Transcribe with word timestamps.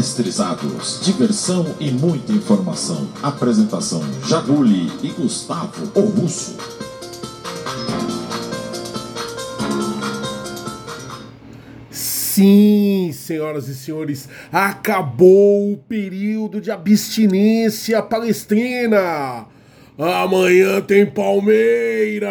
Palestrizados, 0.00 1.00
diversão 1.02 1.76
e 1.78 1.90
muita 1.90 2.32
informação. 2.32 3.06
Apresentação 3.22 4.02
Jaguli 4.26 4.90
e 5.02 5.08
Gustavo 5.08 5.92
o 5.94 6.00
Russo. 6.00 6.56
Sim, 11.90 13.10
senhoras 13.12 13.68
e 13.68 13.74
senhores, 13.74 14.26
acabou 14.50 15.74
o 15.74 15.76
período 15.76 16.62
de 16.62 16.70
abstinência 16.70 18.02
palestrina. 18.02 19.44
Amanhã 19.98 20.80
tem 20.80 21.04
Palmeiras. 21.04 22.30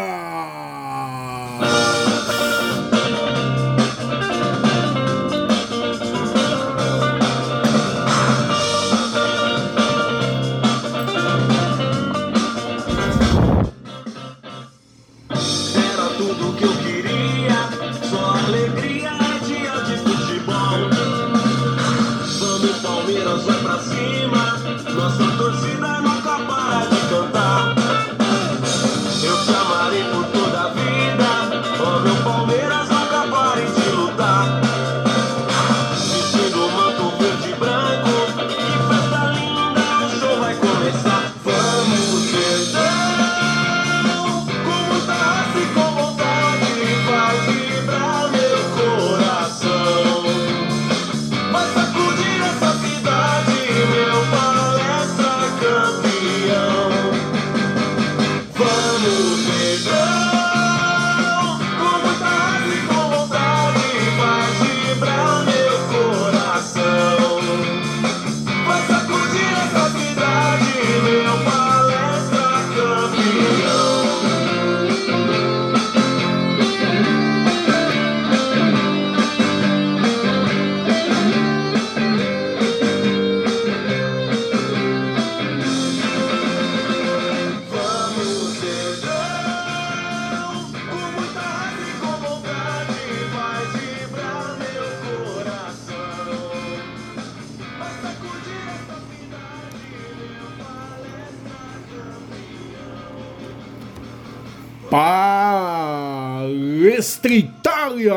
Palestra 107.19 107.33
Itália! 107.33 108.13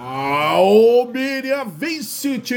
Almeria 0.00 1.64
Vincit! 1.64 2.54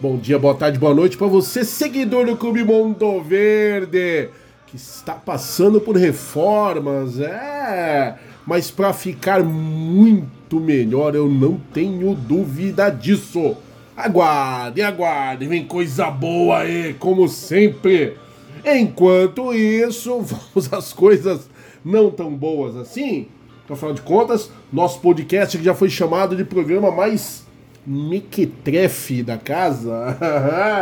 Bom 0.00 0.16
dia, 0.16 0.38
boa 0.38 0.54
tarde, 0.54 0.78
boa 0.78 0.94
noite 0.94 1.16
para 1.16 1.28
você, 1.28 1.64
seguidor 1.64 2.26
do 2.26 2.36
Clube 2.36 2.64
Mundo 2.64 3.22
Verde, 3.22 4.30
que 4.66 4.76
está 4.76 5.14
passando 5.14 5.80
por 5.80 5.96
reformas, 5.96 7.20
é, 7.20 8.18
mas 8.44 8.70
para 8.70 8.92
ficar 8.92 9.42
muito 9.42 10.58
melhor, 10.58 11.14
eu 11.14 11.28
não 11.28 11.60
tenho 11.72 12.14
dúvida 12.14 12.90
disso. 12.90 13.56
Aguardem, 13.96 14.84
aguardem, 14.84 15.48
vem 15.48 15.64
coisa 15.64 16.10
boa 16.10 16.58
aí, 16.58 16.94
como 16.94 17.28
sempre. 17.28 18.16
Enquanto 18.64 19.54
isso, 19.54 20.20
vamos 20.52 20.72
às 20.72 20.92
coisas 20.92 21.48
não 21.84 22.10
tão 22.10 22.34
boas 22.34 22.76
assim. 22.76 23.28
Afinal 23.68 23.94
de 23.94 24.02
contas, 24.02 24.50
nosso 24.72 25.00
podcast 25.00 25.58
que 25.58 25.64
já 25.64 25.74
foi 25.74 25.90
chamado 25.90 26.36
de 26.36 26.44
programa 26.44 26.90
mais 26.90 27.44
mequetrefe 27.84 29.22
da 29.22 29.36
casa. 29.36 30.16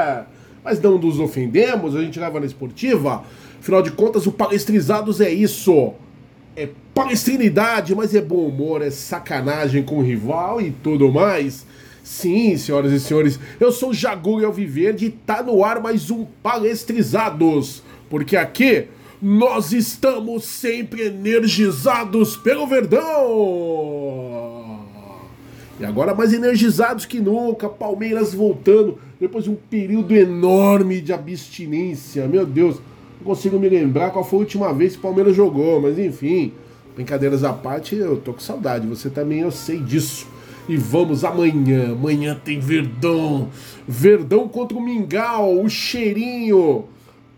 Mas 0.63 0.81
não 0.81 0.99
nos 0.99 1.19
ofendemos, 1.19 1.97
a 1.97 2.03
gente 2.03 2.19
leva 2.19 2.41
na 2.41 2.47
esportiva. 2.47 3.25
Afinal 3.59 3.83
de 3.83 3.91
contas, 3.91 4.27
o 4.27 4.33
Palestrizados 4.33 5.21
é 5.21 5.31
isso. 5.31 5.93
É 6.57 6.69
palestrinidade, 6.95 7.95
mas 7.97 8.15
é 8.15 8.21
bom 8.21 8.47
humor, 8.47 8.81
é 8.81 8.89
sacanagem 8.89 9.83
com 9.83 9.99
o 9.99 10.03
rival 10.03 10.61
e 10.61 10.71
tudo 10.71 11.11
mais. 11.11 11.67
Sim, 12.05 12.57
senhoras 12.57 12.93
e 12.93 13.01
senhores, 13.01 13.41
eu 13.59 13.73
sou 13.73 13.91
o 13.91 13.95
Jagu 13.95 14.45
Alviverde 14.45 15.07
e 15.07 15.11
tá 15.11 15.43
no 15.43 15.65
ar 15.65 15.81
mais 15.81 16.11
um 16.11 16.25
Palestrizados. 16.43 17.83
Porque 18.09 18.37
aqui 18.37 18.87
nós 19.25 19.73
estamos 19.73 20.45
sempre 20.45 21.07
energizados 21.07 22.37
pelo 22.37 22.67
Verdão. 22.67 23.01
E 25.81 25.85
agora 25.87 26.15
mais 26.15 26.35
energizados 26.35 27.07
que 27.07 27.21
nunca, 27.21 27.67
Palmeiras 27.67 28.35
voltando 28.35 28.99
depois 29.19 29.45
de 29.45 29.51
um 29.51 29.55
período 29.55 30.15
enorme 30.15 31.01
de 31.01 31.11
abstinência. 31.11 32.29
Meu 32.29 32.45
Deus, 32.45 32.77
não 33.19 33.25
consigo 33.25 33.59
me 33.59 33.67
lembrar 33.67 34.11
qual 34.11 34.23
foi 34.23 34.41
a 34.41 34.43
última 34.43 34.75
vez 34.75 34.93
que 34.93 34.99
o 34.99 35.03
Palmeiras 35.03 35.35
jogou, 35.35 35.81
mas 35.81 35.99
enfim, 35.99 36.53
brincadeiras 36.95 37.43
à 37.45 37.53
parte, 37.55 37.97
eu 37.97 38.19
tô 38.19 38.35
com 38.35 38.41
saudade. 38.41 38.87
Você 38.87 39.09
também, 39.09 39.41
eu 39.41 39.51
sei 39.51 39.79
disso. 39.79 40.27
E 40.69 40.77
vamos 40.77 41.25
amanhã. 41.25 41.93
Amanhã 41.93 42.39
tem 42.45 42.61
Verdão. 42.61 43.49
Verdão 43.89 44.47
contra 44.49 44.77
o 44.77 44.85
Mingau, 44.85 45.63
o 45.63 45.69
cheirinho. 45.71 46.93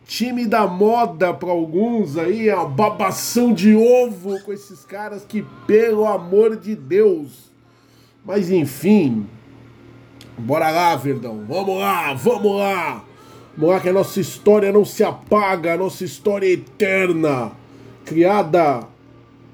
Time 0.06 0.47
da 0.47 0.69
moda 0.69 1.34
para 1.34 1.50
alguns 1.50 2.17
aí, 2.17 2.49
a 2.49 2.65
babação 2.65 3.53
de 3.53 3.75
ovo 3.75 4.41
com 4.44 4.53
esses 4.53 4.84
caras 4.84 5.25
que, 5.25 5.44
pelo 5.67 6.06
amor 6.06 6.56
de 6.56 6.77
Deus. 6.77 7.50
Mas 8.25 8.49
enfim, 8.49 9.27
bora 10.39 10.71
lá, 10.71 10.95
Verdão. 10.95 11.45
Vamos 11.49 11.81
lá, 11.81 12.15
vamos 12.15 12.56
lá. 12.56 13.05
Vamos 13.56 13.75
lá 13.75 13.81
que 13.81 13.89
a 13.89 13.93
nossa 13.93 14.21
história 14.21 14.71
não 14.71 14.84
se 14.84 15.03
apaga, 15.03 15.75
a 15.75 15.77
nossa 15.77 16.05
história 16.05 16.47
é 16.47 16.53
eterna. 16.53 17.50
Criada 18.05 18.87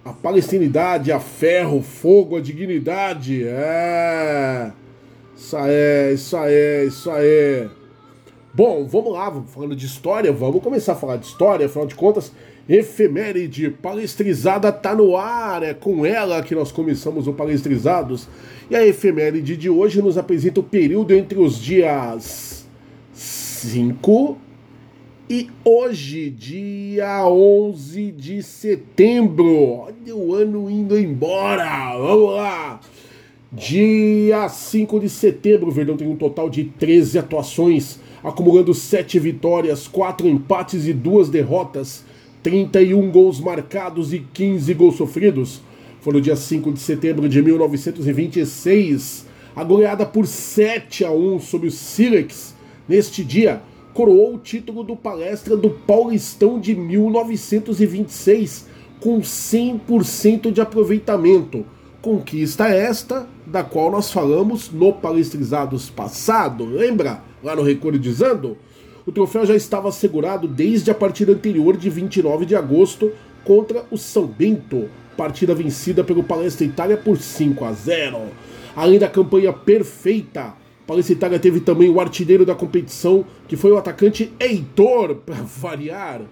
a 0.05 0.13
palestinidade, 0.13 1.13
a 1.13 1.21
ferro, 1.21 1.81
fogo, 1.81 2.37
a 2.37 2.41
dignidade. 2.41 3.43
É. 3.47 4.71
Isso 5.35 5.57
aí, 5.57 6.15
isso 6.15 6.37
aí, 6.37 6.87
isso 6.87 7.11
aí. 7.11 7.82
Bom, 8.55 8.87
vamos 8.87 9.15
lá, 9.15 9.33
falando 9.47 9.75
de 9.75 9.87
história, 9.87 10.31
vamos 10.31 10.63
começar 10.63 10.93
a 10.93 10.97
falar 10.97 11.17
de 11.17 11.25
história, 11.25 11.65
afinal 11.65 11.87
de 11.87 11.95
contas, 11.95 12.31
efeméride 12.69 13.71
palestrizada 13.71 14.71
tá 14.71 14.95
no 14.95 15.17
ar, 15.17 15.63
é 15.63 15.73
com 15.73 16.05
ela 16.05 16.43
que 16.43 16.55
nós 16.55 16.71
começamos 16.71 17.27
o 17.27 17.33
Palestrizados. 17.33 18.29
E 18.71 18.77
a 18.77 18.87
efeméride 18.87 19.57
de 19.57 19.71
hoje 19.71 20.03
nos 20.03 20.19
apresenta 20.19 20.61
o 20.61 20.63
período 20.63 21.15
entre 21.15 21.39
os 21.39 21.59
dias 21.59 22.67
5 23.15 24.37
e 25.31 25.49
hoje, 25.65 26.29
dia 26.29 27.27
11 27.27 28.13
de 28.13 28.43
setembro. 28.43 29.87
Olha 29.87 30.15
o 30.15 30.35
ano 30.35 30.71
indo 30.71 30.99
embora, 30.99 31.97
vamos 31.97 32.35
lá. 32.35 32.81
Dia 33.55 34.49
5 34.49 34.99
de 34.99 35.11
setembro, 35.11 35.69
o 35.69 35.71
Verdão 35.71 35.95
tem 35.95 36.09
um 36.09 36.17
total 36.17 36.49
de 36.49 36.65
13 36.65 37.19
atuações, 37.19 38.01
acumulando 38.25 38.73
7 38.73 39.19
vitórias, 39.19 39.87
4 39.87 40.27
empates 40.27 40.87
e 40.87 40.95
2 40.95 41.29
derrotas, 41.29 42.03
31 42.43 43.11
gols 43.11 43.39
marcados 43.39 44.15
e 44.15 44.21
15 44.21 44.73
gols 44.73 44.97
sofridos. 44.97 45.61
Foi 46.01 46.15
no 46.15 46.21
dia 46.23 46.35
5 46.35 46.73
de 46.73 46.81
setembro 46.81 47.29
de 47.29 47.43
1926, 47.43 49.27
a 49.55 49.63
goleada 49.63 50.07
por 50.07 50.27
7 50.27 51.05
a 51.05 51.13
1 51.13 51.41
sobre 51.41 51.69
o 51.69 51.71
Silex. 51.71 52.55
Neste 52.89 53.23
dia, 53.23 53.61
coroou 53.93 54.37
o 54.37 54.39
título 54.39 54.83
do 54.83 54.97
palestra 54.97 55.59
do 55.59 55.69
Paulistão 55.69 56.59
de 56.59 56.75
1926 56.75 58.67
com 58.99 59.21
100% 59.21 60.51
de 60.51 60.63
aproveitamento. 60.63 61.67
Conquista 62.03 62.67
esta 62.67 63.29
da 63.47 63.63
qual 63.63 63.89
nós 63.89 64.11
falamos 64.11 64.73
no 64.73 64.93
Palestrizados 64.93 65.89
passado, 65.89 66.65
lembra? 66.65 67.23
Lá 67.41 67.55
no 67.55 67.63
Recordizando? 67.63 68.59
O 69.07 69.13
troféu 69.13 69.47
já 69.47 69.55
estava 69.55 69.89
assegurado 69.89 70.49
desde 70.49 70.91
a 70.91 70.95
partida 70.97 71.31
anterior 71.31 71.77
de 71.77 71.89
29 71.89 72.45
de 72.45 72.57
agosto 72.57 73.13
contra 73.45 73.85
o 73.89 73.97
São 73.97 74.27
Bento, 74.27 74.89
partida 75.17 75.55
vencida 75.55 76.03
pelo 76.03 76.25
Palestra 76.25 76.67
Itália 76.67 76.97
por 76.97 77.19
5 77.19 77.65
a 77.65 77.73
0. 77.73 78.19
Além 78.75 78.99
da 78.99 79.09
campanha 79.09 79.53
perfeita, 79.53 80.55
Palestra 80.85 81.13
Itália 81.15 81.39
teve 81.39 81.61
também 81.61 81.89
o 81.89 82.01
artilheiro 82.01 82.45
da 82.45 82.57
competição, 82.57 83.25
que 83.47 83.57
foi 83.57 83.71
o 83.71 83.79
atacante 83.79 84.33
Heitor, 84.41 85.15
para 85.25 85.37
variar. 85.47 86.23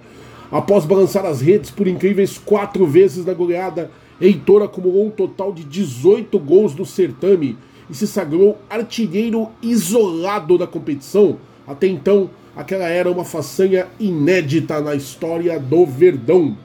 Após 0.50 0.84
balançar 0.84 1.24
as 1.24 1.40
redes 1.40 1.70
por 1.70 1.86
incríveis 1.86 2.38
quatro 2.38 2.84
vezes 2.84 3.24
na 3.24 3.32
goleada, 3.32 3.88
Heitor 4.20 4.62
acumulou 4.62 5.06
um 5.06 5.10
total 5.10 5.52
de 5.52 5.64
18 5.64 6.38
gols 6.38 6.74
no 6.74 6.84
certame 6.84 7.56
e 7.88 7.94
se 7.94 8.06
sagrou 8.06 8.58
artilheiro 8.68 9.48
isolado 9.62 10.58
da 10.58 10.66
competição. 10.66 11.38
Até 11.66 11.86
então, 11.86 12.30
aquela 12.54 12.88
era 12.88 13.10
uma 13.10 13.24
façanha 13.24 13.88
inédita 13.98 14.80
na 14.80 14.94
história 14.94 15.58
do 15.58 15.86
Verdão. 15.86 16.56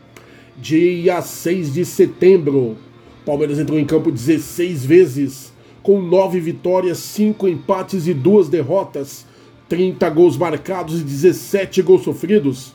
Dia 0.58 1.22
6 1.22 1.74
de 1.74 1.86
setembro, 1.86 2.78
Palmeiras 3.26 3.58
entrou 3.58 3.80
em 3.80 3.86
campo 3.86 4.12
16 4.12 4.86
vezes, 4.86 5.54
com 5.82 6.00
9 6.00 6.40
vitórias, 6.40 7.00
5 7.00 7.48
empates 7.48 8.08
e 8.08 8.14
2 8.14 8.50
derrotas, 8.50 9.26
30 9.68 10.08
gols 10.12 10.38
marcados 10.38 11.02
e 11.02 11.04
17 11.04 11.82
gols 11.82 12.04
sofridos. 12.04 12.75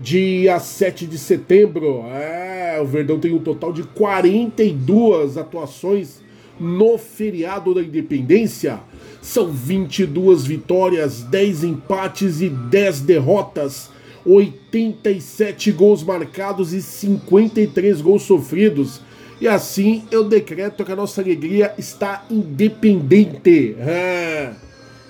Dia 0.00 0.58
7 0.58 1.06
de 1.06 1.18
setembro, 1.18 2.04
é, 2.06 2.80
o 2.80 2.86
Verdão 2.86 3.20
tem 3.20 3.34
um 3.34 3.38
total 3.38 3.70
de 3.70 3.82
42 3.82 5.36
atuações 5.36 6.22
no 6.58 6.96
feriado 6.96 7.74
da 7.74 7.82
Independência. 7.82 8.80
São 9.20 9.48
22 9.48 10.44
vitórias, 10.44 11.22
10 11.22 11.64
empates 11.64 12.40
e 12.40 12.48
10 12.48 13.00
derrotas, 13.00 13.90
87 14.24 15.70
gols 15.72 16.02
marcados 16.02 16.72
e 16.72 16.80
53 16.80 18.00
gols 18.00 18.22
sofridos. 18.22 19.02
E 19.38 19.46
assim 19.46 20.04
eu 20.10 20.24
decreto 20.24 20.82
que 20.82 20.92
a 20.92 20.96
nossa 20.96 21.20
alegria 21.20 21.74
está 21.76 22.24
independente. 22.30 23.76
É. 23.78 24.52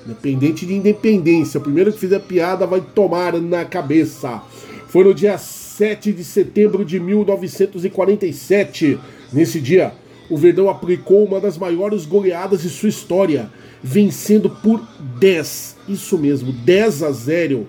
Independente 0.05 0.67
de 0.67 0.75
independência. 0.75 1.59
O 1.59 1.63
primeiro 1.63 1.93
que 1.93 1.99
fizer 1.99 2.21
piada 2.21 2.67
vai 2.67 2.81
tomar 2.81 3.35
na 3.35 3.65
cabeça. 3.65 4.43
Foi 4.91 5.05
no 5.05 5.15
dia 5.15 5.39
7 5.39 6.13
de 6.13 6.25
setembro 6.25 6.85
de 6.85 6.99
1947. 6.99 8.99
Nesse 9.33 9.61
dia, 9.61 9.93
o 10.29 10.37
Verdão 10.37 10.69
aplicou 10.69 11.25
uma 11.25 11.41
das 11.41 11.57
maiores 11.57 12.05
goleadas 12.05 12.63
de 12.63 12.69
sua 12.69 12.89
história, 12.89 13.49
vencendo 13.81 14.51
por 14.51 14.83
10, 15.21 15.77
isso 15.89 16.19
mesmo, 16.19 16.53
10 16.53 17.05
a 17.05 17.13
0 17.13 17.69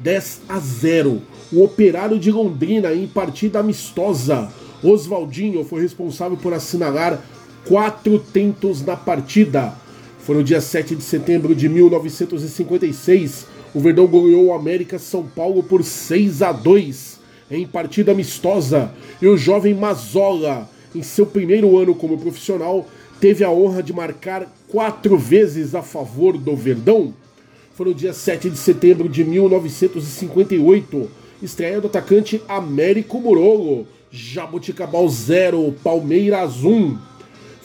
10 0.00 0.40
a 0.48 0.58
0. 0.58 1.22
O 1.52 1.62
Operário 1.62 2.18
de 2.18 2.32
Londrina 2.32 2.92
em 2.92 3.06
partida 3.06 3.60
amistosa. 3.60 4.50
Oswaldinho 4.82 5.64
foi 5.64 5.82
responsável 5.82 6.36
por 6.36 6.52
assinalar 6.52 7.22
quatro 7.64 8.18
tentos 8.18 8.84
na 8.84 8.96
partida. 8.96 9.72
Foi 10.18 10.34
no 10.34 10.42
dia 10.42 10.60
7 10.60 10.96
de 10.96 11.04
setembro 11.04 11.54
de 11.54 11.68
1956. 11.68 13.54
O 13.76 13.78
Verdão 13.78 14.06
goleou 14.06 14.46
o 14.46 14.54
América 14.54 14.98
São 14.98 15.24
Paulo 15.26 15.62
por 15.62 15.84
6 15.84 16.40
a 16.40 16.50
2 16.50 17.20
em 17.50 17.66
partida 17.66 18.12
amistosa. 18.12 18.90
E 19.20 19.26
o 19.28 19.36
jovem 19.36 19.74
Mazola, 19.74 20.66
em 20.94 21.02
seu 21.02 21.26
primeiro 21.26 21.76
ano 21.76 21.94
como 21.94 22.16
profissional, 22.16 22.88
teve 23.20 23.44
a 23.44 23.50
honra 23.50 23.82
de 23.82 23.92
marcar 23.92 24.50
quatro 24.66 25.18
vezes 25.18 25.74
a 25.74 25.82
favor 25.82 26.38
do 26.38 26.56
Verdão 26.56 27.12
foi 27.74 27.88
no 27.88 27.94
dia 27.94 28.14
7 28.14 28.48
de 28.48 28.56
setembro 28.56 29.06
de 29.06 29.22
1958, 29.22 31.10
estreia 31.42 31.78
do 31.78 31.88
atacante 31.88 32.40
Américo 32.48 33.20
Murolo, 33.20 33.86
Jabuticabal 34.10 35.06
0, 35.06 35.74
Palmeiras 35.84 36.64
1. 36.64 36.96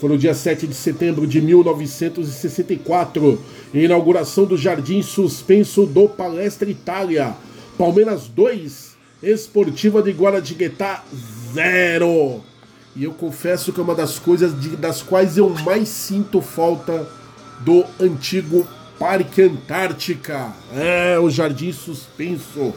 Foi 0.01 0.09
no 0.09 0.17
dia 0.17 0.33
7 0.33 0.65
de 0.65 0.73
setembro 0.73 1.27
de 1.27 1.39
1964, 1.39 3.39
inauguração 3.71 4.45
do 4.45 4.57
Jardim 4.57 5.03
Suspenso 5.03 5.85
do 5.85 6.09
Palestra 6.09 6.67
Itália, 6.67 7.35
Palmeiras 7.77 8.27
2, 8.27 8.97
Esportiva 9.21 10.01
de 10.01 10.09
Guaratinguetá 10.09 11.03
0. 11.53 12.41
E 12.95 13.03
eu 13.03 13.11
confesso 13.11 13.71
que 13.71 13.79
é 13.79 13.83
uma 13.83 13.93
das 13.93 14.17
coisas 14.17 14.59
de, 14.59 14.69
das 14.69 15.03
quais 15.03 15.37
eu 15.37 15.47
mais 15.63 15.87
sinto 15.87 16.41
falta 16.41 17.07
do 17.59 17.85
antigo 17.99 18.67
Parque 18.97 19.43
Antártica. 19.43 20.51
É, 20.73 21.19
o 21.19 21.29
Jardim 21.29 21.71
Suspenso. 21.71 22.73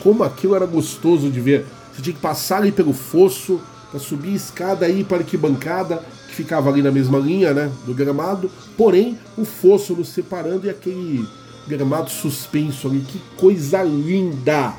Como 0.00 0.24
aquilo 0.24 0.56
era 0.56 0.66
gostoso 0.66 1.30
de 1.30 1.40
ver. 1.40 1.66
Você 1.94 2.02
tinha 2.02 2.16
que 2.16 2.20
passar 2.20 2.56
ali 2.56 2.72
pelo 2.72 2.92
fosso, 2.92 3.60
para 3.92 4.00
subir 4.00 4.32
a 4.32 4.34
escada 4.34 4.86
aí 4.86 5.04
para 5.04 5.18
arquibancada, 5.18 6.02
que 6.34 6.42
ficava 6.42 6.68
ali 6.68 6.82
na 6.82 6.90
mesma 6.90 7.18
linha, 7.18 7.54
né, 7.54 7.70
do 7.86 7.94
gramado. 7.94 8.50
Porém, 8.76 9.16
o 9.38 9.44
fosso 9.44 9.94
nos 9.94 10.08
separando 10.08 10.66
e 10.66 10.70
aquele 10.70 11.24
gramado 11.68 12.10
suspenso 12.10 12.88
ali. 12.88 13.00
Que 13.00 13.20
coisa 13.36 13.82
linda! 13.82 14.74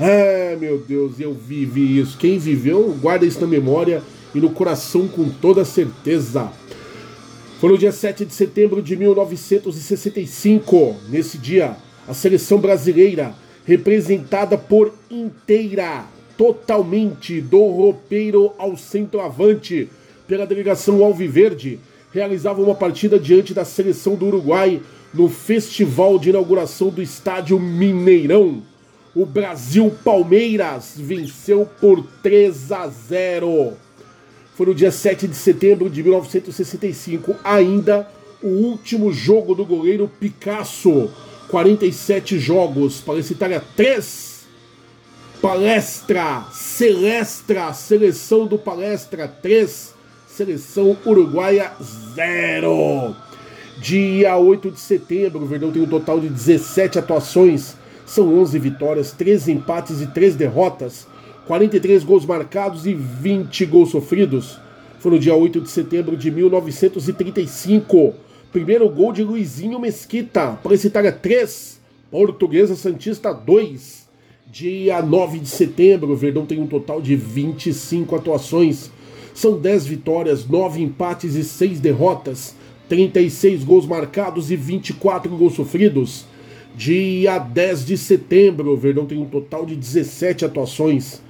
É, 0.00 0.56
meu 0.58 0.78
Deus, 0.78 1.20
eu 1.20 1.34
vivi 1.34 2.00
isso. 2.00 2.18
Quem 2.18 2.38
viveu, 2.38 2.96
guarda 3.00 3.26
isso 3.26 3.40
na 3.40 3.46
memória 3.46 4.02
e 4.34 4.40
no 4.40 4.50
coração 4.50 5.06
com 5.06 5.28
toda 5.28 5.64
certeza. 5.64 6.50
Foi 7.60 7.70
no 7.70 7.78
dia 7.78 7.92
7 7.92 8.24
de 8.24 8.34
setembro 8.34 8.82
de 8.82 8.96
1965. 8.96 10.96
Nesse 11.08 11.38
dia, 11.38 11.76
a 12.08 12.14
seleção 12.14 12.58
brasileira, 12.58 13.34
representada 13.64 14.58
por 14.58 14.92
inteira, 15.08 16.06
totalmente, 16.36 17.40
do 17.40 17.64
roupeiro 17.68 18.52
ao 18.58 18.76
centroavante, 18.76 19.88
pela 20.26 20.46
delegação 20.46 21.04
Alviverde, 21.04 21.80
realizava 22.12 22.62
uma 22.62 22.74
partida 22.74 23.18
diante 23.18 23.52
da 23.52 23.64
seleção 23.64 24.16
do 24.16 24.26
Uruguai 24.26 24.80
no 25.12 25.28
festival 25.28 26.18
de 26.18 26.30
inauguração 26.30 26.88
do 26.88 27.02
estádio 27.02 27.58
Mineirão. 27.58 28.62
O 29.14 29.24
Brasil 29.24 29.92
Palmeiras 30.04 30.94
venceu 30.96 31.68
por 31.80 32.04
3 32.22 32.72
a 32.72 32.88
0 32.88 33.76
foi 34.54 34.66
no 34.66 34.74
dia 34.74 34.92
7 34.92 35.26
de 35.26 35.34
setembro 35.34 35.90
de 35.90 36.00
1965, 36.02 37.34
ainda 37.42 38.08
o 38.40 38.48
último 38.48 39.12
jogo 39.12 39.54
do 39.54 39.64
goleiro 39.64 40.08
Picasso. 40.20 41.10
47 41.48 42.38
jogos, 42.38 43.00
Palestra 43.00 43.34
Itália 43.34 43.64
3, 43.76 44.46
Palestra, 45.42 46.46
Celestra, 46.52 47.72
seleção 47.72 48.46
do 48.46 48.56
Palestra 48.58 49.28
3, 49.28 49.93
seleção 50.34 50.96
uruguaia 51.06 51.70
0. 52.16 53.14
Dia 53.80 54.36
8 54.36 54.72
de 54.72 54.80
setembro, 54.80 55.42
o 55.42 55.46
Verdão 55.46 55.70
tem 55.70 55.82
um 55.82 55.86
total 55.86 56.18
de 56.18 56.28
17 56.28 56.98
atuações, 56.98 57.76
são 58.04 58.36
11 58.40 58.58
vitórias, 58.58 59.12
13 59.12 59.52
empates 59.52 60.00
e 60.00 60.08
3 60.08 60.34
derrotas. 60.34 61.06
43 61.46 62.02
gols 62.02 62.24
marcados 62.24 62.84
e 62.86 62.94
20 62.94 63.66
gols 63.66 63.90
sofridos. 63.90 64.58
Foi 64.98 65.12
no 65.12 65.18
dia 65.18 65.34
8 65.36 65.60
de 65.60 65.70
setembro 65.70 66.16
de 66.16 66.30
1935. 66.30 68.14
Primeiro 68.50 68.88
gol 68.88 69.12
de 69.12 69.22
Luizinho 69.22 69.78
Mesquita. 69.78 70.58
Polícia 70.62 70.88
Itália 70.88 71.12
3, 71.12 71.80
Portuguesa 72.10 72.74
Santista 72.74 73.32
2. 73.32 74.08
Dia 74.50 75.00
9 75.02 75.38
de 75.38 75.48
setembro, 75.48 76.12
o 76.12 76.16
Verdão 76.16 76.46
tem 76.46 76.60
um 76.60 76.66
total 76.66 77.00
de 77.00 77.14
25 77.14 78.16
atuações. 78.16 78.90
São 79.34 79.58
10 79.58 79.86
vitórias, 79.86 80.46
9 80.46 80.80
empates 80.80 81.34
e 81.34 81.42
6 81.42 81.80
derrotas. 81.80 82.54
36 82.88 83.64
gols 83.64 83.86
marcados 83.86 84.50
e 84.50 84.56
24 84.56 85.36
gols 85.36 85.54
sofridos. 85.54 86.26
Dia 86.76 87.38
10 87.38 87.84
de 87.84 87.98
setembro, 87.98 88.72
o 88.72 88.76
Verdão 88.76 89.06
tem 89.06 89.18
um 89.18 89.26
total 89.26 89.66
de 89.66 89.74
17 89.74 90.44
atuações. 90.44 91.20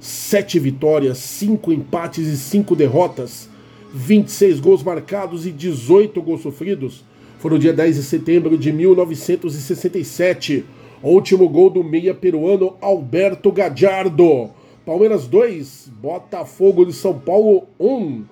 7 0.00 0.58
vitórias, 0.58 1.18
5 1.18 1.72
empates 1.72 2.26
e 2.26 2.36
5 2.36 2.76
derrotas, 2.76 3.48
26 3.94 4.60
gols 4.60 4.82
marcados 4.82 5.46
e 5.46 5.50
18 5.50 6.20
gols 6.20 6.42
sofridos. 6.42 7.04
Foi 7.38 7.50
no 7.50 7.58
dia 7.58 7.72
10 7.72 7.96
de 7.96 8.02
setembro 8.02 8.58
de 8.58 8.72
1967. 8.72 10.64
O 11.02 11.10
último 11.10 11.48
gol 11.48 11.70
do 11.70 11.84
meia 11.84 12.14
peruano 12.14 12.74
Alberto 12.80 13.52
Gadiardo. 13.52 14.50
Palmeiras 14.86 15.26
2, 15.26 15.90
Botafogo 16.00 16.86
de 16.86 16.92
São 16.92 17.18
Paulo 17.18 17.64
1. 17.80 18.22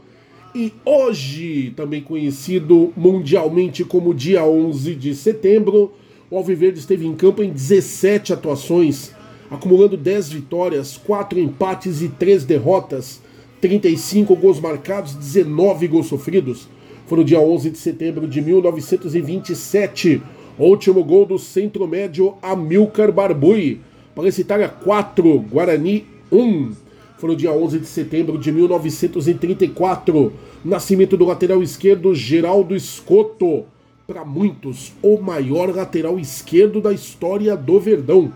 E 0.54 0.72
hoje, 0.84 1.72
também 1.74 2.00
conhecido 2.00 2.92
mundialmente 2.96 3.84
como 3.84 4.14
dia 4.14 4.44
11 4.44 4.94
de 4.94 5.16
setembro, 5.16 5.92
o 6.30 6.36
Alviverde 6.36 6.78
esteve 6.78 7.08
em 7.08 7.14
campo 7.16 7.42
em 7.42 7.50
17 7.50 8.32
atuações, 8.32 9.10
acumulando 9.50 9.96
10 9.96 10.28
vitórias, 10.28 10.96
4 10.96 11.40
empates 11.40 12.00
e 12.00 12.08
3 12.08 12.44
derrotas, 12.44 13.20
35 13.60 14.36
gols 14.36 14.60
marcados, 14.60 15.12
19 15.16 15.88
gols 15.88 16.06
sofridos. 16.06 16.68
Foi 17.08 17.18
no 17.18 17.24
dia 17.24 17.40
11 17.40 17.68
de 17.70 17.78
setembro 17.78 18.28
de 18.28 18.40
1927. 18.40 20.22
Último 20.56 21.02
gol 21.02 21.26
do 21.26 21.36
centro 21.36 21.88
médio 21.88 22.36
Amilcar 22.40 23.10
Barbui. 23.10 23.80
Palense 24.14 24.42
Itália 24.42 24.68
4, 24.68 25.40
Guarani 25.50 26.13
1. 26.30 26.72
Foi 27.18 27.30
no 27.30 27.36
dia 27.36 27.52
11 27.52 27.78
de 27.78 27.86
setembro 27.86 28.38
de 28.38 28.52
1934. 28.52 30.32
Nascimento 30.64 31.16
do 31.16 31.24
lateral 31.24 31.62
esquerdo 31.62 32.14
Geraldo 32.14 32.74
Escoto. 32.74 33.64
Para 34.06 34.24
muitos, 34.24 34.92
o 35.02 35.18
maior 35.18 35.74
lateral 35.74 36.18
esquerdo 36.18 36.80
da 36.80 36.92
história 36.92 37.56
do 37.56 37.80
Verdão. 37.80 38.32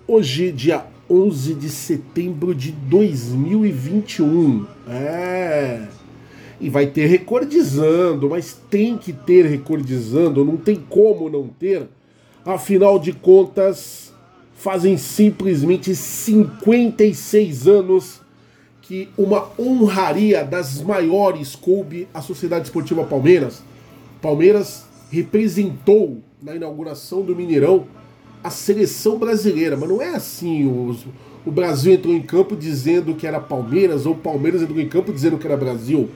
hoje, 0.08 0.51
dia 0.51 0.84
11 1.08 1.53
de 1.53 1.69
setembro 1.69 2.55
de 2.55 2.72
2021. 2.72 4.65
É. 4.88 5.88
E 6.60 6.72
vai 6.72 6.88
ter 6.88 7.05
recordizando, 7.05 8.31
mas 8.31 8.60
tem 8.67 8.98
que 8.98 9.13
ter 9.13 9.46
recordizando, 9.46 10.43
não 10.43 10.58
tem 10.58 10.84
como 10.89 11.29
não 11.29 11.48
ter. 11.48 11.88
Afinal 12.49 12.97
de 12.97 13.13
contas, 13.13 14.11
fazem 14.55 14.97
simplesmente 14.97 15.93
56 15.93 17.67
anos 17.67 18.21
que 18.81 19.07
uma 19.15 19.49
honraria 19.59 20.43
das 20.43 20.81
maiores 20.81 21.55
coube 21.55 22.07
à 22.11 22.21
Sociedade 22.21 22.65
Esportiva 22.65 23.03
Palmeiras. 23.03 23.61
Palmeiras 24.19 24.85
representou 25.11 26.23
na 26.41 26.55
inauguração 26.55 27.21
do 27.21 27.35
Mineirão 27.35 27.85
a 28.43 28.49
seleção 28.49 29.19
brasileira, 29.19 29.77
mas 29.77 29.87
não 29.87 30.01
é 30.01 30.15
assim. 30.15 30.65
Os, 30.65 31.05
o 31.45 31.51
Brasil 31.51 31.93
entrou 31.93 32.15
em 32.15 32.21
campo 32.23 32.55
dizendo 32.55 33.13
que 33.13 33.27
era 33.27 33.39
Palmeiras, 33.39 34.07
ou 34.07 34.15
Palmeiras 34.15 34.63
entrou 34.63 34.79
em 34.79 34.89
campo 34.89 35.13
dizendo 35.13 35.37
que 35.37 35.45
era 35.45 35.55
Brasil. 35.55 36.09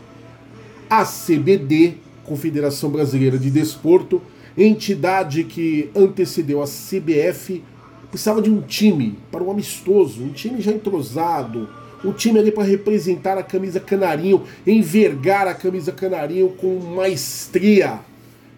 A 0.89 1.05
CBD, 1.05 1.97
Confederação 2.25 2.89
Brasileira 2.89 3.37
de 3.37 3.51
Desporto, 3.51 4.19
entidade 4.57 5.43
que 5.43 5.89
antecedeu 5.95 6.61
a 6.61 6.65
CBF, 6.65 7.63
precisava 8.09 8.41
de 8.41 8.49
um 8.49 8.61
time 8.61 9.17
para 9.31 9.43
um 9.43 9.51
amistoso, 9.51 10.23
um 10.23 10.31
time 10.31 10.61
já 10.61 10.71
entrosado, 10.71 11.67
um 12.03 12.11
time 12.11 12.39
ali 12.39 12.51
para 12.51 12.63
representar 12.63 13.37
a 13.37 13.43
camisa 13.43 13.79
canarinho, 13.79 14.43
envergar 14.67 15.47
a 15.47 15.53
camisa 15.53 15.91
canarinho 15.91 16.49
com 16.49 16.79
maestria. 16.79 17.99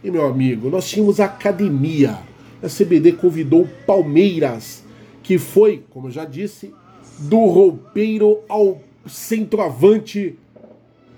E 0.03 0.11
meu 0.11 0.25
amigo, 0.25 0.69
nós 0.69 0.89
tínhamos 0.89 1.19
a 1.19 1.25
academia 1.25 2.19
a 2.65 2.67
CBD 2.67 3.13
convidou 3.13 3.63
o 3.63 3.69
Palmeiras, 3.85 4.83
que 5.21 5.37
foi, 5.37 5.83
como 5.91 6.07
eu 6.07 6.11
já 6.11 6.25
disse, 6.25 6.73
do 7.19 7.45
roupeiro 7.45 8.39
ao 8.49 8.81
centroavante. 9.07 10.35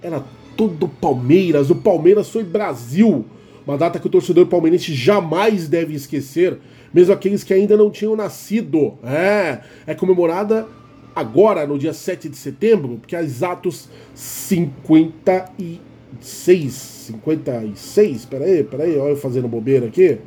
Era 0.01 0.23
todo 0.55 0.87
Palmeiras. 0.87 1.69
O 1.69 1.75
Palmeiras 1.75 2.29
foi 2.29 2.43
Brasil. 2.43 3.25
Uma 3.67 3.77
data 3.77 3.99
que 3.99 4.07
o 4.07 4.09
torcedor 4.09 4.45
palmeirense 4.45 4.93
jamais 4.93 5.67
deve 5.67 5.93
esquecer, 5.93 6.57
mesmo 6.93 7.13
aqueles 7.13 7.43
que 7.43 7.53
ainda 7.53 7.75
não 7.75 7.91
tinham 7.91 8.15
nascido. 8.15 8.93
É, 9.03 9.59
é 9.85 9.93
comemorada 9.93 10.65
agora, 11.13 11.67
no 11.67 11.77
dia 11.77 11.91
7 11.91 12.29
de 12.29 12.37
setembro, 12.37 12.95
porque 12.97 13.13
há 13.13 13.21
exatos 13.21 13.89
56. 14.15 15.83
56? 16.71 18.23
Peraí, 18.23 18.63
peraí, 18.63 18.97
olha 18.97 19.09
eu 19.09 19.17
fazendo 19.17 19.49
bobeira 19.49 19.87
aqui. 19.87 20.17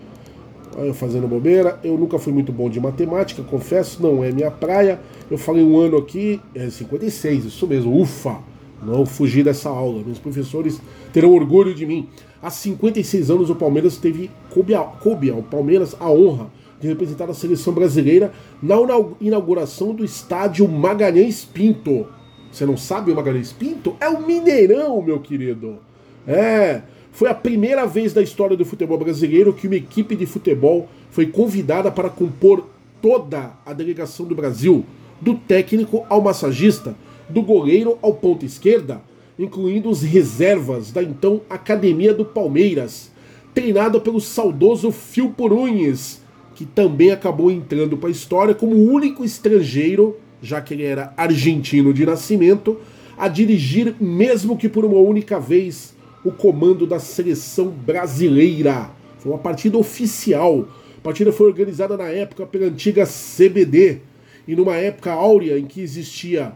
Olha 0.76 0.88
eu 0.88 0.94
fazendo 0.94 1.26
bobeira. 1.26 1.80
Eu 1.82 1.96
nunca 1.96 2.18
fui 2.18 2.34
muito 2.34 2.52
bom 2.52 2.68
de 2.68 2.78
matemática, 2.78 3.42
confesso, 3.42 4.02
não 4.02 4.22
é 4.22 4.30
minha 4.30 4.50
praia. 4.50 5.00
Eu 5.30 5.38
falei 5.38 5.64
um 5.64 5.78
ano 5.80 5.96
aqui, 5.96 6.38
é 6.54 6.68
56, 6.68 7.46
isso 7.46 7.66
mesmo, 7.66 7.98
ufa! 7.98 8.50
Não 8.82 9.04
fugi 9.04 9.42
dessa 9.42 9.68
aula. 9.68 10.02
Meus 10.04 10.18
professores 10.18 10.80
terão 11.12 11.32
orgulho 11.32 11.74
de 11.74 11.86
mim. 11.86 12.08
Há 12.42 12.50
56 12.50 13.30
anos 13.30 13.50
o 13.50 13.54
Palmeiras 13.54 13.98
teve, 13.98 14.30
coube, 14.48 14.74
ao 14.74 15.42
Palmeiras 15.42 15.94
a 16.00 16.10
honra 16.10 16.50
de 16.80 16.88
representar 16.88 17.28
a 17.28 17.34
seleção 17.34 17.74
brasileira 17.74 18.32
na 18.62 18.76
inauguração 19.20 19.94
do 19.94 20.02
estádio 20.02 20.66
Magalhães 20.66 21.44
Pinto. 21.44 22.06
Você 22.50 22.64
não 22.64 22.78
sabe 22.78 23.12
o 23.12 23.14
Magalhães 23.14 23.52
Pinto? 23.52 23.94
É 24.00 24.08
o 24.08 24.26
Mineirão, 24.26 25.02
meu 25.02 25.20
querido. 25.20 25.78
É, 26.26 26.80
foi 27.12 27.28
a 27.28 27.34
primeira 27.34 27.86
vez 27.86 28.14
da 28.14 28.22
história 28.22 28.56
do 28.56 28.64
futebol 28.64 28.96
brasileiro 28.96 29.52
que 29.52 29.66
uma 29.66 29.76
equipe 29.76 30.16
de 30.16 30.24
futebol 30.24 30.88
foi 31.10 31.26
convidada 31.26 31.90
para 31.90 32.08
compor 32.08 32.66
toda 33.02 33.52
a 33.66 33.74
delegação 33.74 34.24
do 34.24 34.34
Brasil, 34.34 34.84
do 35.20 35.34
técnico 35.34 36.06
ao 36.08 36.22
massagista, 36.22 36.96
do 37.28 37.42
goleiro 37.42 37.98
ao 38.00 38.14
ponta 38.14 38.46
esquerda, 38.46 39.02
incluindo 39.40 39.88
os 39.88 40.02
reservas 40.02 40.92
da 40.92 41.02
então 41.02 41.40
Academia 41.48 42.12
do 42.12 42.26
Palmeiras, 42.26 43.10
treinada 43.54 43.98
pelo 43.98 44.20
saudoso 44.20 44.92
Phil 44.92 45.30
Porunhes, 45.30 46.20
que 46.54 46.66
também 46.66 47.10
acabou 47.10 47.50
entrando 47.50 47.96
para 47.96 48.10
a 48.10 48.12
história 48.12 48.54
como 48.54 48.76
o 48.76 48.92
único 48.92 49.24
estrangeiro, 49.24 50.16
já 50.42 50.60
que 50.60 50.74
ele 50.74 50.84
era 50.84 51.14
argentino 51.16 51.92
de 51.94 52.04
nascimento, 52.04 52.76
a 53.16 53.28
dirigir, 53.28 53.94
mesmo 53.98 54.58
que 54.58 54.68
por 54.68 54.84
uma 54.84 54.98
única 54.98 55.40
vez, 55.40 55.94
o 56.22 56.30
comando 56.30 56.86
da 56.86 56.98
seleção 56.98 57.68
brasileira. 57.68 58.90
Foi 59.18 59.32
uma 59.32 59.38
partida 59.38 59.78
oficial. 59.78 60.68
A 60.98 61.00
partida 61.00 61.32
foi 61.32 61.46
organizada 61.46 61.96
na 61.96 62.08
época 62.08 62.44
pela 62.44 62.66
antiga 62.66 63.06
CBD 63.06 64.00
e 64.46 64.54
numa 64.54 64.76
época 64.76 65.12
áurea 65.12 65.58
em 65.58 65.64
que 65.64 65.80
existia 65.80 66.52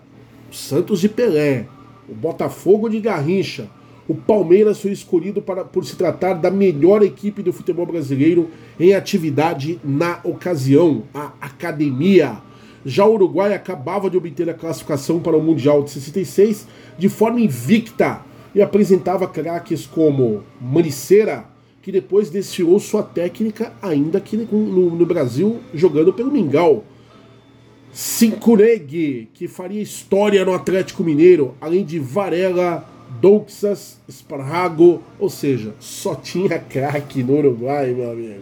Santos 0.50 1.00
de 1.00 1.08
Pelé, 1.08 1.66
o 2.08 2.14
Botafogo 2.14 2.88
de 2.88 3.00
Garrincha. 3.00 3.68
O 4.06 4.14
Palmeiras 4.14 4.80
foi 4.80 4.92
escolhido 4.92 5.40
para, 5.40 5.64
por 5.64 5.84
se 5.84 5.96
tratar 5.96 6.34
da 6.34 6.50
melhor 6.50 7.02
equipe 7.02 7.42
do 7.42 7.52
futebol 7.52 7.86
brasileiro 7.86 8.50
em 8.78 8.92
atividade 8.92 9.80
na 9.82 10.20
ocasião, 10.24 11.04
a 11.14 11.32
Academia. 11.40 12.38
Já 12.84 13.06
o 13.06 13.14
Uruguai 13.14 13.54
acabava 13.54 14.10
de 14.10 14.16
obter 14.16 14.48
a 14.50 14.54
classificação 14.54 15.20
para 15.20 15.36
o 15.36 15.42
Mundial 15.42 15.82
de 15.82 15.90
66 15.90 16.66
de 16.98 17.08
forma 17.08 17.40
invicta 17.40 18.20
e 18.54 18.60
apresentava 18.60 19.26
craques 19.26 19.86
como 19.86 20.42
Maniceira, 20.60 21.46
que 21.80 21.90
depois 21.90 22.28
desfiou 22.28 22.78
sua 22.78 23.02
técnica 23.02 23.72
ainda 23.80 24.18
aqui 24.18 24.36
no, 24.36 24.90
no 24.94 25.06
Brasil 25.06 25.60
jogando 25.72 26.12
pelo 26.12 26.30
Mingau. 26.30 26.84
Sincureg, 27.94 29.28
que 29.32 29.46
faria 29.46 29.80
história 29.80 30.44
no 30.44 30.52
Atlético 30.52 31.04
Mineiro, 31.04 31.54
além 31.60 31.84
de 31.84 32.00
Varela, 32.00 32.84
Douxas, 33.20 34.00
Esparrago, 34.08 35.00
ou 35.16 35.30
seja, 35.30 35.72
só 35.78 36.16
tinha 36.16 36.58
craque 36.58 37.22
no 37.22 37.38
Uruguai, 37.38 37.94
meu 37.94 38.10
amigo. 38.10 38.40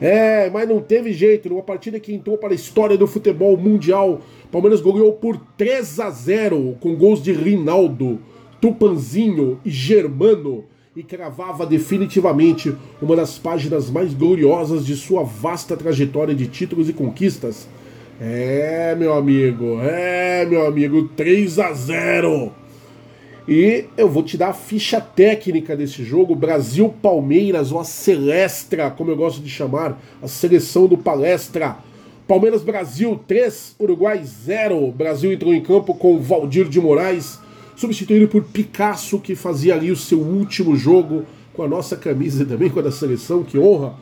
É, 0.00 0.50
mas 0.50 0.68
não 0.68 0.80
teve 0.80 1.12
jeito, 1.12 1.48
numa 1.48 1.62
partida 1.62 2.00
que 2.00 2.12
entrou 2.12 2.36
para 2.36 2.50
a 2.50 2.56
história 2.56 2.98
do 2.98 3.06
futebol 3.06 3.56
mundial, 3.56 4.20
Palmeiras 4.50 4.80
goleou 4.80 5.12
por 5.12 5.40
3 5.56 6.00
a 6.00 6.10
0 6.10 6.76
com 6.80 6.96
gols 6.96 7.22
de 7.22 7.32
Rinaldo, 7.32 8.18
Tupanzinho 8.60 9.60
e 9.64 9.70
Germano 9.70 10.64
e 10.96 11.04
cravava 11.04 11.64
definitivamente 11.64 12.74
uma 13.00 13.14
das 13.14 13.38
páginas 13.38 13.88
mais 13.88 14.12
gloriosas 14.12 14.84
de 14.84 14.96
sua 14.96 15.22
vasta 15.22 15.76
trajetória 15.76 16.34
de 16.34 16.48
títulos 16.48 16.88
e 16.88 16.92
conquistas. 16.92 17.68
É, 18.26 18.94
meu 18.94 19.12
amigo, 19.12 19.80
é, 19.82 20.46
meu 20.46 20.66
amigo, 20.66 21.08
3 21.08 21.58
a 21.58 21.74
0. 21.74 22.50
E 23.46 23.84
eu 23.98 24.08
vou 24.08 24.22
te 24.22 24.38
dar 24.38 24.48
a 24.48 24.54
ficha 24.54 24.98
técnica 24.98 25.76
desse 25.76 26.02
jogo, 26.02 26.34
Brasil-Palmeiras, 26.34 27.70
ou 27.70 27.78
a 27.78 27.84
Celestra, 27.84 28.90
como 28.90 29.10
eu 29.10 29.16
gosto 29.16 29.42
de 29.42 29.50
chamar, 29.50 30.00
a 30.22 30.26
seleção 30.26 30.86
do 30.86 30.96
Palestra. 30.96 31.76
Palmeiras-Brasil 32.26 33.20
3, 33.28 33.76
Uruguai 33.78 34.24
0. 34.24 34.90
Brasil 34.92 35.30
entrou 35.30 35.52
em 35.52 35.60
campo 35.60 35.92
com 35.92 36.18
Valdir 36.18 36.66
de 36.66 36.80
Moraes, 36.80 37.38
substituído 37.76 38.26
por 38.26 38.42
Picasso, 38.44 39.18
que 39.18 39.34
fazia 39.34 39.74
ali 39.74 39.90
o 39.90 39.96
seu 39.96 40.20
último 40.20 40.74
jogo 40.76 41.26
com 41.52 41.62
a 41.62 41.68
nossa 41.68 41.94
camisa 41.94 42.46
também, 42.46 42.70
com 42.70 42.80
a 42.80 42.84
da 42.84 42.90
seleção, 42.90 43.42
que 43.42 43.58
honra. 43.58 43.92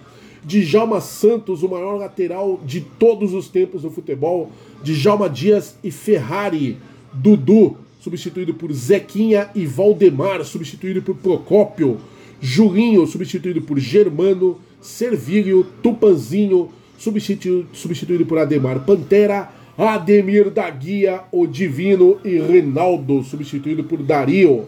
Djalma 0.44 1.00
Santos, 1.00 1.62
o 1.62 1.68
maior 1.68 1.96
lateral 1.96 2.60
de 2.64 2.80
todos 2.80 3.32
os 3.32 3.48
tempos 3.48 3.82
do 3.82 3.90
futebol. 3.90 4.50
Djalma 4.82 5.28
Dias 5.28 5.76
e 5.82 5.90
Ferrari. 5.90 6.78
Dudu, 7.12 7.76
substituído 8.00 8.54
por 8.54 8.72
Zequinha 8.72 9.50
e 9.54 9.66
Valdemar, 9.66 10.44
substituído 10.44 11.02
por 11.02 11.14
Procópio. 11.16 11.98
Julinho, 12.40 13.06
substituído 13.06 13.62
por 13.62 13.78
Germano. 13.78 14.58
Servílio, 14.80 15.64
Tupanzinho, 15.82 16.70
substituído, 16.98 17.68
substituído 17.72 18.26
por 18.26 18.38
Ademar 18.38 18.84
Pantera. 18.84 19.50
Ademir 19.78 20.50
da 20.50 20.68
Guia, 20.68 21.22
o 21.32 21.46
Divino 21.46 22.18
e 22.24 22.38
Reinaldo, 22.38 23.22
substituído 23.22 23.84
por 23.84 24.02
Dario. 24.02 24.66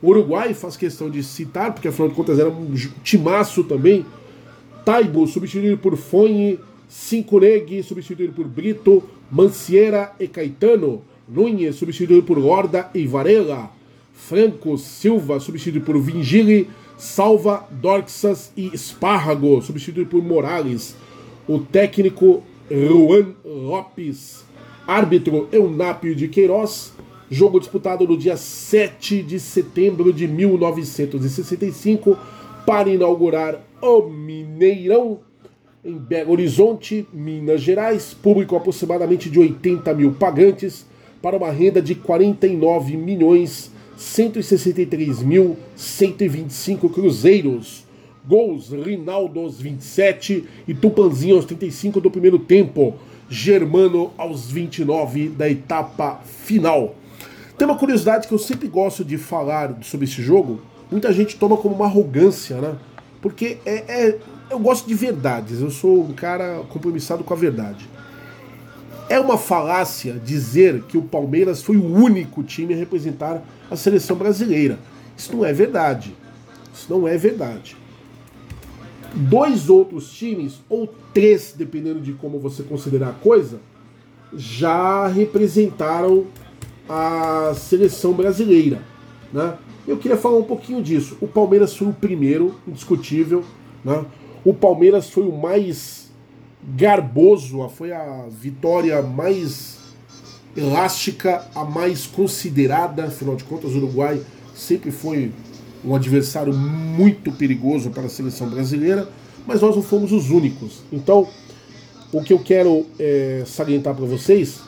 O 0.00 0.08
Uruguai 0.08 0.54
faz 0.54 0.76
questão 0.76 1.10
de 1.10 1.22
citar, 1.22 1.72
porque 1.72 1.88
afinal 1.88 2.08
de 2.08 2.14
contas 2.14 2.38
era 2.38 2.48
um 2.48 2.74
timaço 3.02 3.64
também. 3.64 4.04
Taibo, 4.86 5.26
substituído 5.26 5.76
por 5.78 5.96
Fonhe. 5.96 6.60
Cincuregui, 6.88 7.82
substituído 7.82 8.32
por 8.32 8.46
Brito. 8.46 9.02
Manciera 9.28 10.14
e 10.20 10.28
Caetano. 10.28 11.02
Nunes, 11.28 11.74
substituído 11.74 12.22
por 12.22 12.38
Horda 12.38 12.88
e 12.94 13.04
Varela. 13.04 13.72
Franco 14.14 14.78
Silva, 14.78 15.40
substituído 15.40 15.84
por 15.84 16.00
Vingili. 16.00 16.68
Salva, 16.96 17.68
Dorxas 17.68 18.52
e 18.56 18.68
Espárrago, 18.68 19.60
substituído 19.60 20.08
por 20.08 20.22
Morales. 20.22 20.94
O 21.48 21.58
técnico 21.58 22.44
Juan 22.70 23.34
Lopes. 23.44 24.44
Árbitro 24.86 25.48
Eunápio 25.50 26.14
de 26.14 26.28
Queiroz. 26.28 26.92
Jogo 27.28 27.58
disputado 27.58 28.06
no 28.06 28.16
dia 28.16 28.36
7 28.36 29.24
de 29.24 29.40
setembro 29.40 30.12
de 30.12 30.28
1965 30.28 32.16
para 32.66 32.90
inaugurar 32.90 33.60
o 33.80 34.02
Mineirão 34.02 35.20
em 35.84 35.96
Belo 35.96 36.32
Horizonte, 36.32 37.06
Minas 37.12 37.60
Gerais. 37.60 38.12
Público 38.12 38.56
aproximadamente 38.56 39.30
de 39.30 39.38
80 39.38 39.94
mil 39.94 40.12
pagantes 40.14 40.84
para 41.22 41.36
uma 41.36 41.50
renda 41.50 41.80
de 41.80 41.94
49 41.94 42.96
milhões 42.96 43.70
163 43.96 45.22
mil 45.22 45.56
125 45.76 46.88
cruzeiros. 46.90 47.84
Gols: 48.26 48.70
Rinaldo 48.70 49.38
aos 49.38 49.60
27 49.60 50.44
e 50.66 50.74
Tupanzinho 50.74 51.36
aos 51.36 51.44
35 51.44 52.00
do 52.00 52.10
primeiro 52.10 52.40
tempo. 52.40 52.94
Germano 53.30 54.12
aos 54.18 54.50
29 54.50 55.28
da 55.28 55.48
etapa 55.48 56.20
final. 56.24 56.96
Tem 57.56 57.66
uma 57.66 57.78
curiosidade 57.78 58.26
que 58.26 58.34
eu 58.34 58.38
sempre 58.38 58.68
gosto 58.68 59.04
de 59.04 59.16
falar 59.16 59.78
sobre 59.82 60.04
esse 60.04 60.20
jogo. 60.20 60.60
Muita 60.90 61.12
gente 61.12 61.36
toma 61.36 61.56
como 61.56 61.74
uma 61.74 61.86
arrogância, 61.86 62.56
né? 62.60 62.76
Porque 63.20 63.58
é, 63.66 63.74
é, 63.88 64.18
eu 64.50 64.58
gosto 64.58 64.86
de 64.86 64.94
verdades. 64.94 65.60
Eu 65.60 65.70
sou 65.70 66.04
um 66.04 66.12
cara 66.12 66.62
compromissado 66.68 67.24
com 67.24 67.34
a 67.34 67.36
verdade. 67.36 67.88
É 69.08 69.18
uma 69.20 69.38
falácia 69.38 70.14
dizer 70.14 70.82
que 70.82 70.98
o 70.98 71.02
Palmeiras 71.02 71.62
foi 71.62 71.76
o 71.76 71.84
único 71.84 72.42
time 72.42 72.74
a 72.74 72.76
representar 72.76 73.42
a 73.70 73.76
seleção 73.76 74.16
brasileira. 74.16 74.78
Isso 75.16 75.34
não 75.34 75.44
é 75.44 75.52
verdade. 75.52 76.14
Isso 76.74 76.86
não 76.90 77.06
é 77.06 77.16
verdade. 77.16 77.76
Dois 79.14 79.70
outros 79.70 80.12
times, 80.12 80.60
ou 80.68 80.92
três, 81.14 81.54
dependendo 81.56 82.00
de 82.00 82.12
como 82.12 82.38
você 82.38 82.62
considerar 82.62 83.08
a 83.10 83.12
coisa, 83.12 83.60
já 84.34 85.06
representaram 85.06 86.26
a 86.88 87.54
seleção 87.56 88.12
brasileira. 88.12 88.82
Né? 89.32 89.56
Eu 89.86 89.96
queria 89.96 90.16
falar 90.16 90.38
um 90.38 90.42
pouquinho 90.42 90.82
disso. 90.82 91.16
O 91.20 91.28
Palmeiras 91.28 91.76
foi 91.76 91.88
o 91.88 91.92
primeiro, 91.92 92.56
indiscutível. 92.66 93.44
Né? 93.84 94.04
O 94.44 94.52
Palmeiras 94.52 95.08
foi 95.08 95.22
o 95.22 95.32
mais 95.32 96.10
garboso, 96.76 97.68
foi 97.68 97.92
a 97.92 98.26
vitória 98.28 99.00
mais 99.00 99.78
elástica, 100.56 101.46
a 101.54 101.64
mais 101.64 102.06
considerada. 102.06 103.04
Afinal 103.04 103.36
de 103.36 103.44
contas, 103.44 103.72
o 103.72 103.76
Uruguai 103.76 104.20
sempre 104.54 104.90
foi 104.90 105.30
um 105.84 105.94
adversário 105.94 106.52
muito 106.52 107.30
perigoso 107.30 107.90
para 107.90 108.04
a 108.04 108.08
seleção 108.08 108.48
brasileira, 108.48 109.08
mas 109.46 109.60
nós 109.60 109.76
não 109.76 109.82
fomos 109.82 110.10
os 110.10 110.30
únicos. 110.30 110.80
Então, 110.90 111.28
o 112.12 112.22
que 112.22 112.32
eu 112.32 112.40
quero 112.40 112.86
é, 112.98 113.44
salientar 113.46 113.94
para 113.94 114.04
vocês 114.04 114.65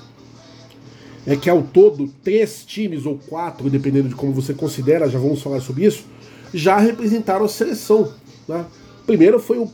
é 1.29 1.37
que 1.37 1.51
ao 1.51 1.63
todo 1.63 2.09
três 2.25 2.65
times 2.65 3.05
ou 3.05 3.19
quatro, 3.19 3.69
dependendo 3.69 4.09
de 4.09 4.15
como 4.15 4.33
você 4.33 4.55
considera, 4.55 5.11
já 5.11 5.19
vamos 5.19 5.43
falar 5.43 5.61
sobre 5.61 5.85
isso, 5.85 6.05
já 6.55 6.79
representaram 6.79 7.45
a 7.45 7.49
seleção. 7.49 8.11
Né? 8.49 8.65
Primeiro 9.07 9.39
foi 9.39 9.59
o 9.59 9.71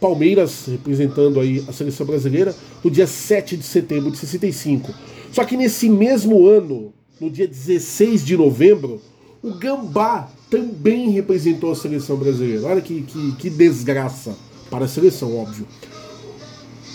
Palmeiras 0.00 0.66
representando 0.66 1.40
aí 1.40 1.64
a 1.66 1.72
seleção 1.72 2.06
brasileira 2.06 2.54
no 2.84 2.88
dia 2.92 3.08
7 3.08 3.56
de 3.56 3.64
setembro 3.64 4.12
de 4.12 4.18
65. 4.18 4.94
Só 5.32 5.44
que 5.44 5.56
nesse 5.56 5.88
mesmo 5.88 6.46
ano, 6.46 6.92
no 7.20 7.28
dia 7.28 7.48
16 7.48 8.24
de 8.24 8.36
novembro, 8.36 9.02
o 9.42 9.54
Gambá 9.54 10.30
também 10.48 11.10
representou 11.10 11.72
a 11.72 11.74
seleção 11.74 12.16
brasileira. 12.16 12.68
Olha 12.68 12.80
que, 12.80 13.02
que, 13.02 13.32
que 13.32 13.50
desgraça 13.50 14.36
para 14.70 14.84
a 14.84 14.88
seleção, 14.88 15.36
óbvio. 15.36 15.66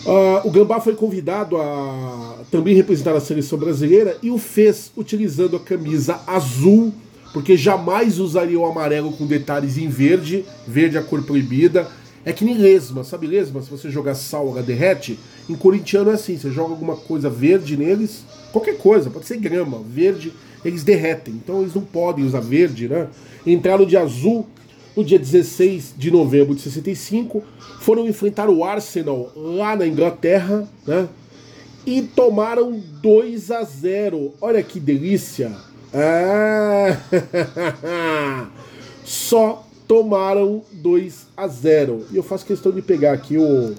Uh, 0.05 0.45
o 0.45 0.51
Gambá 0.51 0.81
foi 0.81 0.95
convidado 0.95 1.55
a 1.57 2.39
também 2.51 2.75
representar 2.75 3.15
a 3.15 3.21
seleção 3.21 3.57
brasileira 3.57 4.17
e 4.21 4.29
o 4.29 4.37
fez 4.37 4.91
utilizando 4.97 5.55
a 5.55 5.59
camisa 5.59 6.19
azul, 6.27 6.93
porque 7.31 7.55
jamais 7.55 8.19
usaria 8.19 8.59
o 8.59 8.65
amarelo 8.65 9.13
com 9.13 9.25
detalhes 9.25 9.77
em 9.77 9.87
verde, 9.87 10.43
verde 10.67 10.97
é 10.97 10.99
a 10.99 11.03
cor 11.03 11.23
proibida. 11.23 11.87
É 12.25 12.31
que 12.31 12.45
nem 12.45 12.57
lesma, 12.57 13.03
sabe 13.03 13.27
lesma? 13.27 13.61
Se 13.61 13.69
você 13.69 13.89
jogar 13.89 14.15
sal, 14.15 14.49
ela 14.49 14.61
derrete. 14.61 15.19
Em 15.49 15.55
corintiano 15.55 16.09
é 16.11 16.13
assim, 16.13 16.37
você 16.37 16.51
joga 16.51 16.71
alguma 16.71 16.95
coisa 16.95 17.29
verde 17.29 17.75
neles, 17.75 18.23
qualquer 18.51 18.77
coisa, 18.77 19.09
pode 19.09 19.25
ser 19.25 19.37
grama, 19.37 19.81
verde, 19.89 20.33
eles 20.63 20.83
derretem. 20.83 21.33
Então 21.33 21.61
eles 21.61 21.73
não 21.73 21.81
podem 21.81 22.25
usar 22.25 22.39
verde, 22.41 22.87
né? 22.87 23.07
Entraram 23.45 23.85
de 23.85 23.97
azul 23.97 24.47
no 24.95 25.03
dia 25.03 25.17
16 25.17 25.93
de 25.97 26.12
novembro 26.12 26.53
de 26.56 26.62
65, 26.62 27.43
foram 27.79 28.08
enfrentar 28.08 28.49
o 28.49 28.63
Arsenal 28.63 29.32
lá 29.36 29.75
na 29.75 29.88
Inglaterra, 29.88 30.67
né? 30.86 31.08
E 31.86 32.01
tomaram 32.01 32.82
2 33.01 33.51
a 33.51 33.63
0. 33.63 34.34
Olha 34.39 34.63
que 34.63 34.79
delícia! 34.79 35.51
Ah, 35.93 36.97
só 39.03 39.67
tomaram 39.88 40.63
2 40.71 41.27
a 41.36 41.47
0. 41.47 42.08
E 42.12 42.17
eu 42.17 42.23
faço 42.23 42.45
questão 42.45 42.71
de 42.71 42.82
pegar 42.82 43.13
aqui 43.13 43.38
o, 43.38 43.75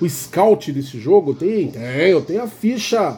o 0.00 0.08
scout 0.08 0.72
desse 0.72 0.98
jogo. 0.98 1.34
Tem, 1.34 1.70
tem, 1.70 1.82
eu 2.10 2.20
tenho 2.20 2.42
a 2.42 2.48
ficha, 2.48 3.16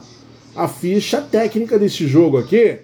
a 0.54 0.68
ficha 0.68 1.20
técnica 1.20 1.78
desse 1.78 2.06
jogo 2.06 2.38
aqui. 2.38 2.78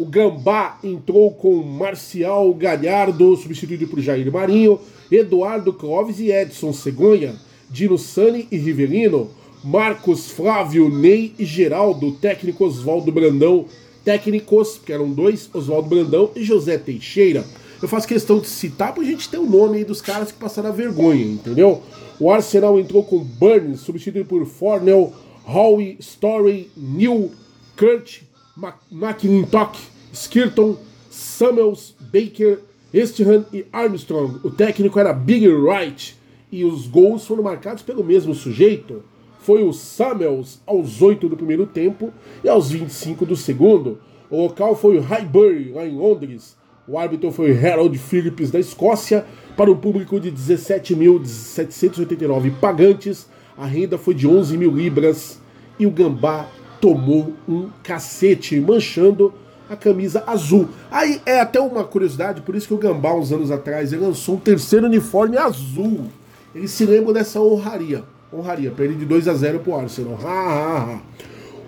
O 0.00 0.06
Gambá 0.06 0.78
entrou 0.82 1.30
com 1.30 1.62
Marcial 1.62 2.54
Galhardo, 2.54 3.36
substituído 3.36 3.86
por 3.86 4.00
Jair 4.00 4.32
Marinho, 4.32 4.80
Eduardo 5.12 5.74
Clóvis 5.74 6.18
e 6.18 6.32
Edson 6.32 6.72
Cegonha, 6.72 7.34
Dino 7.68 7.98
Sani 7.98 8.48
e 8.50 8.56
Rivelino, 8.56 9.28
Marcos 9.62 10.30
Flávio, 10.30 10.88
Ney 10.88 11.34
e 11.38 11.44
Geraldo, 11.44 12.12
técnico 12.12 12.64
Oswaldo 12.64 13.12
Brandão, 13.12 13.66
técnicos, 14.02 14.80
que 14.82 14.90
eram 14.90 15.10
dois, 15.10 15.50
Oswaldo 15.52 15.90
Brandão 15.90 16.30
e 16.34 16.42
José 16.42 16.78
Teixeira. 16.78 17.44
Eu 17.82 17.86
faço 17.86 18.08
questão 18.08 18.38
de 18.38 18.46
citar 18.46 18.94
para 18.94 19.02
a 19.02 19.06
gente 19.06 19.28
ter 19.28 19.36
o 19.36 19.44
nome 19.44 19.76
aí 19.76 19.84
dos 19.84 20.00
caras 20.00 20.32
que 20.32 20.38
passaram 20.38 20.70
a 20.70 20.72
vergonha, 20.72 21.26
entendeu? 21.26 21.82
O 22.18 22.30
Arsenal 22.30 22.80
entrou 22.80 23.04
com 23.04 23.18
Burns, 23.18 23.80
substituído 23.80 24.26
por 24.26 24.46
Fornell, 24.46 25.12
Howie, 25.46 25.98
Story, 26.00 26.70
Neil, 26.74 27.30
Kurt, 27.76 28.29
McIntosh, 28.90 29.90
Skirton, 30.12 30.76
Samuels, 31.10 31.94
Baker, 32.00 32.60
Estihan 32.92 33.44
e 33.52 33.64
Armstrong. 33.72 34.40
O 34.42 34.50
técnico 34.50 34.98
era 34.98 35.12
Big 35.12 35.46
Wright 35.48 36.18
e 36.50 36.64
os 36.64 36.86
gols 36.86 37.26
foram 37.26 37.42
marcados 37.42 37.82
pelo 37.82 38.02
mesmo 38.04 38.34
sujeito. 38.34 39.02
Foi 39.40 39.62
o 39.62 39.72
Samuels 39.72 40.60
aos 40.66 41.00
8 41.00 41.28
do 41.28 41.36
primeiro 41.36 41.66
tempo 41.66 42.12
e 42.44 42.48
aos 42.48 42.70
25 42.70 43.24
do 43.24 43.36
segundo. 43.36 43.98
O 44.28 44.42
local 44.42 44.74
foi 44.76 44.98
o 44.98 45.00
Highbury, 45.00 45.70
lá 45.72 45.86
em 45.86 45.96
Londres. 45.96 46.58
O 46.86 46.98
árbitro 46.98 47.30
foi 47.30 47.56
Harold 47.56 47.96
Phillips, 47.98 48.50
da 48.50 48.58
Escócia, 48.58 49.24
para 49.56 49.70
um 49.70 49.76
público 49.76 50.20
de 50.20 50.32
17.789 50.32 52.52
pagantes. 52.60 53.28
A 53.56 53.64
renda 53.64 53.96
foi 53.96 54.12
de 54.14 54.26
11 54.26 54.58
mil 54.58 54.72
libras 54.72 55.40
e 55.78 55.86
o 55.86 55.90
Gambá 55.90 56.48
tomou 56.80 57.34
um 57.48 57.68
cacete, 57.82 58.58
manchando 58.60 59.32
a 59.68 59.76
camisa 59.76 60.24
azul. 60.26 60.68
Aí 60.90 61.20
é 61.24 61.40
até 61.40 61.60
uma 61.60 61.84
curiosidade, 61.84 62.40
por 62.40 62.56
isso 62.56 62.66
que 62.66 62.74
o 62.74 62.78
Gambá, 62.78 63.14
uns 63.14 63.30
anos 63.32 63.50
atrás, 63.50 63.92
ele 63.92 64.02
lançou 64.02 64.34
um 64.34 64.38
terceiro 64.38 64.86
uniforme 64.86 65.36
azul. 65.36 66.06
Eles 66.54 66.72
se 66.72 66.84
lembram 66.84 67.12
dessa 67.12 67.40
honraria. 67.40 68.02
Honraria, 68.32 68.70
perdeu 68.70 68.96
de 68.96 69.04
2 69.04 69.28
a 69.28 69.34
0 69.34 69.60
pro 69.60 69.76
Arsenal. 69.76 70.18
Ha, 70.22 70.28
ha, 70.28 70.94
ha. 70.94 71.00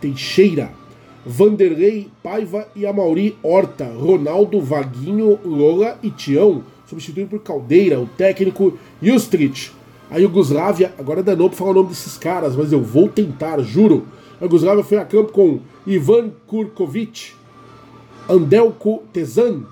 Teixeira, 0.00 0.70
Vanderlei 1.24 2.08
Paiva 2.22 2.68
e 2.74 2.84
Amauri 2.84 3.36
Horta, 3.42 3.84
Ronaldo 3.84 4.60
Vaguinho, 4.60 5.38
Lola 5.44 5.98
e 6.02 6.10
Tião, 6.10 6.64
substituído 6.86 7.30
por 7.30 7.40
Caldeira, 7.40 8.00
o 8.00 8.06
técnico 8.06 8.76
Justric. 9.00 9.70
A 10.10 10.18
Yugoslávia, 10.18 10.92
agora 10.98 11.22
danou 11.22 11.48
para 11.48 11.58
falar 11.58 11.70
o 11.72 11.74
nome 11.74 11.88
desses 11.88 12.16
caras, 12.16 12.54
mas 12.54 12.72
eu 12.72 12.80
vou 12.80 13.08
tentar, 13.08 13.60
juro. 13.60 14.04
A 14.40 14.44
Yugoslávia 14.44 14.84
foi 14.84 14.98
a 14.98 15.04
campo 15.04 15.32
com 15.32 15.60
Ivan 15.86 16.30
Kurkovic, 16.46 17.32
Andelko 18.28 19.02
Tezan, 19.12 19.62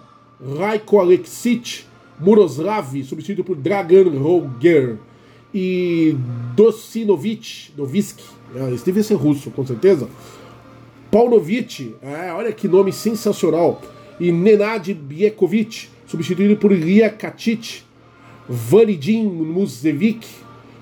Rajko 0.59 0.99
Aleksic, 0.99 1.85
Muroslav, 2.21 3.03
substituído 3.05 3.45
por 3.45 3.57
Dragan 3.57 4.11
Roger, 4.19 4.99
e 5.55 6.17
Dosinovic, 6.57 7.71
Doviski, 7.77 8.25
é, 8.57 8.75
esse 8.75 8.85
devia 8.85 9.03
ser 9.03 9.15
russo, 9.15 9.51
com 9.51 9.65
certeza. 9.65 10.09
Paunovic, 11.11 11.95
é, 12.03 12.33
olha 12.33 12.53
que 12.53 12.67
nome 12.67 12.93
sensacional. 12.93 13.81
E 14.19 14.33
Nenad 14.33 14.93
Biekovic, 14.93 15.89
substituído 16.07 16.57
por 16.57 16.73
Ilya 16.73 17.11
Katic. 17.11 17.83
Vanidin 18.47 19.25
Muzevic, 19.25 20.27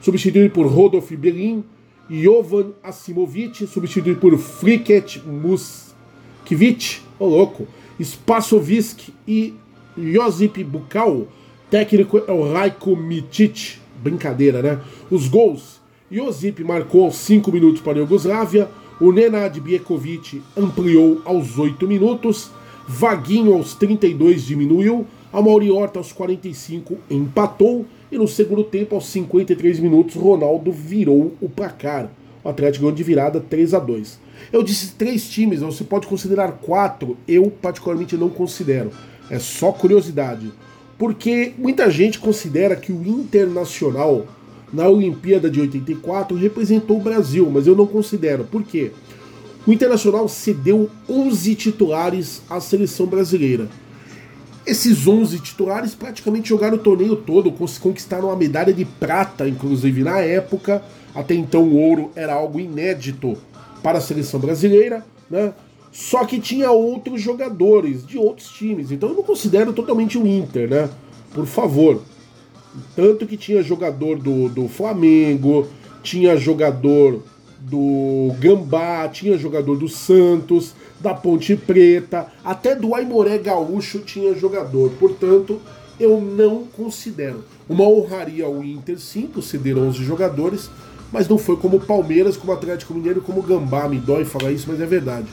substituído 0.01 0.51
por 0.51 0.67
Rodolf 0.67 1.13
Belin. 1.13 1.63
Jovan 2.11 2.73
Asimovic, 2.83 3.67
substituído 3.67 4.19
por 4.19 4.37
Friket 4.37 5.23
Muskiewicz, 5.25 7.03
ô 7.19 7.25
oh, 7.25 7.29
louco. 7.29 7.69
Spasovic 8.03 9.15
e 9.27 9.55
Josip 9.97 10.63
Bukal. 10.65 11.27
Técnico 11.71 12.19
é 12.27 12.33
o 12.33 12.53
Raiko 12.53 12.97
Mitic. 12.97 13.79
Brincadeira, 14.03 14.63
né? 14.63 14.81
Os 15.11 15.29
gols. 15.29 15.81
Josip 16.11 16.63
marcou 16.63 17.05
aos 17.05 17.17
5 17.17 17.51
minutos 17.53 17.81
para 17.81 17.95
a 17.95 18.01
Iugoslávia. 18.01 18.69
O 19.01 19.11
Nenad 19.13 19.59
Biekovic 19.59 20.43
ampliou 20.57 21.23
aos 21.25 21.59
8 21.59 21.87
minutos. 21.87 22.51
Vaguinho 22.87 23.55
aos 23.55 23.75
32 23.75 24.45
diminuiu. 24.45 25.07
A 25.33 25.41
Mauri 25.41 25.71
Horta 25.71 25.99
aos 25.99 26.13
45 26.13 26.99
empatou. 27.11 27.87
E 28.11 28.19
no 28.19 28.29
segundo 28.29 28.63
tempo, 28.63 28.95
aos 28.95 29.07
53 29.07 29.81
minutos, 29.81 30.17
Ronaldo 30.17 30.71
virou 30.71 31.35
o 31.41 31.49
placar. 31.49 32.11
O 32.45 32.49
Atlético 32.49 32.83
ganhou 32.83 32.95
de 32.95 33.03
virada 33.03 33.41
3 33.41 33.73
a 33.73 33.79
2 33.79 34.21
Eu 34.53 34.63
disse 34.63 34.95
três 34.97 35.31
times, 35.31 35.61
você 35.61 35.85
pode 35.85 36.07
considerar 36.07 36.53
quatro. 36.61 37.17
Eu, 37.27 37.51
particularmente, 37.51 38.17
não 38.17 38.29
considero. 38.29 38.91
É 39.33 39.39
só 39.39 39.73
curiosidade. 39.73 40.53
Porque 40.99 41.55
muita 41.57 41.91
gente 41.91 42.19
considera 42.19 42.77
que 42.77 42.93
o 42.93 43.03
Internacional, 43.03 44.27
na 44.71 44.87
Olimpíada 44.87 45.51
de 45.51 45.59
84, 45.59 46.37
representou 46.37 46.99
o 46.99 47.03
Brasil, 47.03 47.51
mas 47.51 47.67
eu 47.67 47.75
não 47.75 47.87
considero. 47.87 48.45
Por 48.45 48.63
quê? 48.63 48.93
O 49.67 49.73
Internacional 49.73 50.29
cedeu 50.29 50.91
11 51.09 51.55
titulares 51.55 52.43
à 52.51 52.61
seleção 52.61 53.07
brasileira. 53.07 53.69
Esses 54.67 55.09
11 55.09 55.39
titulares 55.41 55.95
praticamente 55.95 56.51
jogaram 56.51 56.77
o 56.77 56.81
torneio 56.81 57.17
todo, 57.17 57.51
conquistaram 57.81 58.31
a 58.31 58.37
medalha 58.37 58.73
de 58.73 58.85
prata, 58.85 59.49
inclusive 59.49 60.05
na 60.05 60.19
época. 60.19 60.83
Até 61.15 61.35
então 61.35 61.63
o 61.63 61.79
ouro 61.79 62.13
era 62.15 62.35
algo 62.35 62.61
inédito 62.61 63.35
para 63.83 63.97
a 63.97 64.03
seleção 64.03 64.39
brasileira, 64.39 65.03
né? 65.31 65.55
Só 65.93 66.25
que 66.25 66.41
tinha 66.41 66.71
outros 66.71 67.21
jogadores 67.21 68.07
de 68.07 68.17
outros 68.17 68.49
times, 68.49 68.91
então 68.91 69.11
eu 69.11 69.15
não 69.15 69.23
considero 69.23 69.75
totalmente 69.75 70.17
o 70.17 70.27
Inter, 70.27 70.69
né? 70.69 70.89
Por 71.35 71.45
favor. 71.45 72.01
Tanto 72.97 73.27
que 73.27 73.37
tinha 73.37 73.63
jogador 73.63 74.19
do, 74.19 74.49
do 74.49 74.67
Flamengo, 74.69 75.69
tinha 76.03 76.35
jogador 76.39 77.23
do 77.61 78.35
Gambá, 78.41 79.07
tinha 79.09 79.37
jogador 79.37 79.77
do 79.77 79.89
Santos, 79.89 80.75
da 80.99 81.13
Ponte 81.13 81.55
Preta, 81.55 82.27
até 82.43 82.75
do 82.75 82.95
Aimoré 82.95 83.37
Gaúcho 83.37 83.99
tinha 83.99 84.35
jogador. 84.35 84.91
Portanto, 84.99 85.61
eu 86.01 86.21
não 86.21 86.65
considero. 86.65 87.45
Uma 87.69 87.87
honraria 87.87 88.47
ao 88.47 88.65
Inter, 88.65 88.99
sim, 88.99 89.27
por 89.27 89.43
ceder 89.43 89.77
11 89.77 90.03
jogadores, 90.03 90.71
mas 91.13 91.29
não 91.29 91.37
foi 91.37 91.57
como 91.57 91.79
Palmeiras, 91.79 92.37
como 92.37 92.53
Atlético 92.53 92.95
Mineiro, 92.95 93.21
como 93.21 93.43
Gambá. 93.43 93.87
Me 93.89 93.99
dói 93.99 94.25
falar 94.25 94.51
isso, 94.53 94.67
mas 94.69 94.81
é 94.81 94.87
verdade. 94.87 95.27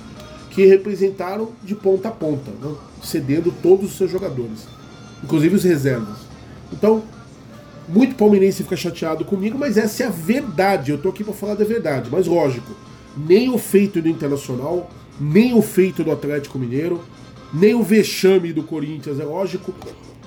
Que 0.50 0.66
representaram 0.66 1.50
de 1.64 1.76
ponta 1.76 2.10
a 2.10 2.12
ponta, 2.12 2.52
né? 2.52 2.76
cedendo 3.04 3.54
todos 3.62 3.92
os 3.92 3.98
seus 3.98 4.12
jogadores, 4.12 4.68
inclusive 5.24 5.56
os 5.56 5.64
reservas. 5.64 6.18
Então, 6.72 7.04
muito 7.88 8.16
palmeirense 8.16 8.64
fica 8.64 8.76
chateado 8.76 9.26
comigo, 9.26 9.58
mas 9.58 9.78
essa 9.78 10.04
é 10.04 10.08
a 10.08 10.12
verdade. 10.12 10.92
Eu 10.92 10.98
tô 10.98 11.10
aqui 11.10 11.24
para 11.24 11.34
falar 11.34 11.56
da 11.56 11.66
verdade. 11.66 12.10
Mas 12.12 12.28
lógico, 12.28 12.72
nem 13.18 13.50
o 13.50 13.58
feito 13.58 14.02
do 14.02 14.08
Internacional, 14.08 14.90
nem 15.20 15.54
o 15.54 15.62
feito 15.62 16.04
do 16.04 16.12
Atlético 16.12 16.60
Mineiro, 16.60 17.02
nem 17.54 17.74
o 17.74 17.82
vexame 17.84 18.54
do 18.54 18.64
Corinthians, 18.64 19.20
é 19.20 19.24
lógico, 19.24 19.74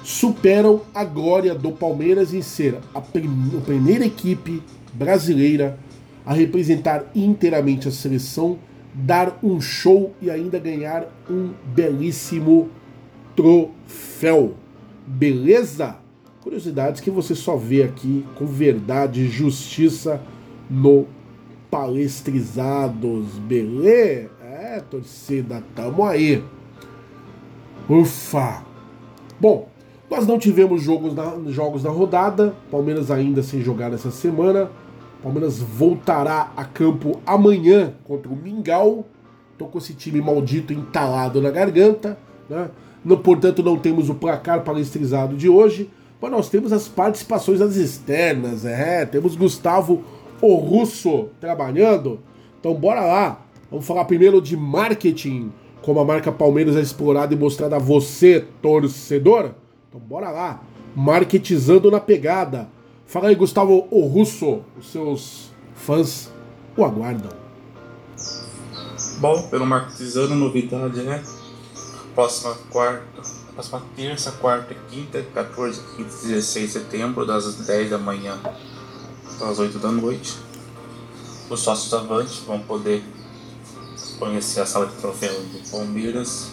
superam 0.03 0.83
a 0.93 1.05
glória 1.05 1.55
do 1.55 1.71
Palmeiras 1.71 2.35
em 2.35 2.43
ser 2.43 2.79
a, 2.93 3.01
prim 3.01 3.31
a 3.57 3.61
primeira 3.61 4.05
equipe 4.05 4.61
brasileira 4.93 5.79
a 6.27 6.35
representar 6.35 7.11
inteiramente 7.15 7.89
a 7.89 7.93
seleção, 7.93 8.59
dar 8.93 9.39
um 9.43 9.61
show 9.61 10.13
e 10.21 10.31
ainda 10.31 10.59
ganhar 10.59 11.07
um 11.29 11.53
belíssimo 11.75 12.69
troféu. 13.35 14.55
Beleza? 15.07 15.97
Curiosidades 16.43 17.01
que 17.01 17.11
você 17.11 17.35
só 17.35 17.57
vê 17.57 17.83
aqui 17.83 18.25
com 18.35 18.47
verdade 18.47 19.23
e 19.23 19.29
justiça 19.29 20.21
no 20.69 21.07
Palestrizados, 21.71 23.39
beleza? 23.39 24.31
É, 24.43 24.83
torcida, 24.91 25.63
tamo 25.75 26.05
aí. 26.05 26.45
Ufa! 27.89 28.63
Bom, 29.41 29.69
nós 30.11 30.27
não 30.27 30.39
tivemos 30.39 30.83
jogos 30.83 31.15
na, 31.15 31.51
jogos 31.51 31.83
na 31.83 31.91
rodada, 31.91 32.55
Palmeiras 32.71 33.11
ainda 33.11 33.43
sem 33.43 33.63
jogar 33.63 33.93
essa 33.93 34.11
semana. 34.11 34.71
Palmeiras 35.23 35.59
voltará 35.59 36.53
a 36.57 36.65
campo 36.65 37.21
amanhã 37.25 37.95
contra 38.05 38.31
o 38.31 38.37
Mingau. 38.37 39.07
Tô 39.57 39.67
com 39.67 39.79
esse 39.79 39.95
time 39.95 40.21
maldito 40.21 40.73
entalado 40.73 41.41
na 41.41 41.51
garganta, 41.51 42.19
né? 42.51 42.71
No, 43.05 43.19
portanto, 43.19 43.63
não 43.63 43.77
temos 43.77 44.09
o 44.09 44.15
placar 44.15 44.63
palestrizado 44.63 45.37
de 45.37 45.49
hoje. 45.49 45.91
Mas 46.21 46.31
nós 46.31 46.49
temos 46.49 46.73
as 46.73 46.87
participações 46.87 47.59
das 47.59 47.75
externas, 47.75 48.65
é, 48.65 49.05
temos 49.05 49.35
Gustavo 49.35 50.05
o 50.41 50.55
Russo 50.55 51.29
trabalhando. 51.41 52.21
Então 52.61 52.75
bora 52.75 53.01
lá. 53.01 53.41
Vamos 53.69 53.87
falar 53.87 54.05
primeiro 54.05 54.41
de 54.41 54.57
marketing, 54.57 55.51
como 55.83 55.99
a 55.99 56.05
marca 56.05 56.31
Palmeiras 56.31 56.77
é 56.77 56.81
explorada 56.81 57.35
e 57.35 57.37
mostrada 57.37 57.75
a 57.75 57.79
você, 57.81 58.45
torcedor. 58.61 59.53
Então 59.89 60.01
bora 60.01 60.31
lá. 60.31 60.63
Marketizando 60.95 61.91
na 61.91 61.99
pegada. 61.99 62.69
Fala 63.13 63.29
aí, 63.29 63.35
Gustavo 63.35 63.87
o 63.91 64.07
Russo. 64.07 64.63
Os 64.75 64.91
seus 64.91 65.51
fãs 65.75 66.33
o 66.75 66.83
aguardam. 66.83 67.31
Bom, 69.19 69.49
pelo 69.49 69.67
Marketizando, 69.67 70.35
novidade, 70.35 71.03
né? 71.03 71.23
Próxima 72.15 72.55
quarta, 72.71 73.23
próxima 73.53 73.83
terça, 73.95 74.33
quarta 74.33 74.75
quinta, 74.89 75.23
14, 75.35 75.83
15 75.95 76.27
16 76.27 76.67
de 76.67 76.73
setembro, 76.73 77.27
das 77.27 77.55
10 77.67 77.91
da 77.91 77.99
manhã 77.99 78.41
às 79.43 79.59
8 79.59 79.79
da 79.79 79.93
noite. 79.93 80.39
Os 81.51 81.61
sócios 81.61 81.93
avantes 81.93 82.39
vão 82.47 82.61
poder 82.61 83.05
conhecer 84.19 84.63
a 84.63 84.65
sala 84.65 84.87
de 84.87 84.95
troféu 84.95 85.35
do 85.35 85.71
Palmeiras 85.71 86.51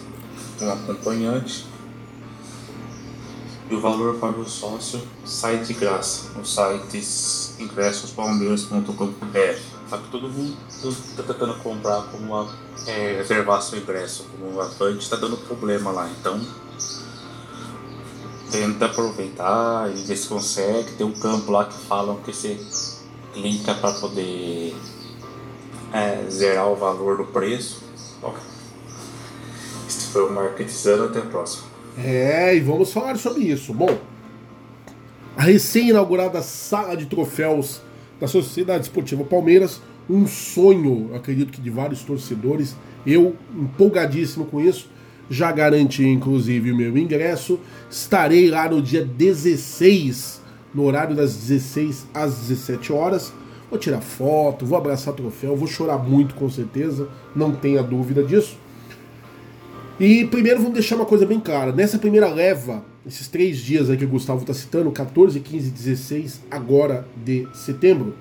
com 0.60 0.70
acompanhante. 0.70 1.69
E 3.70 3.76
o 3.76 3.80
valor 3.80 4.16
para 4.16 4.32
o 4.32 4.50
sócio 4.50 5.00
sai 5.24 5.60
de 5.60 5.74
graça 5.74 6.32
no 6.36 6.44
site 6.44 7.04
ingressospalmeiras.com.br. 7.60 9.60
Só 9.88 9.98
que 9.98 10.08
todo 10.10 10.28
mundo 10.28 10.58
está 10.84 11.22
tentando 11.22 11.54
comprar 11.62 12.02
como 12.12 12.34
uma, 12.34 12.50
é, 12.88 13.18
reservar 13.18 13.62
seu 13.62 13.78
ingresso 13.78 14.26
como 14.32 14.56
um 14.56 14.62
avante, 14.62 15.04
está 15.04 15.18
dando 15.18 15.38
problema 15.38 15.92
lá. 15.92 16.10
Então 16.20 16.42
tenta 18.52 18.88
aproveitar 18.88 19.96
e 19.96 20.02
ver 20.02 20.16
se 20.16 20.28
consegue. 20.28 20.94
Tem 20.94 21.06
um 21.06 21.14
campo 21.14 21.52
lá 21.52 21.66
que 21.66 21.78
falam 21.86 22.18
que 22.18 22.34
você 22.34 22.60
clica 23.34 23.76
para 23.76 23.94
poder 23.94 24.76
é, 25.94 26.26
zerar 26.30 26.68
o 26.68 26.76
valor 26.76 27.18
do 27.18 27.26
preço. 27.26 27.84
Bom, 28.20 28.36
este 29.88 30.06
foi 30.06 30.28
o 30.28 30.32
Marketizando, 30.32 31.06
até 31.06 31.20
a 31.20 31.26
próxima. 31.26 31.69
É, 32.04 32.56
e 32.56 32.60
vamos 32.62 32.94
falar 32.94 33.18
sobre 33.18 33.44
isso. 33.44 33.74
Bom, 33.74 33.98
a 35.36 35.44
recém-inaugurada 35.44 36.42
sala 36.42 36.96
de 36.96 37.06
troféus 37.06 37.82
da 38.20 38.28
Sociedade 38.28 38.84
Esportiva 38.84 39.24
Palmeiras, 39.24 39.82
um 40.10 40.26
sonho, 40.26 41.12
acredito 41.14 41.52
que 41.52 41.62
de 41.62 41.70
vários 41.70 42.02
torcedores, 42.04 42.76
eu 43.06 43.36
empolgadíssimo 43.54 44.46
com 44.46 44.62
isso, 44.62 44.90
já 45.30 45.52
garanti 45.52 46.06
inclusive 46.06 46.72
o 46.72 46.76
meu 46.76 46.98
ingresso, 46.98 47.60
estarei 47.90 48.50
lá 48.50 48.70
no 48.70 48.82
dia 48.82 49.06
16, 49.06 50.42
no 50.74 50.86
horário 50.86 51.16
das 51.16 51.36
16 51.36 52.08
às 52.14 52.36
17 52.48 52.92
horas, 52.94 53.34
vou 53.70 53.78
tirar 53.78 54.02
foto, 54.02 54.66
vou 54.66 54.78
abraçar 54.78 55.14
troféu, 55.14 55.56
vou 55.56 55.68
chorar 55.68 55.98
muito 55.98 56.34
com 56.34 56.50
certeza, 56.50 57.08
não 57.36 57.52
tenha 57.52 57.84
dúvida 57.84 58.24
disso. 58.24 58.58
E 60.00 60.24
primeiro 60.24 60.60
vamos 60.60 60.76
deixar 60.76 60.96
uma 60.96 61.06
coisa 61.06 61.26
bem 61.26 61.42
clara. 61.42 61.74
Nessa 61.74 61.98
primeira 61.98 62.30
leva, 62.30 62.86
esses 63.06 63.28
três 63.28 63.58
dias 63.58 63.90
aí 63.90 63.98
que 63.98 64.06
o 64.06 64.08
Gustavo 64.08 64.40
está 64.40 64.54
citando, 64.54 64.90
14, 64.92 65.42
15, 65.42 65.70
16, 65.72 66.42
agora 66.50 67.06
de 67.18 67.46
setembro, 67.54 68.16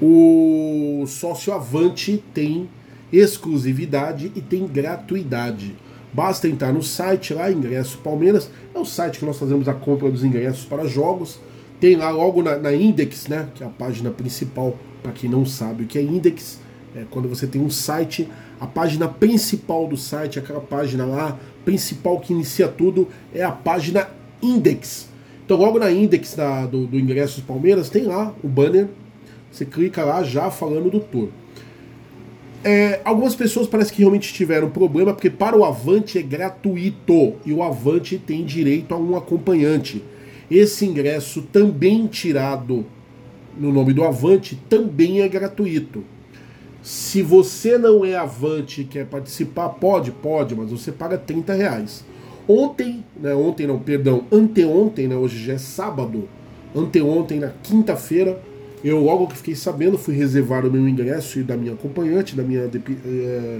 o 0.00 1.04
sócio 1.06 1.52
Avante 1.52 2.24
tem 2.32 2.66
exclusividade 3.12 4.32
e 4.34 4.40
tem 4.40 4.66
gratuidade. 4.66 5.76
Basta 6.14 6.48
entrar 6.48 6.72
no 6.72 6.82
site 6.82 7.34
lá, 7.34 7.52
Ingresso 7.52 7.98
Palmeiras, 7.98 8.50
é 8.74 8.78
o 8.78 8.86
site 8.86 9.18
que 9.18 9.26
nós 9.26 9.38
fazemos 9.38 9.68
a 9.68 9.74
compra 9.74 10.10
dos 10.10 10.24
ingressos 10.24 10.64
para 10.64 10.86
jogos. 10.86 11.38
Tem 11.78 11.94
lá 11.94 12.08
logo 12.08 12.42
na, 12.42 12.56
na 12.56 12.74
Index, 12.74 13.26
né, 13.28 13.48
que 13.54 13.62
é 13.62 13.66
a 13.66 13.70
página 13.70 14.10
principal, 14.10 14.78
para 15.02 15.12
quem 15.12 15.28
não 15.28 15.44
sabe 15.44 15.84
o 15.84 15.86
que 15.86 15.98
é 15.98 16.02
Index, 16.02 16.58
é 16.94 17.04
quando 17.10 17.28
você 17.28 17.46
tem 17.46 17.60
um 17.60 17.68
site, 17.68 18.26
a 18.60 18.66
página 18.66 19.08
principal 19.08 19.86
do 19.86 19.96
site, 19.96 20.38
aquela 20.38 20.60
página 20.60 21.04
lá, 21.04 21.38
principal 21.64 22.18
que 22.20 22.32
inicia 22.32 22.68
tudo, 22.68 23.08
é 23.34 23.42
a 23.42 23.52
página 23.52 24.08
Index. 24.42 25.08
Então, 25.44 25.56
logo 25.56 25.78
na 25.78 25.90
Index 25.90 26.34
da, 26.34 26.66
do, 26.66 26.86
do 26.86 26.98
Ingressos 26.98 27.42
Palmeiras, 27.42 27.88
tem 27.88 28.04
lá 28.04 28.34
o 28.42 28.48
banner. 28.48 28.88
Você 29.50 29.64
clica 29.64 30.04
lá 30.04 30.22
já 30.22 30.50
falando 30.50 30.90
do 30.90 31.00
tour. 31.00 31.28
É, 32.64 33.00
algumas 33.04 33.34
pessoas 33.36 33.68
parece 33.68 33.92
que 33.92 34.00
realmente 34.00 34.34
tiveram 34.34 34.68
problema, 34.68 35.12
porque 35.12 35.30
para 35.30 35.56
o 35.56 35.64
Avante 35.64 36.18
é 36.18 36.22
gratuito 36.22 37.34
e 37.44 37.52
o 37.52 37.62
Avante 37.62 38.18
tem 38.18 38.44
direito 38.44 38.92
a 38.92 38.98
um 38.98 39.16
acompanhante. 39.16 40.02
Esse 40.50 40.84
ingresso 40.84 41.42
também 41.42 42.06
tirado 42.06 42.84
no 43.56 43.72
nome 43.72 43.92
do 43.92 44.04
Avante 44.04 44.56
também 44.68 45.20
é 45.20 45.28
gratuito. 45.28 46.04
Se 46.86 47.20
você 47.20 47.76
não 47.76 48.04
é 48.04 48.14
avante 48.14 48.82
e 48.82 48.84
quer 48.84 49.06
participar, 49.06 49.70
pode, 49.70 50.12
pode, 50.12 50.54
mas 50.54 50.70
você 50.70 50.92
paga 50.92 51.18
30 51.18 51.52
reais. 51.52 52.04
Ontem, 52.46 53.04
né, 53.20 53.34
ontem 53.34 53.66
não, 53.66 53.76
perdão, 53.76 54.24
anteontem, 54.30 55.08
né, 55.08 55.16
hoje 55.16 55.44
já 55.44 55.54
é 55.54 55.58
sábado, 55.58 56.28
anteontem, 56.72 57.40
na 57.40 57.48
quinta-feira, 57.48 58.40
eu 58.84 59.00
logo 59.00 59.26
que 59.26 59.36
fiquei 59.36 59.56
sabendo, 59.56 59.98
fui 59.98 60.14
reservar 60.14 60.64
o 60.64 60.70
meu 60.70 60.88
ingresso 60.88 61.40
e 61.40 61.42
da 61.42 61.56
minha 61.56 61.72
acompanhante, 61.72 62.36
da 62.36 62.44
minha 62.44 62.70
é, 63.04 63.58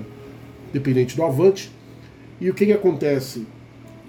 dependente 0.73 1.17
do 1.17 1.25
Avante. 1.25 1.73
E 2.41 2.49
o 2.49 2.55
que, 2.55 2.65
que 2.65 2.73
acontece? 2.73 3.45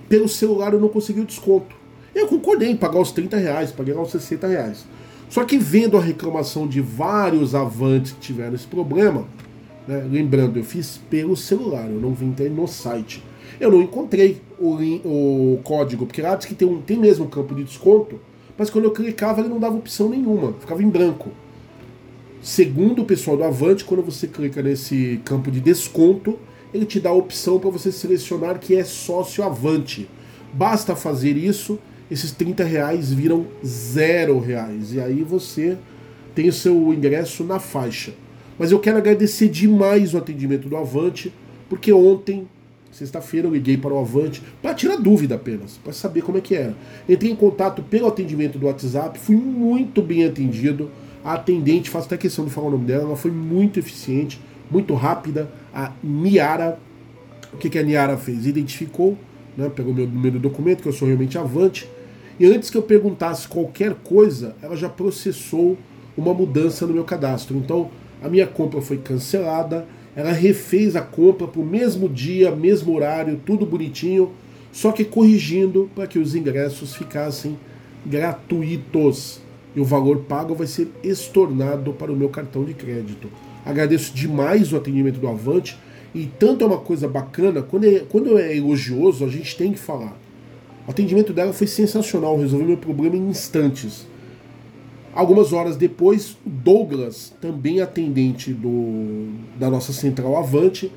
Pelo 0.07 0.29
celular 0.29 0.73
eu 0.73 0.79
não 0.79 0.89
consegui 0.89 1.21
o 1.21 1.25
desconto. 1.25 1.75
Eu 2.13 2.27
concordei 2.27 2.69
em 2.69 2.77
pagar 2.77 2.99
os 2.99 3.11
30 3.11 3.35
reais, 3.35 3.71
paguei 3.71 3.95
lá 3.95 4.03
os 4.03 4.11
60 4.11 4.45
reais. 4.45 4.85
Só 5.29 5.43
que 5.43 5.57
vendo 5.57 5.97
a 5.97 6.01
reclamação 6.01 6.67
de 6.67 6.81
vários 6.81 7.53
avantes 7.53 8.13
que 8.13 8.19
tiveram 8.19 8.55
esse 8.55 8.67
problema, 8.67 9.25
né, 9.87 10.05
lembrando, 10.09 10.57
eu 10.57 10.63
fiz 10.63 10.99
pelo 11.09 11.35
celular, 11.35 11.89
eu 11.89 11.99
não 11.99 12.13
vim 12.13 12.31
ter 12.31 12.49
no 12.49 12.67
site. 12.67 13.23
Eu 13.59 13.71
não 13.71 13.81
encontrei 13.81 14.41
o, 14.59 14.73
o 15.03 15.59
código, 15.63 16.05
porque 16.05 16.21
lá 16.21 16.35
diz 16.35 16.45
que 16.45 16.55
tem, 16.55 16.67
um, 16.67 16.81
tem 16.81 16.97
mesmo 16.97 17.25
um 17.25 17.29
campo 17.29 17.55
de 17.55 17.63
desconto, 17.63 18.19
mas 18.57 18.69
quando 18.69 18.85
eu 18.85 18.91
clicava 18.91 19.41
ele 19.41 19.49
não 19.49 19.59
dava 19.59 19.75
opção 19.75 20.09
nenhuma, 20.09 20.53
ficava 20.59 20.81
em 20.81 20.89
branco. 20.89 21.31
Segundo 22.41 23.01
o 23.01 23.05
pessoal 23.05 23.35
do 23.35 23.43
Avante, 23.43 23.83
quando 23.83 24.03
você 24.03 24.27
clica 24.27 24.61
nesse 24.61 25.19
campo 25.25 25.51
de 25.51 25.59
desconto, 25.59 26.37
ele 26.73 26.85
te 26.85 26.99
dá 26.99 27.09
a 27.09 27.13
opção 27.13 27.59
para 27.59 27.69
você 27.69 27.91
selecionar 27.91 28.59
que 28.59 28.75
é 28.75 28.83
sócio 28.83 29.43
Avante. 29.43 30.07
Basta 30.53 30.95
fazer 30.95 31.35
isso 31.35 31.79
esses 32.09 32.31
30 32.31 32.63
reais 32.63 33.11
viram 33.11 33.47
zero 33.65 34.39
reais. 34.39 34.93
E 34.93 34.99
aí 34.99 35.23
você 35.23 35.77
tem 36.33 36.47
o 36.47 36.53
seu 36.53 36.93
ingresso 36.93 37.43
na 37.43 37.59
faixa. 37.59 38.13
Mas 38.57 38.71
eu 38.71 38.79
quero 38.79 38.97
agradecer 38.97 39.49
demais 39.49 40.13
o 40.13 40.17
atendimento 40.17 40.67
do 40.67 40.77
Avante, 40.77 41.31
porque 41.69 41.91
ontem, 41.91 42.47
sexta-feira, 42.91 43.47
eu 43.47 43.53
liguei 43.53 43.77
para 43.77 43.93
o 43.93 43.99
Avante 43.99 44.41
para 44.61 44.73
tirar 44.73 44.97
dúvida 44.97 45.35
apenas, 45.35 45.77
para 45.83 45.93
saber 45.93 46.21
como 46.21 46.37
é 46.37 46.41
que 46.41 46.55
era. 46.55 46.75
Entrei 47.07 47.31
em 47.31 47.35
contato 47.35 47.83
pelo 47.83 48.07
atendimento 48.07 48.57
do 48.57 48.65
WhatsApp, 48.65 49.19
fui 49.19 49.35
muito 49.35 50.01
bem 50.01 50.25
atendido. 50.25 50.89
A 51.23 51.33
atendente, 51.33 51.89
faço 51.89 52.07
até 52.07 52.17
questão 52.17 52.45
de 52.45 52.51
falar 52.51 52.67
o 52.67 52.71
nome 52.71 52.85
dela, 52.85 53.03
ela 53.03 53.15
foi 53.15 53.31
muito 53.31 53.79
eficiente, 53.79 54.39
muito 54.71 54.93
rápida. 54.93 55.51
A 55.73 55.91
Niara, 56.01 56.79
o 57.53 57.57
que, 57.57 57.69
que 57.69 57.77
a 57.77 57.83
Niara 57.83 58.17
fez? 58.17 58.45
Identificou, 58.45 59.17
né, 59.57 59.69
pegou 59.69 59.93
meu 59.93 60.07
número 60.07 60.39
do 60.39 60.49
documento, 60.49 60.81
que 60.81 60.87
eu 60.87 60.93
sou 60.93 61.07
realmente 61.07 61.37
Avante, 61.37 61.87
e 62.39 62.45
antes 62.45 62.69
que 62.69 62.77
eu 62.77 62.83
perguntasse 62.83 63.47
qualquer 63.47 63.95
coisa, 63.95 64.55
ela 64.61 64.75
já 64.75 64.87
processou 64.87 65.77
uma 66.15 66.33
mudança 66.33 66.85
no 66.85 66.93
meu 66.93 67.03
cadastro. 67.03 67.57
Então, 67.57 67.89
a 68.21 68.29
minha 68.29 68.45
compra 68.45 68.81
foi 68.81 68.97
cancelada, 68.97 69.85
ela 70.15 70.31
refez 70.31 70.95
a 70.95 71.01
compra 71.01 71.47
para 71.47 71.61
o 71.61 71.65
mesmo 71.65 72.07
dia, 72.09 72.51
mesmo 72.51 72.95
horário, 72.95 73.39
tudo 73.45 73.65
bonitinho, 73.65 74.31
só 74.71 74.91
que 74.91 75.05
corrigindo 75.05 75.89
para 75.95 76.07
que 76.07 76.19
os 76.19 76.35
ingressos 76.35 76.95
ficassem 76.95 77.57
gratuitos. 78.05 79.41
E 79.75 79.79
o 79.79 79.85
valor 79.85 80.19
pago 80.27 80.55
vai 80.55 80.65
ser 80.65 80.89
estornado 81.03 81.93
para 81.93 82.11
o 82.11 82.15
meu 82.15 82.29
cartão 82.29 82.63
de 82.63 82.73
crédito. 82.73 83.29
Agradeço 83.65 84.13
demais 84.13 84.71
o 84.71 84.77
atendimento 84.77 85.19
do 85.19 85.27
Avante. 85.27 85.77
E 86.15 86.25
tanto 86.25 86.63
é 86.63 86.67
uma 86.67 86.79
coisa 86.79 87.07
bacana, 87.07 87.61
quando 87.61 87.83
é, 87.83 87.99
quando 87.99 88.39
é 88.39 88.55
elogioso, 88.55 89.25
a 89.25 89.27
gente 89.27 89.55
tem 89.55 89.71
que 89.73 89.77
falar. 89.77 90.17
O 90.87 90.91
atendimento 90.91 91.33
dela 91.33 91.51
foi 91.51 91.67
sensacional, 91.67 92.39
resolveu 92.39 92.69
meu 92.69 92.77
problema 92.77 93.17
em 93.17 93.27
instantes. 93.27 94.07
Algumas 95.13 95.51
horas 95.51 95.75
depois, 95.75 96.37
Douglas, 96.45 97.33
também 97.41 97.81
atendente 97.81 98.53
do, 98.53 99.33
da 99.59 99.69
nossa 99.69 99.91
central 99.91 100.37
Avante, 100.37 100.89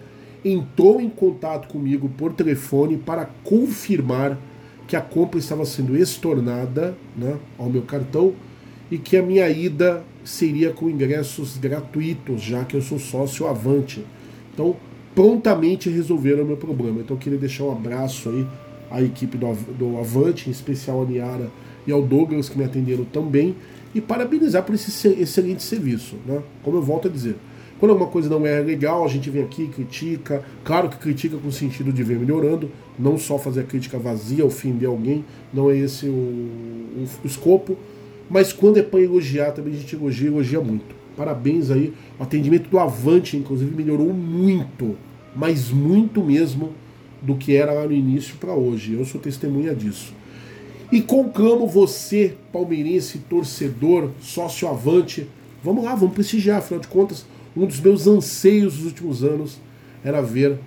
entrou 0.44 1.00
em 1.00 1.09
contato 1.09 1.68
comigo 1.68 2.09
por 2.16 2.33
telefone 2.33 2.96
para 2.98 3.29
confirmar 3.42 4.38
que 4.87 4.94
a 4.94 5.00
compra 5.00 5.38
estava 5.38 5.64
sendo 5.64 5.96
estornada 5.96 6.96
né, 7.16 7.37
ao 7.59 7.68
meu 7.68 7.83
cartão 7.83 8.35
e 8.90 8.98
que 8.98 9.16
a 9.16 9.22
minha 9.22 9.48
ida 9.48 10.05
seria 10.24 10.70
com 10.70 10.88
ingressos 10.88 11.57
gratuitos, 11.57 12.42
já 12.42 12.64
que 12.64 12.76
eu 12.76 12.83
sou 12.83 12.98
sócio 12.98 13.46
Avante. 13.46 14.05
Então, 14.53 14.76
prontamente 15.14 15.90
resolveram 15.90 16.44
o 16.44 16.46
meu 16.46 16.57
problema. 16.57 17.00
Então, 17.00 17.16
eu 17.16 17.20
queria 17.20 17.38
deixar 17.38 17.64
um 17.64 17.72
abraço 17.72 18.29
aí 18.29 18.46
a 18.90 19.03
equipe 19.03 19.38
do, 19.38 19.53
do 19.79 19.98
Avante, 19.98 20.48
em 20.48 20.53
especial 20.53 21.03
a 21.03 21.05
Niara 21.05 21.50
e 21.87 21.92
ao 21.92 22.03
Douglas, 22.03 22.48
que 22.48 22.59
me 22.59 22.64
atenderam 22.64 23.05
também, 23.05 23.55
e 23.94 24.00
parabenizar 24.00 24.62
por 24.62 24.74
esse 24.74 25.09
excelente 25.09 25.62
serviço. 25.62 26.16
Né? 26.26 26.42
Como 26.62 26.76
eu 26.76 26.83
volto 26.83 27.09
a 27.09 27.11
dizer, 27.11 27.37
quando 27.79 27.92
alguma 27.92 28.11
coisa 28.11 28.29
não 28.29 28.44
é 28.44 28.61
legal, 28.61 29.05
a 29.05 29.09
gente 29.09 29.31
vem 29.31 29.42
aqui, 29.42 29.66
critica, 29.68 30.44
claro 30.62 30.88
que 30.88 30.98
critica 30.98 31.38
com 31.38 31.48
o 31.48 31.53
sentido 31.53 31.90
de 31.90 32.03
ver 32.03 32.18
melhorando, 32.18 32.70
não 32.98 33.16
só 33.16 33.38
fazer 33.38 33.61
a 33.61 33.64
crítica 33.64 33.98
vazia, 33.98 34.44
ofender 34.44 34.87
alguém, 34.87 35.24
não 35.53 35.70
é 35.70 35.79
esse 35.79 36.07
o, 36.07 36.11
o, 36.11 37.07
o 37.24 37.26
escopo, 37.26 37.76
mas 38.29 38.53
quando 38.53 38.76
é 38.76 38.83
para 38.83 39.00
elogiar, 39.00 39.53
também 39.53 39.72
a 39.72 39.76
gente 39.76 39.96
elogia, 39.96 40.29
elogia 40.29 40.61
muito. 40.61 40.94
Parabéns 41.16 41.70
aí, 41.70 41.92
o 42.18 42.22
atendimento 42.22 42.68
do 42.68 42.79
Avante, 42.79 43.37
inclusive, 43.37 43.74
melhorou 43.74 44.12
muito, 44.12 44.96
mas 45.35 45.70
muito 45.70 46.22
mesmo 46.22 46.74
do 47.22 47.35
que 47.35 47.54
era 47.54 47.72
lá 47.72 47.85
no 47.85 47.92
início 47.92 48.37
para 48.37 48.54
hoje. 48.54 48.94
Eu 48.94 49.04
sou 49.04 49.20
testemunha 49.20 49.74
disso. 49.74 50.14
E 50.90 51.00
conclamo 51.00 51.66
você, 51.66 52.35
palmeirense, 52.52 53.18
torcedor, 53.18 54.11
sócio 54.20 54.66
avante, 54.66 55.28
vamos 55.62 55.85
lá, 55.85 55.94
vamos 55.94 56.14
prestigiar, 56.14 56.59
afinal 56.59 56.80
de 56.80 56.88
contas, 56.88 57.24
Um 57.56 57.66
dos 57.66 57.80
meus 57.80 58.06
anseios 58.06 58.76
dos 58.76 58.87
últimos 58.87 59.24
anos 59.24 59.59
era 60.04 60.20
ver 60.20 60.59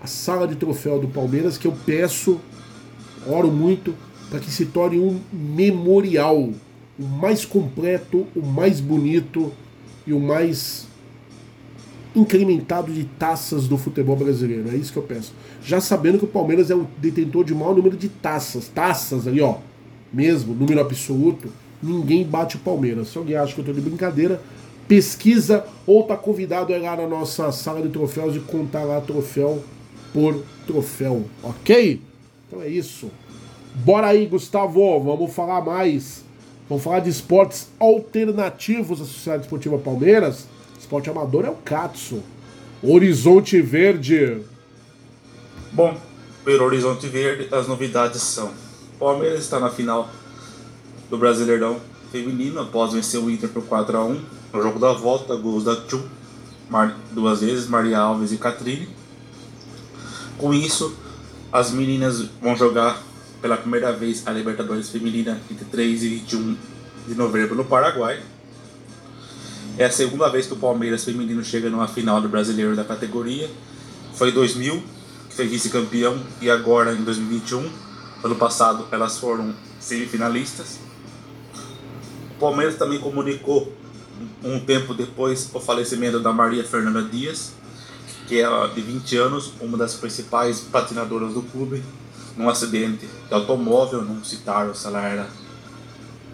a 0.00 0.06
sala 0.06 0.46
de 0.46 0.54
troféu 0.54 0.98
do 0.98 1.08
Palmeiras, 1.08 1.58
que 1.58 1.66
eu 1.66 1.72
peço, 1.84 2.40
oro 3.26 3.50
muito, 3.50 3.94
para 4.30 4.38
que 4.38 4.50
se 4.50 4.66
torne 4.66 4.98
um 4.98 5.20
memorial, 5.32 6.50
o 6.98 7.02
mais 7.02 7.44
completo, 7.44 8.26
o 8.34 8.44
mais 8.44 8.80
bonito 8.80 9.52
e 10.06 10.12
o 10.12 10.20
mais 10.20 10.85
incrementado 12.16 12.92
de 12.92 13.04
taças 13.04 13.68
do 13.68 13.76
futebol 13.76 14.16
brasileiro. 14.16 14.70
É 14.70 14.74
isso 14.74 14.92
que 14.92 14.98
eu 14.98 15.02
peço. 15.02 15.32
Já 15.62 15.80
sabendo 15.80 16.18
que 16.18 16.24
o 16.24 16.28
Palmeiras 16.28 16.70
é 16.70 16.74
o 16.74 16.86
detentor 16.98 17.44
de 17.44 17.54
maior 17.54 17.76
número 17.76 17.96
de 17.96 18.08
taças, 18.08 18.68
taças 18.68 19.28
ali, 19.28 19.40
ó, 19.40 19.56
mesmo, 20.12 20.54
número 20.54 20.80
absoluto, 20.80 21.48
ninguém 21.82 22.24
bate 22.24 22.56
o 22.56 22.60
Palmeiras. 22.60 23.08
Se 23.08 23.18
alguém 23.18 23.36
acha 23.36 23.54
que 23.54 23.60
eu 23.60 23.64
tô 23.64 23.72
de 23.72 23.80
brincadeira, 23.80 24.40
pesquisa 24.88 25.66
ou 25.86 26.04
tá 26.04 26.16
convidado 26.16 26.72
a 26.72 26.78
ir 26.78 26.80
lá 26.80 26.96
na 26.96 27.06
nossa 27.06 27.52
sala 27.52 27.82
de 27.82 27.90
troféus 27.90 28.34
e 28.34 28.40
contar 28.40 28.84
lá 28.84 29.00
troféu 29.00 29.62
por 30.12 30.42
troféu, 30.66 31.24
ok? 31.42 32.00
Então 32.48 32.62
é 32.62 32.68
isso. 32.68 33.10
Bora 33.74 34.06
aí, 34.06 34.26
Gustavo, 34.26 34.98
vamos 35.00 35.34
falar 35.34 35.60
mais. 35.60 36.24
Vamos 36.68 36.82
falar 36.82 37.00
de 37.00 37.10
esportes 37.10 37.68
alternativos 37.78 39.00
à 39.00 39.04
Sociedade 39.04 39.42
Esportiva 39.42 39.76
Palmeiras. 39.78 40.48
Esporte 40.86 41.10
amador 41.10 41.44
é 41.44 41.50
o 41.50 41.56
Katsu. 41.56 42.22
Horizonte 42.80 43.60
Verde. 43.60 44.40
Bom, 45.72 46.00
pelo 46.44 46.64
Horizonte 46.64 47.08
Verde, 47.08 47.52
as 47.52 47.66
novidades 47.66 48.22
são: 48.22 48.52
Palmeiras 48.96 49.40
está 49.40 49.58
na 49.58 49.68
final 49.68 50.08
do 51.10 51.18
Brasileirão 51.18 51.80
Feminino 52.12 52.60
após 52.60 52.92
vencer 52.92 53.18
o 53.18 53.28
Inter 53.28 53.48
por 53.48 53.64
4 53.64 53.96
a 53.96 54.04
1 54.04 54.20
no 54.52 54.62
jogo 54.62 54.78
da 54.78 54.92
volta, 54.92 55.34
gols 55.34 55.64
da 55.64 55.74
Tchu, 55.74 56.04
duas 57.10 57.40
vezes, 57.40 57.66
Maria 57.66 57.98
Alves 57.98 58.30
e 58.30 58.36
Catrine. 58.36 58.88
Com 60.38 60.54
isso, 60.54 60.96
as 61.52 61.72
meninas 61.72 62.28
vão 62.40 62.54
jogar 62.54 63.02
pela 63.42 63.56
primeira 63.56 63.90
vez 63.90 64.24
a 64.24 64.30
Libertadores 64.30 64.88
Feminina 64.88 65.40
entre 65.50 65.64
3 65.64 66.04
e 66.04 66.08
21 66.10 66.56
de 67.08 67.14
novembro 67.16 67.56
no 67.56 67.64
Paraguai. 67.64 68.22
É 69.78 69.84
a 69.84 69.90
segunda 69.90 70.30
vez 70.30 70.46
que 70.46 70.54
o 70.54 70.56
Palmeiras 70.56 71.04
feminino 71.04 71.44
chega 71.44 71.68
numa 71.68 71.86
final 71.86 72.18
do 72.22 72.30
brasileiro 72.30 72.74
da 72.74 72.82
categoria. 72.82 73.50
Foi 74.14 74.30
em 74.30 74.32
2000, 74.32 74.82
que 75.28 75.36
foi 75.36 75.46
vice-campeão, 75.46 76.18
e 76.40 76.48
agora 76.48 76.94
em 76.94 77.04
2021. 77.04 77.70
Ano 78.24 78.36
passado 78.36 78.86
elas 78.90 79.18
foram 79.18 79.54
semifinalistas. 79.78 80.78
O 82.36 82.40
Palmeiras 82.40 82.76
também 82.76 82.98
comunicou 82.98 83.70
um 84.42 84.58
tempo 84.58 84.94
depois 84.94 85.50
o 85.52 85.60
falecimento 85.60 86.20
da 86.20 86.32
Maria 86.32 86.64
Fernanda 86.64 87.02
Dias, 87.02 87.52
que 88.26 88.40
é 88.40 88.68
de 88.68 88.80
20 88.80 89.16
anos, 89.18 89.52
uma 89.60 89.76
das 89.76 89.94
principais 89.94 90.60
patinadoras 90.60 91.34
do 91.34 91.42
clube, 91.42 91.82
num 92.34 92.48
acidente 92.48 93.06
de 93.06 93.34
automóvel, 93.34 94.00
não 94.00 94.24
citaram 94.24 94.74
se 94.74 94.86
ela 94.86 95.02
era 95.02 95.28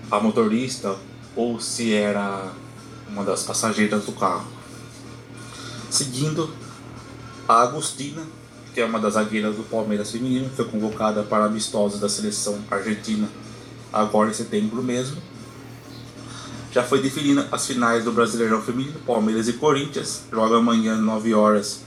a 0.09 0.21
motorista 0.21 0.95
ou 1.35 1.59
se 1.59 1.93
era 1.93 2.62
uma 3.13 3.25
das 3.25 3.43
passageiras 3.43 4.05
do 4.05 4.13
carro. 4.13 4.47
Seguindo, 5.91 6.51
a 7.47 7.63
Agostina, 7.63 8.23
que 8.73 8.81
é 8.81 8.85
uma 8.85 8.99
das 8.99 9.15
zagueiras 9.15 9.55
do 9.55 9.63
Palmeiras 9.65 10.11
feminino, 10.11 10.51
foi 10.57 10.65
convocada 10.65 11.23
para 11.23 11.45
amistosos 11.45 12.01
da 12.01 12.09
seleção 12.09 12.59
argentina 12.71 13.29
agora 13.93 14.31
em 14.31 14.35
setembro 14.35 14.83
mesmo. 14.83 15.21
Já 16.73 16.83
foi 16.83 17.03
definida 17.03 17.47
as 17.53 17.67
finais 17.67 18.05
do 18.05 18.13
Brasileirão 18.13 18.63
Feminino, 18.63 18.99
Palmeiras 19.01 19.47
e 19.47 19.53
Corinthians. 19.53 20.23
Joga 20.33 20.57
amanhã, 20.57 20.97
9 20.97 21.35
horas, 21.35 21.81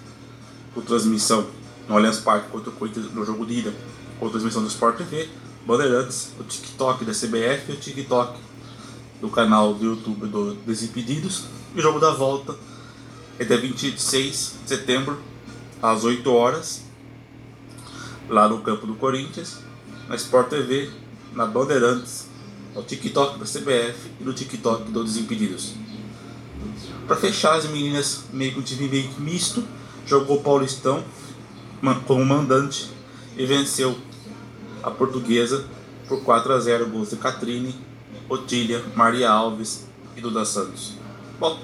com 0.75 0.81
transmissão 0.81 1.47
no 1.89 1.95
Allianz 1.95 2.19
Parque 2.19 2.49
contra 2.49 2.69
o 2.69 2.73
Corinthians 2.73 3.11
no 3.11 3.25
jogo 3.25 3.47
de 3.47 3.59
ida, 3.59 3.73
com 4.19 4.29
transmissão 4.29 4.61
do 4.61 4.67
Sport 4.67 4.97
TV, 4.97 5.27
Bandeirantes, 5.65 6.29
o 6.39 6.43
TikTok 6.43 7.03
da 7.03 7.13
CBF 7.13 7.71
e 7.71 7.73
o 7.73 7.77
TikTok 7.77 8.39
do 9.25 9.31
canal 9.31 9.73
do 9.73 9.83
YouTube 9.83 10.27
do 10.27 10.53
Desimpedidos. 10.53 11.45
E 11.73 11.79
o 11.79 11.81
jogo 11.81 11.99
da 11.99 12.11
volta 12.11 12.55
é 13.39 13.43
dia 13.43 13.57
26 13.57 14.59
de 14.61 14.69
setembro, 14.69 15.19
às 15.81 16.03
8 16.03 16.31
horas, 16.31 16.83
lá 18.29 18.47
no 18.47 18.61
campo 18.61 18.85
do 18.85 18.93
Corinthians, 18.93 19.57
na 20.07 20.15
Sport 20.15 20.49
TV, 20.49 20.91
na 21.33 21.47
Bandeirantes, 21.47 22.27
no 22.75 22.83
TikTok 22.83 23.39
da 23.39 23.45
CBF 23.45 24.11
e 24.21 24.23
no 24.23 24.31
TikTok 24.31 24.91
do 24.91 25.03
Desimpedidos. 25.03 25.73
Para 27.07 27.15
fechar, 27.15 27.55
as 27.55 27.65
meninas 27.65 28.25
meio 28.31 28.53
que 28.53 28.59
um 28.59 28.63
time 28.63 28.87
meio 28.87 29.09
misto, 29.17 29.63
jogou 30.05 30.41
Paulistão 30.41 31.03
como 32.05 32.23
mandante 32.23 32.91
e 33.35 33.45
venceu 33.45 33.97
a 34.83 34.91
portuguesa 34.91 35.65
por 36.07 36.21
4 36.23 36.53
a 36.53 36.59
0 36.59 36.89
gols 36.89 37.09
de 37.09 37.15
Catrine 37.15 37.75
Otília, 38.27 38.81
Maria 38.95 39.29
Alves 39.29 39.85
e 40.17 40.21
Duda 40.21 40.43
Santos. 40.43 40.93
Bom, 41.39 41.59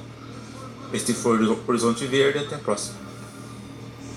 este 0.93 1.13
foi 1.13 1.43
o 1.43 1.57
Horizonte 1.67 2.05
Verde 2.05 2.39
até 2.39 2.55
a 2.55 2.59
próxima. 2.59 2.99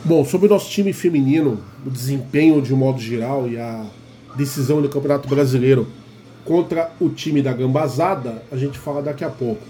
Bom, 0.04 0.24
sobre 0.24 0.46
o 0.46 0.50
nosso 0.50 0.68
time 0.70 0.92
feminino, 0.92 1.58
o 1.86 1.90
desempenho 1.90 2.60
de 2.60 2.74
um 2.74 2.76
modo 2.76 3.00
geral 3.00 3.48
e 3.48 3.58
a 3.58 3.86
decisão 4.36 4.82
do 4.82 4.88
Campeonato 4.88 5.26
Brasileiro 5.28 5.86
contra 6.44 6.92
o 7.00 7.08
time 7.08 7.40
da 7.40 7.54
Gambazada, 7.54 8.42
a 8.52 8.56
gente 8.56 8.78
fala 8.78 9.00
daqui 9.00 9.24
a 9.24 9.30
pouco. 9.30 9.62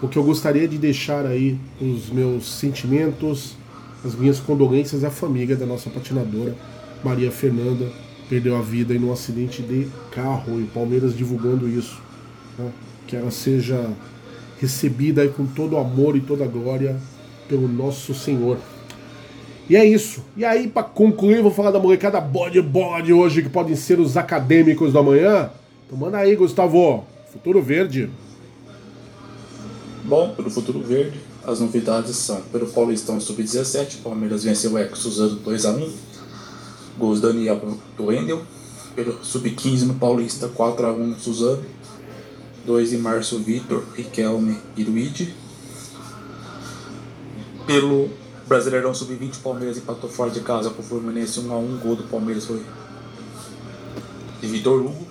O 0.00 0.06
que 0.06 0.16
eu 0.16 0.22
gostaria 0.22 0.68
de 0.68 0.78
deixar 0.78 1.26
aí 1.26 1.58
os 1.80 2.08
meus 2.10 2.46
sentimentos, 2.46 3.56
as 4.04 4.14
minhas 4.14 4.38
condolências 4.38 5.02
à 5.02 5.10
família 5.10 5.56
da 5.56 5.66
nossa 5.66 5.90
patinadora 5.90 6.54
Maria 7.02 7.32
Fernanda, 7.32 7.90
perdeu 8.28 8.56
a 8.56 8.62
vida 8.62 8.94
em 8.94 9.02
um 9.02 9.12
acidente 9.12 9.62
de 9.62 9.88
carro 10.12 10.60
e 10.60 10.64
Palmeiras 10.64 11.16
divulgando 11.16 11.68
isso 11.68 12.00
né? 12.58 12.70
que 13.06 13.16
ela 13.16 13.30
seja 13.30 13.90
recebida 14.60 15.26
com 15.28 15.44
todo 15.46 15.74
o 15.74 15.78
amor 15.78 16.16
e 16.16 16.20
toda 16.20 16.44
a 16.44 16.48
glória 16.48 16.96
pelo 17.48 17.68
nosso 17.68 18.14
Senhor. 18.14 18.58
E 19.68 19.76
é 19.76 19.84
isso. 19.84 20.22
E 20.36 20.44
aí, 20.44 20.68
para 20.68 20.82
concluir, 20.82 21.42
vou 21.42 21.50
falar 21.50 21.70
da 21.70 21.78
molecada 21.78 22.20
bode 22.20 22.60
bola 22.60 23.02
de 23.02 23.12
hoje, 23.12 23.42
que 23.42 23.48
podem 23.48 23.76
ser 23.76 23.98
os 23.98 24.16
acadêmicos 24.16 24.92
da 24.92 25.02
manhã. 25.02 25.50
Então 25.86 25.98
manda 25.98 26.18
aí, 26.18 26.34
Gustavo. 26.36 27.04
Futuro 27.32 27.62
Verde. 27.62 28.10
Bom, 30.04 30.34
pelo 30.34 30.50
Futuro 30.50 30.80
Verde, 30.80 31.18
as 31.44 31.60
novidades 31.60 32.16
são: 32.16 32.40
pelo 32.52 32.66
Paulistão 32.66 33.18
Sub-17, 33.20 34.02
Palmeiras 34.02 34.44
venceu 34.44 34.72
o 34.72 34.78
Eco 34.78 34.96
Suzano 34.96 35.40
2x1. 35.40 35.90
Gols 36.98 37.20
Daniel 37.20 37.60
do 37.96 38.06
Wendel. 38.06 38.42
Pelo 38.94 39.24
Sub-15 39.24 39.86
no 39.86 39.94
Paulista 39.94 40.48
4x1 40.48 41.18
Suzano. 41.18 41.62
2 42.64 42.90
de 42.90 42.98
março, 42.98 43.38
Vitor, 43.38 43.84
Riquelme 43.94 44.58
e 44.76 44.84
Luigi. 44.84 45.34
Pelo 47.66 48.10
Brasileirão 48.46 48.94
Sub-20, 48.94 49.40
Palmeiras 49.42 49.78
empatou 49.78 50.08
fora 50.08 50.30
de 50.30 50.40
casa 50.40 50.70
com 50.70 50.82
o 50.82 50.84
Fluminense 50.84 51.40
1x1. 51.40 51.78
Gol 51.80 51.96
do 51.96 52.04
Palmeiras 52.04 52.44
foi 52.44 52.62
de 54.40 54.46
Vitor 54.46 54.80
Hugo. 54.80 55.06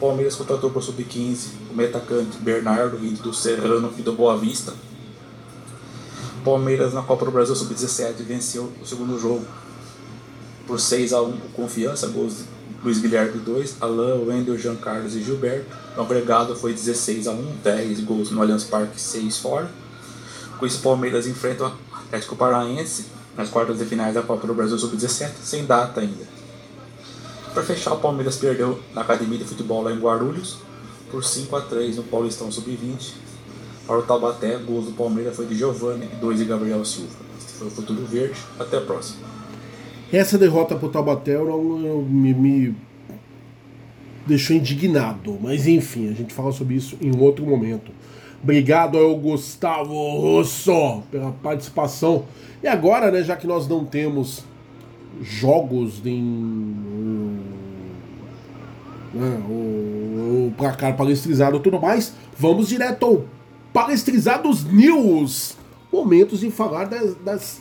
Palmeiras 0.00 0.34
contratou 0.34 0.70
para 0.70 0.80
o 0.80 0.82
Sub-15 0.82 1.48
o 1.70 1.74
metacante 1.74 2.38
Bernardo, 2.38 2.96
vindo 2.96 3.22
do 3.22 3.32
Serrano 3.32 3.92
e 3.96 4.02
do 4.02 4.12
Boa 4.12 4.36
Vista. 4.36 4.74
Palmeiras 6.44 6.92
na 6.92 7.02
Copa 7.02 7.24
do 7.24 7.30
Brasil 7.30 7.54
Sub-17 7.54 8.22
venceu 8.22 8.70
o 8.82 8.86
segundo 8.86 9.18
jogo 9.18 9.46
por 10.66 10.78
6 10.78 11.12
a 11.12 11.22
1 11.22 11.32
com 11.32 11.48
confiança, 11.62 12.06
gols 12.08 12.44
Luiz 12.84 12.98
Guilherme 12.98 13.40
2, 13.40 13.76
Alain, 13.80 14.26
Wendel, 14.26 14.58
Jean 14.58 14.76
Carlos 14.76 15.16
e 15.16 15.22
Gilberto. 15.22 15.74
O 15.96 16.02
agregado 16.02 16.54
foi 16.54 16.74
16 16.74 17.26
a 17.26 17.32
1, 17.32 17.56
10 17.64 18.00
gols 18.00 18.30
no 18.30 18.42
Allianz 18.42 18.64
Parque, 18.64 19.00
6 19.00 19.38
fora. 19.38 19.70
Com 20.58 20.66
isso, 20.66 20.80
o 20.80 20.82
Palmeiras 20.82 21.26
enfrenta 21.26 21.64
o 21.64 21.72
Atlético 21.94 22.36
Paranaense 22.36 23.06
nas 23.34 23.48
quartas 23.48 23.78
de 23.78 23.86
finais 23.86 24.14
da 24.14 24.20
Copa 24.20 24.46
do 24.46 24.52
Brasil 24.52 24.78
Sub-17, 24.78 25.30
sem 25.42 25.64
data 25.64 26.02
ainda. 26.02 26.28
Para 27.54 27.62
fechar, 27.62 27.94
o 27.94 28.00
Palmeiras 28.00 28.36
perdeu 28.36 28.78
na 28.92 29.00
Academia 29.00 29.38
de 29.38 29.44
Futebol 29.44 29.82
lá 29.82 29.90
em 29.90 29.98
Guarulhos 29.98 30.58
por 31.10 31.24
5 31.24 31.56
a 31.56 31.62
3 31.62 31.96
no 31.96 32.02
Paulistão 32.02 32.52
Sub-20. 32.52 33.12
Para 33.86 33.98
o 33.98 34.02
Taubaté, 34.02 34.58
gols 34.58 34.84
do 34.84 34.92
Palmeiras 34.92 35.34
foi 35.34 35.46
de 35.46 35.54
Giovanni 35.54 36.04
e 36.12 36.16
2 36.16 36.38
de 36.38 36.44
Gabriel 36.44 36.84
Silva. 36.84 37.16
Este 37.38 37.52
foi 37.52 37.68
o 37.68 37.70
Futuro 37.70 38.04
Verde. 38.04 38.38
Até 38.58 38.76
a 38.76 38.80
próxima. 38.82 39.20
Essa 40.16 40.38
derrota 40.38 40.76
pro 40.76 40.88
Taubaté 40.88 41.34
eu, 41.34 42.06
me, 42.08 42.32
me 42.32 42.76
deixou 44.26 44.56
indignado. 44.56 45.38
Mas 45.40 45.66
enfim, 45.66 46.08
a 46.08 46.12
gente 46.12 46.32
fala 46.32 46.52
sobre 46.52 46.76
isso 46.76 46.96
em 47.00 47.16
outro 47.18 47.44
momento. 47.44 47.90
Obrigado 48.42 48.98
ao 48.98 49.16
Gustavo 49.16 49.94
Russo 50.20 51.02
pela 51.10 51.32
participação. 51.32 52.26
E 52.62 52.68
agora, 52.68 53.10
né, 53.10 53.22
já 53.22 53.36
que 53.36 53.46
nós 53.46 53.66
não 53.66 53.84
temos 53.84 54.44
jogos 55.20 56.00
em 56.04 57.40
né, 59.12 59.42
o, 59.48 60.48
o 60.48 60.54
placar 60.56 60.96
palestrizado 60.96 61.56
e 61.56 61.60
tudo 61.60 61.80
mais, 61.80 62.14
vamos 62.38 62.68
direto 62.68 63.04
ao 63.06 63.24
Palestrizados 63.72 64.64
News, 64.64 65.56
momentos 65.92 66.40
de 66.40 66.50
falar 66.50 66.84
das, 66.84 67.14
das 67.16 67.60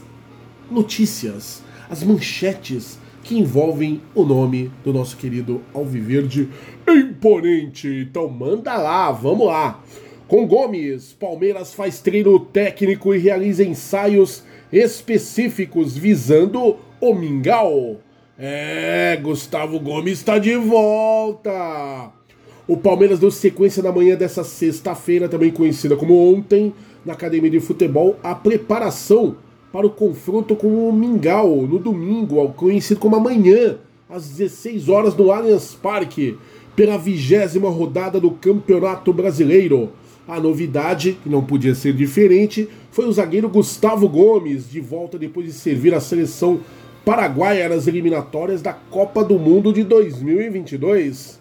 notícias, 0.70 1.64
as 1.90 2.04
manchetes 2.04 2.98
que 3.24 3.38
envolvem 3.38 4.02
o 4.14 4.24
nome 4.24 4.70
do 4.84 4.92
nosso 4.92 5.16
querido 5.18 5.62
Alviverde 5.74 6.50
imponente. 6.88 7.88
Então 7.88 8.28
manda 8.28 8.76
lá, 8.76 9.12
vamos 9.12 9.48
lá. 9.48 9.82
Com 10.28 10.48
Gomes, 10.48 11.14
Palmeiras 11.14 11.74
faz 11.74 12.00
treino 12.00 12.40
técnico 12.40 13.14
e 13.14 13.20
realiza 13.20 13.64
ensaios 13.64 14.44
específicos 14.72 15.98
visando 15.98 16.78
o 17.00 17.14
Mingau. 17.14 18.00
É, 18.38 19.18
Gustavo 19.22 19.80
Gomes 19.80 20.20
está 20.20 20.40
de 20.40 20.56
volta. 20.56 22.12
O 22.68 22.78
Palmeiras 22.78 23.20
deu 23.20 23.30
sequência 23.30 23.84
na 23.84 23.92
manhã 23.92 24.16
dessa 24.16 24.44
sexta-feira, 24.44 25.30
também 25.30 25.52
conhecida 25.52 25.96
como 25.96 26.34
ontem, 26.34 26.74
na 27.06 27.14
Academia 27.14 27.52
de 27.52 27.60
Futebol, 27.60 28.18
a 28.24 28.34
preparação 28.34 29.36
para 29.74 29.88
o 29.88 29.90
confronto 29.90 30.56
com 30.56 30.88
o 30.88 30.94
Mingau 30.94 31.64
no 31.64 31.80
domingo, 31.80 32.48
conhecido 32.50 33.00
como 33.00 33.16
amanhã, 33.16 33.78
às 34.08 34.30
16 34.30 34.88
horas 34.88 35.16
no 35.16 35.32
Allianz 35.32 35.74
Parque, 35.74 36.38
pela 36.76 36.96
vigésima 36.96 37.72
rodada 37.72 38.20
do 38.20 38.30
Campeonato 38.30 39.12
Brasileiro. 39.12 39.90
A 40.28 40.40
novidade, 40.40 41.18
que 41.24 41.28
não 41.28 41.44
podia 41.44 41.74
ser 41.74 41.92
diferente, 41.92 42.70
foi 42.92 43.08
o 43.08 43.12
zagueiro 43.12 43.50
Gustavo 43.50 44.08
Gomes, 44.08 44.70
de 44.70 44.80
volta 44.80 45.18
depois 45.18 45.48
de 45.48 45.54
servir 45.54 45.96
a 45.96 46.00
seleção 46.00 46.60
paraguaia 47.04 47.68
nas 47.68 47.88
eliminatórias 47.88 48.62
da 48.62 48.74
Copa 48.74 49.24
do 49.24 49.40
Mundo 49.40 49.74
de 49.74 49.84
2022. 49.84 51.40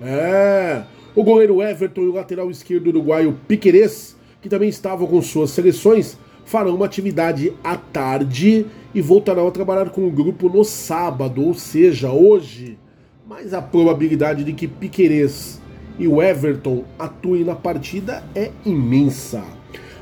É, 0.00 0.84
o 1.12 1.24
goleiro 1.24 1.60
Everton 1.60 2.02
e 2.02 2.06
o 2.06 2.14
lateral 2.14 2.48
esquerdo 2.52 2.86
uruguaio 2.86 3.36
Piquerez, 3.48 4.16
que 4.40 4.48
também 4.48 4.68
estavam 4.68 5.08
com 5.08 5.20
suas 5.20 5.50
seleções, 5.50 6.16
farão 6.44 6.74
uma 6.74 6.86
atividade 6.86 7.52
à 7.62 7.76
tarde 7.76 8.66
e 8.94 9.00
voltarão 9.00 9.48
a 9.48 9.50
trabalhar 9.50 9.90
com 9.90 10.06
o 10.06 10.10
grupo 10.10 10.48
no 10.48 10.64
sábado, 10.64 11.44
ou 11.44 11.54
seja, 11.54 12.12
hoje. 12.12 12.78
Mas 13.26 13.54
a 13.54 13.62
probabilidade 13.62 14.44
de 14.44 14.52
que 14.52 14.68
Piquerez 14.68 15.60
e 15.98 16.06
o 16.06 16.22
Everton 16.22 16.84
atuem 16.98 17.44
na 17.44 17.54
partida 17.54 18.22
é 18.34 18.50
imensa. 18.64 19.42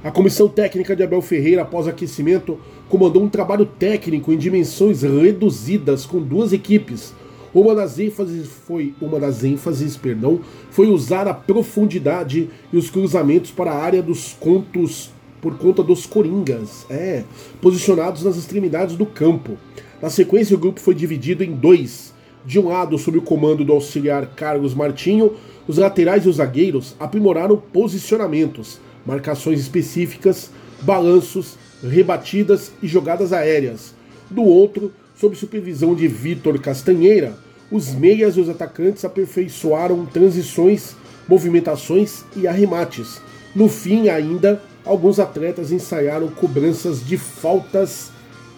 A 0.03 0.11
comissão 0.11 0.49
técnica 0.49 0.97
de 0.97 1.03
Abel 1.03 1.23
Ferreira, 1.23 1.63
após 1.63 1.87
aquecimento, 1.87 2.59
comandou 2.89 3.23
um 3.23 3.29
trabalho 3.29 3.65
técnico 3.65 4.33
em 4.33 4.37
dimensões 4.37 5.03
reduzidas 5.03 6.05
com 6.05 6.21
duas 6.21 6.53
equipes. 6.53 7.15
Uma 7.55 7.75
das 7.75 7.99
ênfases 7.99 8.49
foi 8.49 8.95
uma 9.01 9.21
das 9.21 9.45
ênfases, 9.45 9.97
perdão, 9.97 10.41
foi 10.71 10.89
usar 10.89 11.29
a 11.29 11.35
profundidade 11.35 12.51
e 12.73 12.77
os 12.77 12.91
cruzamentos 12.91 13.51
para 13.51 13.71
a 13.71 13.81
área 13.81 14.03
dos 14.03 14.33
contos 14.33 15.11
por 15.43 15.59
conta 15.59 15.83
dos 15.83 16.07
coringas, 16.07 16.87
é, 16.89 17.25
posicionados 17.61 18.23
nas 18.23 18.37
extremidades 18.37 18.97
do 18.97 19.05
campo. 19.05 19.59
Na 20.01 20.09
sequência, 20.09 20.55
o 20.55 20.59
grupo 20.59 20.81
foi 20.81 20.95
dividido 20.95 21.43
em 21.43 21.53
dois. 21.53 22.15
De 22.47 22.61
um 22.61 22.69
lado, 22.69 22.97
sob 22.97 23.19
o 23.19 23.23
comando 23.23 23.65
do 23.65 23.73
auxiliar 23.73 24.35
Carlos 24.37 24.73
Martinho, 24.73 25.33
os 25.67 25.79
laterais 25.79 26.25
e 26.25 26.29
os 26.29 26.37
zagueiros 26.37 26.95
aprimoraram 26.99 27.57
posicionamentos, 27.57 28.79
marcações 29.05 29.61
específicas, 29.61 30.51
balanços, 30.81 31.59
rebatidas 31.83 32.71
e 32.81 32.87
jogadas 32.87 33.33
aéreas. 33.33 33.95
Do 34.31 34.43
outro, 34.43 34.93
sob 35.17 35.37
supervisão 35.37 35.95
de 35.95 36.07
Vitor 36.07 36.59
Castanheira, 36.61 37.37
os 37.71 37.93
meias 37.93 38.37
e 38.37 38.41
os 38.41 38.49
atacantes 38.49 39.05
aperfeiçoaram 39.05 40.07
transições, 40.07 40.95
movimentações 41.29 42.25
e 42.37 42.47
arremates. 42.47 43.21
No 43.55 43.69
fim, 43.69 44.09
ainda, 44.09 44.63
alguns 44.85 45.19
atletas 45.19 45.73
ensaiaram 45.73 46.29
cobranças 46.29 47.05
de 47.05 47.17
faltas 47.17 48.11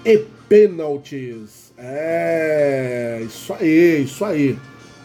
e 0.04 0.18
pênaltis. 0.48 1.72
É, 1.76 3.22
isso 3.26 3.52
aí, 3.52 4.04
isso 4.04 4.24
aí. 4.24 4.58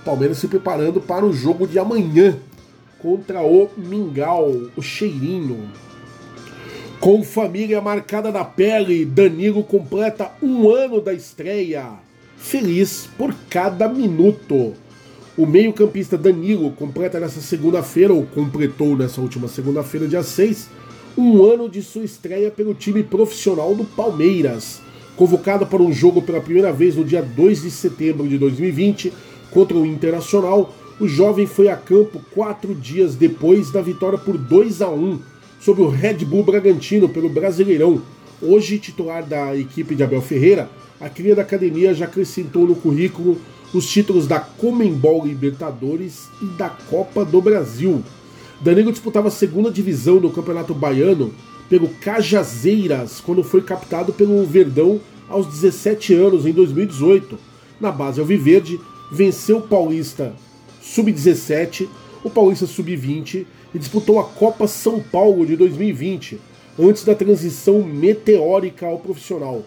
Palmeiras 0.06 0.38
se 0.38 0.48
preparando 0.48 1.02
para 1.02 1.26
o 1.26 1.34
jogo 1.34 1.68
de 1.68 1.78
amanhã 1.78 2.38
contra 3.00 3.42
o 3.42 3.70
Mingau, 3.78 4.50
o 4.76 4.82
Cheirinho. 4.82 5.70
Com 7.00 7.24
família 7.24 7.80
marcada 7.80 8.32
na 8.32 8.44
pele, 8.44 9.06
Danilo 9.06 9.64
completa 9.64 10.32
um 10.42 10.70
ano 10.70 11.00
da 11.00 11.14
estreia. 11.14 11.94
Feliz 12.38 13.10
por 13.18 13.34
cada 13.50 13.88
minuto. 13.88 14.74
O 15.38 15.46
meio-campista 15.46 16.18
Danilo 16.18 16.72
completa 16.72 17.18
nessa 17.20 17.40
segunda-feira, 17.40 18.14
ou 18.14 18.26
completou 18.26 18.98
nessa 18.98 19.22
última 19.22 19.48
segunda-feira, 19.48 20.08
dia 20.08 20.22
6, 20.22 20.70
um 21.20 21.44
ano 21.44 21.68
de 21.68 21.84
sua 21.84 22.06
estreia 22.06 22.50
pelo 22.50 22.74
time 22.74 23.04
profissional 23.04 23.76
do 23.76 23.84
Palmeiras. 23.84 24.80
Convocado 25.18 25.66
para 25.68 25.84
um 25.84 25.92
jogo 25.92 26.22
pela 26.22 26.40
primeira 26.40 26.72
vez 26.72 26.96
no 26.96 27.04
dia 27.04 27.22
2 27.22 27.64
de 27.64 27.72
setembro 27.72 28.26
de 28.26 28.38
2020 28.38 29.12
contra 29.52 29.76
o 29.76 29.86
Internacional, 29.86 30.74
o 30.98 31.10
jovem 31.10 31.46
foi 31.46 31.68
a 31.68 31.76
campo 31.76 32.22
quatro 32.34 32.74
dias 32.74 33.16
depois 33.16 33.70
da 33.70 33.82
vitória 33.82 34.18
por 34.18 34.38
2 34.38 34.82
a 34.82 34.90
1 34.90 35.20
sobre 35.60 35.82
o 35.82 35.90
Red 35.90 36.20
Bull 36.20 36.46
Bragantino 36.46 37.10
pelo 37.10 37.28
Brasileirão. 37.28 38.02
Hoje 38.42 38.80
titular 38.80 39.22
da 39.26 39.54
equipe 39.58 39.96
de 39.96 40.04
Abel 40.04 40.22
Ferreira, 40.22 40.70
a 41.02 41.10
cria 41.10 41.36
da 41.36 41.42
academia 41.42 41.94
já 41.94 42.06
acrescentou 42.06 42.66
no 42.66 42.76
currículo 42.76 43.38
os 43.74 43.90
títulos 43.90 44.26
da 44.26 44.40
Comembol 44.40 45.26
Libertadores 45.26 46.30
e 46.42 46.46
da 46.58 46.70
Copa 46.70 47.26
do 47.26 47.42
Brasil. 47.42 48.02
Danilo 48.62 48.92
disputava 48.92 49.30
a 49.30 49.32
segunda 49.32 49.72
divisão 49.72 50.18
do 50.18 50.30
Campeonato 50.30 50.74
Baiano 50.74 51.34
pelo 51.70 51.88
Cajazeiras, 51.88 53.22
quando 53.22 53.42
foi 53.42 53.62
captado 53.62 54.12
pelo 54.12 54.46
Verdão 54.46 55.00
aos 55.30 55.48
17 55.48 56.14
anos, 56.14 56.46
em 56.46 56.52
2018. 56.52 57.38
Na 57.80 57.90
base 57.90 58.20
Alviverde, 58.20 58.78
venceu 59.10 59.60
o 59.60 59.62
Paulista 59.62 60.34
Sub-17, 60.82 61.88
o 62.22 62.30
Paulista 62.30 62.66
Sub-20 62.66 63.46
e 63.74 63.80
disputou 63.80 64.20
a 64.20 64.26
Copa 64.26 64.68
São 64.68 65.00
Paulo 65.00 65.46
de 65.46 65.56
2020, 65.56 66.38
antes 66.78 67.06
da 67.06 67.16
transição 67.16 67.82
meteórica 67.82 68.86
ao 68.86 69.00
profissional. 69.00 69.64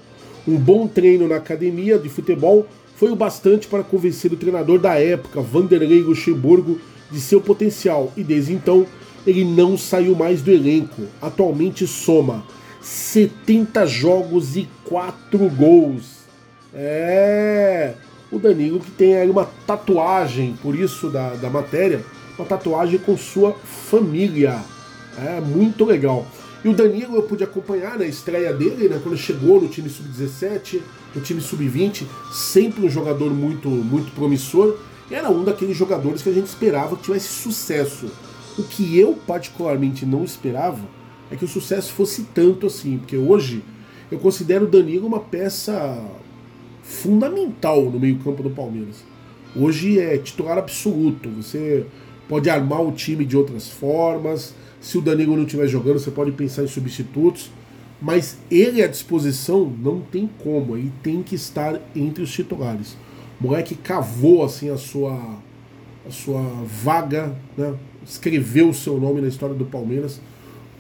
Um 0.47 0.57
bom 0.57 0.87
treino 0.87 1.27
na 1.27 1.37
academia 1.37 1.99
de 1.99 2.11
futebol 2.11 2.67
foi 2.97 3.11
o 3.11 3.17
bastante 3.17 3.69
para 3.69 3.83
convencer 3.83 4.33
o 4.33 4.37
treinador 4.37 4.79
da 4.79 4.95
época, 4.95 5.41
Vanderlei 5.41 6.01
Luxemburgo, 6.01 6.79
de 7.13 7.21
seu 7.21 7.41
potencial 7.41 8.13
e 8.17 8.25
desde 8.25 8.53
então 8.55 8.87
ele 9.27 9.45
não 9.45 9.77
saiu 9.77 10.17
mais 10.17 10.43
do 10.43 10.51
elenco. 10.51 11.03
Atualmente 11.21 11.87
soma 11.87 12.45
70 12.81 13.87
jogos 13.87 14.57
e 14.57 14.69
4 14.85 15.39
gols. 15.51 16.23
É. 16.75 17.95
O 18.31 18.39
Danilo 18.39 18.81
que 18.81 18.91
tem 18.91 19.17
aí 19.17 19.29
uma 19.29 19.45
tatuagem, 19.67 20.57
por 20.63 20.75
isso 20.75 21.11
da, 21.11 21.35
da 21.35 21.51
matéria, 21.51 22.03
uma 22.39 22.47
tatuagem 22.47 22.99
com 22.99 23.17
sua 23.17 23.53
família. 23.53 24.59
É 25.19 25.41
muito 25.41 25.85
legal. 25.85 26.27
E 26.65 26.69
o 26.69 26.73
Danilo 26.73 27.17
eu 27.17 27.23
pude 27.25 27.45
acompanhar 27.45 27.99
na 27.99 28.07
estreia 28.07 28.53
dele, 28.53 28.89
né, 28.89 29.01
quando 29.03 29.19
chegou 29.19 29.61
no 29.61 29.69
time 29.69 29.91
sub-17, 29.91 30.81
no 31.15 31.21
time 31.21 31.41
sub-20, 31.41 32.07
sempre 32.33 32.87
um 32.87 32.89
jogador 32.89 33.35
muito, 33.35 33.69
muito 33.69 34.13
promissor 34.13 34.79
era 35.11 35.31
um 35.31 35.45
daqueles 35.45 35.77
jogadores 35.77 36.23
que 36.23 36.29
a 36.29 36.33
gente 36.33 36.47
esperava 36.47 36.97
que 36.97 37.03
tivesse 37.03 37.29
sucesso. 37.29 38.11
O 38.59 38.63
que 38.63 38.99
eu 38.99 39.15
particularmente 39.27 40.05
não 40.05 40.25
esperava 40.25 40.81
é 41.31 41.37
que 41.37 41.45
o 41.45 41.49
sucesso 41.49 41.93
fosse 41.93 42.25
tanto 42.35 42.67
assim, 42.67 42.99
porque 42.99 43.17
hoje 43.17 43.63
eu 44.11 44.19
considero 44.19 44.67
o 44.67 44.69
Danilo 44.69 45.07
uma 45.07 45.21
peça 45.21 46.05
fundamental 46.83 47.83
no 47.91 47.99
meio-campo 47.99 48.43
do 48.43 48.51
Palmeiras. 48.51 49.05
Hoje 49.55 49.99
é 49.99 50.19
titular 50.19 50.59
absoluto. 50.59 51.29
Você 51.31 51.87
pode 52.29 52.49
armar 52.51 52.83
o 52.83 52.93
time 52.93 53.25
de 53.25 53.37
outras 53.37 53.69
formas. 53.69 54.55
Se 54.81 54.99
o 54.99 55.01
Danilo 55.01 55.37
não 55.37 55.45
estiver 55.45 55.67
jogando, 55.67 55.99
você 55.99 56.11
pode 56.11 56.33
pensar 56.33 56.63
em 56.65 56.69
substitutos. 56.69 57.51
Mas 58.01 58.39
ele 58.51 58.83
à 58.83 58.87
disposição 58.87 59.73
não 59.81 60.01
tem 60.01 60.29
como. 60.43 60.77
Ele 60.77 60.93
tem 61.03 61.23
que 61.23 61.35
estar 61.35 61.81
entre 61.95 62.23
os 62.23 62.33
titulares. 62.33 62.97
Moleque 63.43 63.75
cavou 63.75 64.45
assim 64.45 64.71
a 64.71 64.77
sua 64.77 65.19
a 66.07 66.11
sua 66.11 66.43
vaga, 66.65 67.37
né? 67.57 67.75
escreveu 68.05 68.69
o 68.71 68.75
seu 68.75 68.99
nome 69.01 69.21
na 69.21 69.29
história 69.29 69.55
do 69.55 69.65
Palmeiras 69.65 70.21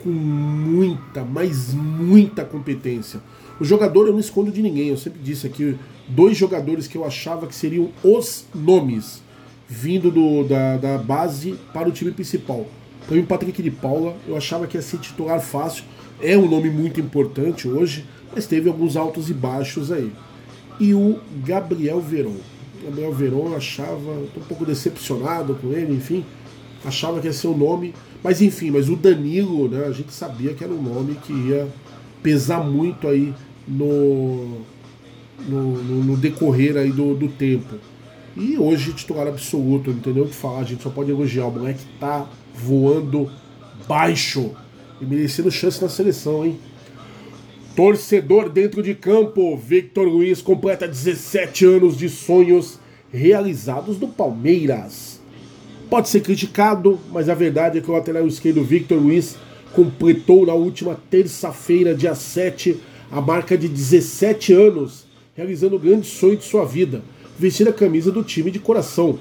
com 0.02 0.10
muita, 0.10 1.24
mas 1.24 1.72
muita 1.74 2.44
competência. 2.44 3.20
O 3.60 3.64
jogador 3.64 4.06
eu 4.06 4.12
não 4.12 4.20
escondo 4.20 4.50
de 4.50 4.62
ninguém, 4.62 4.88
eu 4.88 4.96
sempre 4.96 5.20
disse 5.22 5.46
aqui 5.46 5.76
dois 6.08 6.36
jogadores 6.36 6.86
que 6.88 6.96
eu 6.96 7.04
achava 7.04 7.46
que 7.46 7.54
seriam 7.54 7.90
os 8.02 8.46
nomes 8.54 9.22
vindo 9.68 10.10
do, 10.10 10.44
da, 10.44 10.76
da 10.76 10.98
base 10.98 11.54
para 11.72 11.88
o 11.88 11.92
time 11.92 12.10
principal. 12.10 12.66
Para 13.06 13.18
o 13.18 13.26
Patrick 13.26 13.62
de 13.62 13.70
Paula, 13.70 14.16
eu 14.26 14.36
achava 14.36 14.66
que 14.66 14.76
ia 14.76 14.82
ser 14.82 14.98
titular 14.98 15.40
fácil, 15.40 15.84
é 16.20 16.36
um 16.36 16.48
nome 16.48 16.70
muito 16.70 17.00
importante 17.00 17.68
hoje, 17.68 18.04
mas 18.34 18.46
teve 18.46 18.68
alguns 18.68 18.96
altos 18.96 19.30
e 19.30 19.34
baixos 19.34 19.90
aí. 19.90 20.12
E 20.82 20.94
o 20.94 21.20
Gabriel 21.44 22.00
Veron. 22.00 22.34
Gabriel 22.84 23.12
Veron 23.12 23.54
achava, 23.54 24.20
estou 24.24 24.42
um 24.42 24.46
pouco 24.46 24.66
decepcionado 24.66 25.54
com 25.54 25.72
ele, 25.72 25.94
enfim, 25.94 26.24
achava 26.84 27.20
que 27.20 27.28
ia 27.28 27.32
ser 27.32 27.46
o 27.46 27.56
nome, 27.56 27.94
mas 28.20 28.42
enfim, 28.42 28.72
mas 28.72 28.88
o 28.88 28.96
Danilo, 28.96 29.68
né, 29.68 29.84
a 29.86 29.92
gente 29.92 30.12
sabia 30.12 30.52
que 30.54 30.64
era 30.64 30.72
um 30.72 30.82
nome 30.82 31.14
que 31.24 31.32
ia 31.32 31.68
pesar 32.20 32.64
muito 32.64 33.06
aí 33.06 33.32
no, 33.68 34.62
no, 35.46 35.82
no, 35.84 36.02
no 36.02 36.16
decorrer 36.16 36.76
aí 36.76 36.90
do, 36.90 37.14
do 37.14 37.28
tempo. 37.28 37.76
E 38.36 38.58
hoje 38.58 38.92
titular 38.92 39.28
absoluto, 39.28 39.92
não 39.92 40.12
nem 40.12 40.24
o 40.24 40.26
que 40.26 40.34
falar, 40.34 40.62
a 40.62 40.64
gente 40.64 40.82
só 40.82 40.90
pode 40.90 41.12
elogiar. 41.12 41.46
O 41.46 41.52
moleque 41.52 41.84
tá 42.00 42.26
voando 42.52 43.30
baixo 43.86 44.50
e 45.00 45.04
merecendo 45.04 45.48
chance 45.48 45.80
na 45.80 45.88
seleção, 45.88 46.44
hein? 46.44 46.58
Torcedor 47.74 48.50
dentro 48.50 48.82
de 48.82 48.94
campo, 48.94 49.56
Victor 49.56 50.06
Luiz 50.06 50.42
completa 50.42 50.86
17 50.86 51.64
anos 51.64 51.96
de 51.96 52.06
sonhos 52.06 52.78
realizados 53.10 53.98
no 53.98 54.08
Palmeiras. 54.08 55.18
Pode 55.88 56.10
ser 56.10 56.20
criticado, 56.20 57.00
mas 57.10 57.30
a 57.30 57.34
verdade 57.34 57.78
é 57.78 57.80
que 57.80 57.90
o 57.90 57.94
lateral 57.94 58.26
esquerdo 58.26 58.62
Victor 58.62 59.00
Luiz 59.00 59.36
completou 59.72 60.44
na 60.44 60.52
última 60.52 61.00
terça-feira, 61.08 61.94
dia 61.94 62.14
7, 62.14 62.78
a 63.10 63.22
marca 63.22 63.56
de 63.56 63.68
17 63.68 64.52
anos, 64.52 65.06
realizando 65.34 65.76
o 65.76 65.78
grande 65.78 66.06
sonho 66.06 66.36
de 66.36 66.44
sua 66.44 66.66
vida, 66.66 67.00
vestir 67.38 67.66
a 67.66 67.72
camisa 67.72 68.12
do 68.12 68.22
time 68.22 68.50
de 68.50 68.58
coração. 68.58 69.18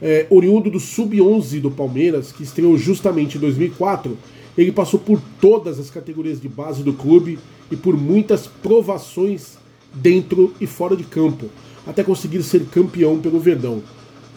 É, 0.00 0.26
oriundo 0.28 0.70
do 0.70 0.78
Sub-11 0.78 1.58
do 1.60 1.70
Palmeiras, 1.70 2.32
que 2.32 2.42
estreou 2.42 2.76
justamente 2.76 3.38
em 3.38 3.40
2004, 3.40 4.16
ele 4.58 4.72
passou 4.72 4.98
por 4.98 5.20
todas 5.40 5.78
as 5.78 5.88
categorias 5.88 6.40
de 6.40 6.48
base 6.48 6.82
do 6.82 6.92
clube 6.92 7.38
e 7.70 7.76
por 7.76 7.96
muitas 7.96 8.46
provações 8.46 9.56
dentro 9.94 10.52
e 10.60 10.66
fora 10.66 10.96
de 10.96 11.04
campo, 11.04 11.46
até 11.86 12.02
conseguir 12.02 12.42
ser 12.42 12.66
campeão 12.66 13.20
pelo 13.20 13.38
Verdão. 13.38 13.80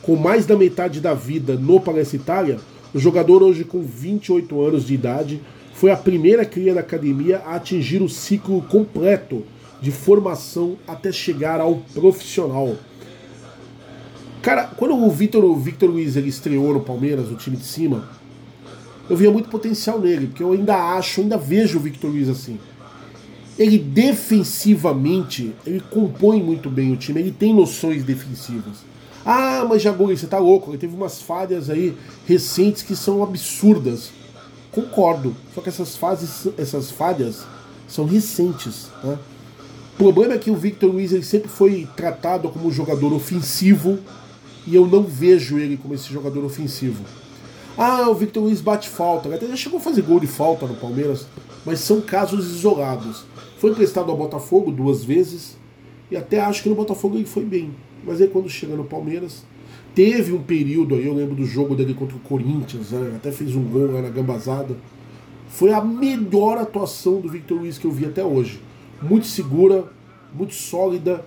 Com 0.04 0.16
mais 0.16 0.46
da 0.46 0.56
metade 0.56 1.02
da 1.02 1.16
vida 1.16 1.56
no 1.56 1.80
Palestra 1.80 2.18
Itália, 2.18 2.60
o 2.94 3.00
jogador, 3.00 3.42
hoje 3.42 3.64
com 3.64 3.82
28 3.82 4.62
anos 4.62 4.86
de 4.86 4.94
idade, 4.94 5.42
foi 5.74 5.92
a 5.92 5.98
primeira 5.98 6.46
cria 6.46 6.74
da 6.74 6.82
academia 6.82 7.40
a 7.40 7.56
atingir 7.56 8.02
o 8.02 8.10
ciclo 8.10 8.62
completo 8.64 9.44
de 9.82 9.90
formação 9.90 10.78
até 10.88 11.12
chegar 11.12 11.60
ao 11.60 11.78
profissional. 11.94 12.76
Cara, 14.42 14.66
quando 14.78 14.96
o 14.96 15.10
Victor, 15.10 15.44
o 15.44 15.56
Victor 15.56 15.90
Luiz 15.90 16.16
ele 16.16 16.30
estreou 16.30 16.74
no 16.74 16.82
Palmeiras, 16.82 17.32
o 17.32 17.36
time 17.36 17.58
de 17.58 17.66
cima, 17.66 18.10
eu 19.12 19.18
via 19.18 19.30
muito 19.30 19.50
potencial 19.50 20.00
nele, 20.00 20.28
porque 20.28 20.42
eu 20.42 20.54
ainda 20.54 20.96
acho, 20.96 21.20
ainda 21.20 21.38
vejo 21.38 21.78
o 21.78 21.82
Victor 21.82 22.10
Luiz 22.10 22.30
assim. 22.30 22.58
Ele 23.60 23.78
defensivamente, 23.78 25.54
ele 25.68 25.82
compõe 25.82 26.42
muito 26.42 26.70
bem 26.70 26.94
o 26.94 26.96
time, 26.96 27.20
ele 27.20 27.32
tem 27.34 27.54
noções 27.54 28.06
defensivas. 28.06 28.78
Ah, 29.26 29.66
mas 29.68 29.82
Jaguri, 29.82 30.18
você 30.18 30.28
tá 30.28 30.40
louco, 30.40 30.72
ele 30.72 30.78
teve 30.78 30.96
umas 30.96 31.22
falhas 31.22 31.70
aí 31.70 31.94
recentes 32.26 32.84
que 32.84 32.96
são 32.96 33.22
absurdas. 33.22 34.12
Concordo, 34.72 35.36
só 35.54 35.60
que 35.60 35.68
essas, 35.68 35.98
fases, 35.98 36.48
essas 36.58 36.90
falhas 36.90 37.46
são 37.90 38.06
recentes. 38.06 38.88
Né? 39.04 39.20
O 39.96 39.98
problema 39.98 40.36
é 40.36 40.38
que 40.38 40.50
o 40.50 40.56
Victor 40.56 40.90
Luiz 40.90 41.12
ele 41.12 41.26
sempre 41.26 41.50
foi 41.50 41.86
tratado 41.98 42.48
como 42.48 42.70
um 42.70 42.72
jogador 42.72 43.12
ofensivo 43.12 44.00
e 44.66 44.74
eu 44.74 44.88
não 44.88 45.04
vejo 45.04 45.60
ele 45.60 45.76
como 45.76 45.94
esse 45.94 46.08
jogador 46.14 46.46
ofensivo. 46.46 47.04
Ah, 47.78 48.10
o 48.10 48.16
Victor 48.16 48.44
Luiz 48.44 48.60
bate 48.62 48.90
falta, 48.90 49.34
até 49.34 49.48
já 49.48 49.56
chegou 49.56 49.80
a 49.80 49.82
fazer 49.82 50.02
gol 50.02 50.20
de 50.20 50.28
falta 50.28 50.68
no 50.68 50.76
Palmeiras, 50.76 51.26
mas 51.66 51.80
são 51.80 52.02
casos 52.02 52.52
isolados. 52.52 53.24
Foi 53.58 53.72
emprestado 53.72 54.12
ao 54.12 54.18
Botafogo 54.18 54.72
duas 54.72 55.04
vezes 55.04 55.58
e 56.10 56.18
até 56.18 56.40
acho 56.42 56.64
que 56.64 56.70
no 56.70 56.76
Botafogo 56.76 57.16
ele 57.16 57.26
foi 57.26 57.46
bem. 57.46 57.72
Mas 58.06 58.22
aí 58.22 58.28
quando 58.28 58.50
chega 58.50 58.76
no 58.76 58.84
Palmeiras, 58.84 59.44
teve 59.96 60.34
um 60.34 60.42
período 60.42 60.96
aí, 60.96 61.06
eu 61.06 61.14
lembro 61.14 61.36
do 61.36 61.46
jogo 61.46 61.76
dele 61.76 61.94
contra 61.94 62.18
o 62.18 62.20
Corinthians, 62.20 62.92
né, 62.92 63.14
até 63.16 63.32
fez 63.32 63.56
um 63.56 63.64
gol 63.64 64.02
na 64.02 64.10
gambazada. 64.10 64.76
Foi 65.48 65.72
a 65.72 65.82
melhor 65.82 66.58
atuação 66.58 67.22
do 67.22 67.30
Victor 67.30 67.60
Luiz 67.60 67.78
que 67.78 67.86
eu 67.86 67.92
vi 67.92 68.06
até 68.06 68.24
hoje. 68.24 68.60
Muito 69.02 69.28
segura, 69.28 69.86
muito 70.34 70.54
sólida, 70.54 71.24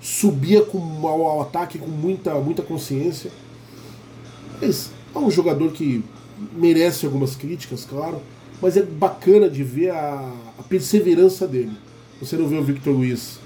subia 0.00 0.62
com, 0.62 0.78
ao, 1.06 1.22
ao 1.22 1.42
ataque 1.42 1.78
com 1.78 1.88
muita, 1.88 2.34
muita 2.34 2.62
consciência. 2.62 3.30
Mas 4.60 4.90
é 5.14 5.18
um 5.18 5.30
jogador 5.30 5.72
que 5.72 6.04
merece 6.52 7.06
algumas 7.06 7.34
críticas, 7.34 7.84
claro, 7.84 8.20
mas 8.60 8.76
é 8.76 8.82
bacana 8.82 9.48
de 9.48 9.62
ver 9.62 9.90
a, 9.90 10.32
a 10.58 10.62
perseverança 10.62 11.46
dele. 11.46 11.72
Você 12.20 12.36
não 12.36 12.48
vê 12.48 12.56
o 12.56 12.64
Victor 12.64 12.92
Luiz 12.92 13.38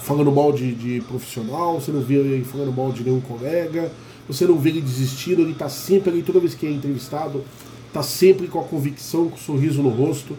falando 0.00 0.32
mal 0.32 0.52
de, 0.52 0.74
de, 0.74 1.00
profissional, 1.02 1.80
você 1.80 1.92
não 1.92 2.00
vê 2.00 2.14
ele 2.14 2.44
falando 2.44 2.72
mal 2.72 2.90
de 2.92 3.04
nenhum 3.04 3.20
colega, 3.20 3.92
você 4.26 4.46
não 4.46 4.58
vê 4.58 4.70
ele 4.70 4.80
desistindo, 4.80 5.42
ele 5.42 5.52
está 5.52 5.68
sempre 5.68 6.10
ali, 6.10 6.22
toda 6.22 6.40
vez 6.40 6.54
que 6.54 6.66
é 6.66 6.70
entrevistado, 6.70 7.44
está 7.86 8.02
sempre 8.02 8.46
com 8.48 8.60
a 8.60 8.64
convicção, 8.64 9.28
com 9.28 9.36
o 9.36 9.38
sorriso 9.38 9.82
no 9.82 9.90
rosto, 9.90 10.36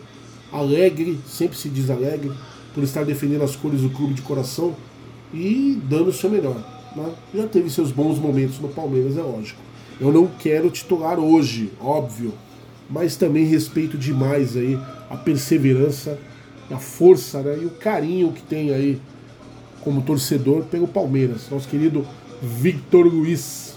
alegre, 0.51 1.19
sempre 1.27 1.57
se 1.57 1.69
diz 1.69 1.89
alegre, 1.89 2.31
por 2.73 2.83
estar 2.83 3.03
defendendo 3.03 3.43
as 3.43 3.55
cores 3.55 3.81
do 3.81 3.89
clube 3.89 4.13
de 4.13 4.21
coração 4.21 4.75
e 5.33 5.79
dando 5.83 6.09
o 6.09 6.13
seu 6.13 6.29
melhor. 6.29 6.55
Né? 6.95 7.13
Já 7.35 7.47
teve 7.47 7.69
seus 7.69 7.91
bons 7.91 8.17
momentos 8.17 8.59
no 8.59 8.69
Palmeiras, 8.69 9.17
é 9.17 9.21
lógico. 9.21 9.59
Eu 10.01 10.11
não 10.11 10.25
quero 10.25 10.71
titular 10.71 11.19
hoje, 11.19 11.71
óbvio, 11.79 12.33
mas 12.89 13.15
também 13.15 13.45
respeito 13.45 13.99
demais 13.99 14.57
aí 14.57 14.75
a 15.07 15.15
perseverança, 15.15 16.17
a 16.71 16.79
força 16.79 17.43
né, 17.43 17.59
e 17.61 17.65
o 17.67 17.69
carinho 17.69 18.31
que 18.31 18.41
tem 18.41 18.73
aí 18.73 18.99
como 19.81 20.01
torcedor 20.01 20.63
pelo 20.63 20.87
Palmeiras, 20.87 21.47
nosso 21.51 21.67
querido 21.67 22.03
Victor 22.41 23.05
Luiz. 23.05 23.75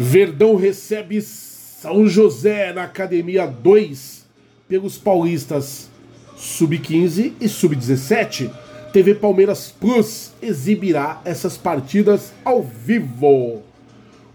Verdão 0.00 0.56
recebe 0.56 1.20
São 1.20 2.06
José 2.06 2.72
na 2.72 2.84
Academia 2.84 3.46
2 3.46 4.24
pelos 4.66 4.96
paulistas 4.96 5.90
Sub-15 6.38 7.34
e 7.38 7.48
Sub-17. 7.50 8.50
TV 8.92 9.14
Palmeiras 9.14 9.72
Plus 9.80 10.32
exibirá 10.42 11.22
essas 11.24 11.56
partidas 11.56 12.32
ao 12.44 12.62
vivo. 12.62 13.62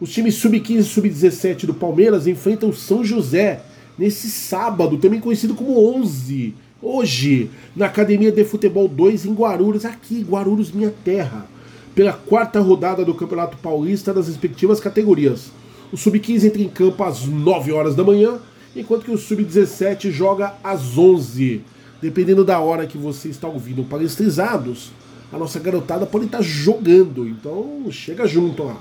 Os 0.01 0.12
times 0.12 0.36
Sub-15 0.36 0.78
e 0.80 0.84
Sub-17 0.84 1.66
do 1.68 1.74
Palmeiras 1.76 2.26
enfrentam 2.26 2.74
São 2.74 3.03
José 3.03 3.62
nesse 3.97 4.30
sábado, 4.30 4.97
também 4.97 5.20
conhecido 5.20 5.53
como 5.53 5.80
11 5.95 6.55
hoje 6.82 7.49
na 7.76 7.86
Academia 7.86 8.32
de 8.32 8.43
Futebol 8.43 8.88
2 8.88 9.26
em 9.26 9.34
Guarulhos, 9.34 9.86
aqui, 9.86 10.26
Guarulhos, 10.28 10.72
minha 10.72 10.93
terra, 11.03 11.45
pela 11.93 12.14
quarta 12.14 12.60
rodada 12.60 13.05
do 13.05 13.14
Campeonato 13.14 13.58
Paulista 13.58 14.14
das 14.14 14.28
respectivas 14.28 14.80
categorias. 14.80 15.51
O 15.91 15.97
Sub-15 15.97 16.45
entra 16.45 16.62
em 16.62 16.70
campo 16.70 17.03
às 17.03 17.26
9 17.26 17.72
horas 17.72 17.95
da 17.95 18.03
manhã, 18.03 18.39
enquanto 18.76 19.05
que 19.05 19.12
o 19.12 19.18
Sub-17 19.18 20.12
joga 20.12 20.55
às 20.64 20.97
11. 20.97 21.62
Dependendo 22.02 22.43
da 22.43 22.60
hora 22.60 22.86
que 22.86 22.98
você 22.98 23.30
está 23.30 23.48
ouvindo 23.48 23.84
palestrizados, 23.84 24.91
a 25.32 25.38
nossa 25.38 25.60
garotada 25.60 26.06
pode 26.06 26.26
estar 26.26 26.41
jogando, 26.41 27.28
então 27.28 27.86
chega 27.91 28.28
junto 28.28 28.64
lá. 28.64 28.78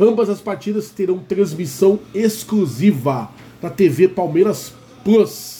Ambas 0.00 0.28
as 0.28 0.40
partidas 0.40 0.90
terão 0.90 1.18
transmissão 1.18 1.98
exclusiva 2.14 3.30
da 3.60 3.70
TV 3.70 4.08
Palmeiras 4.08 4.72
Plus 5.04 5.56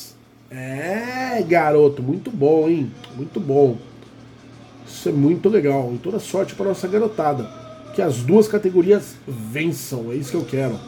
é, 0.51 1.43
garoto, 1.43 2.03
muito 2.03 2.31
bom, 2.31 2.69
hein? 2.69 2.91
Muito 3.17 3.41
bom. 3.41 3.77
Isso 4.87 5.09
é 5.09 5.13
muito 5.13 5.49
legal. 5.49 5.93
E 5.95 5.99
toda 5.99 6.19
sorte 6.19 6.55
para 6.55 6.67
nossa 6.67 6.87
garotada. 6.87 7.45
Que 7.95 8.03
as 8.03 8.19
duas 8.19 8.47
categorias 8.47 9.17
vençam. 9.27 10.13
É 10.13 10.15
isso 10.15 10.31
que 10.31 10.37
eu 10.37 10.45
quero. 10.45 10.79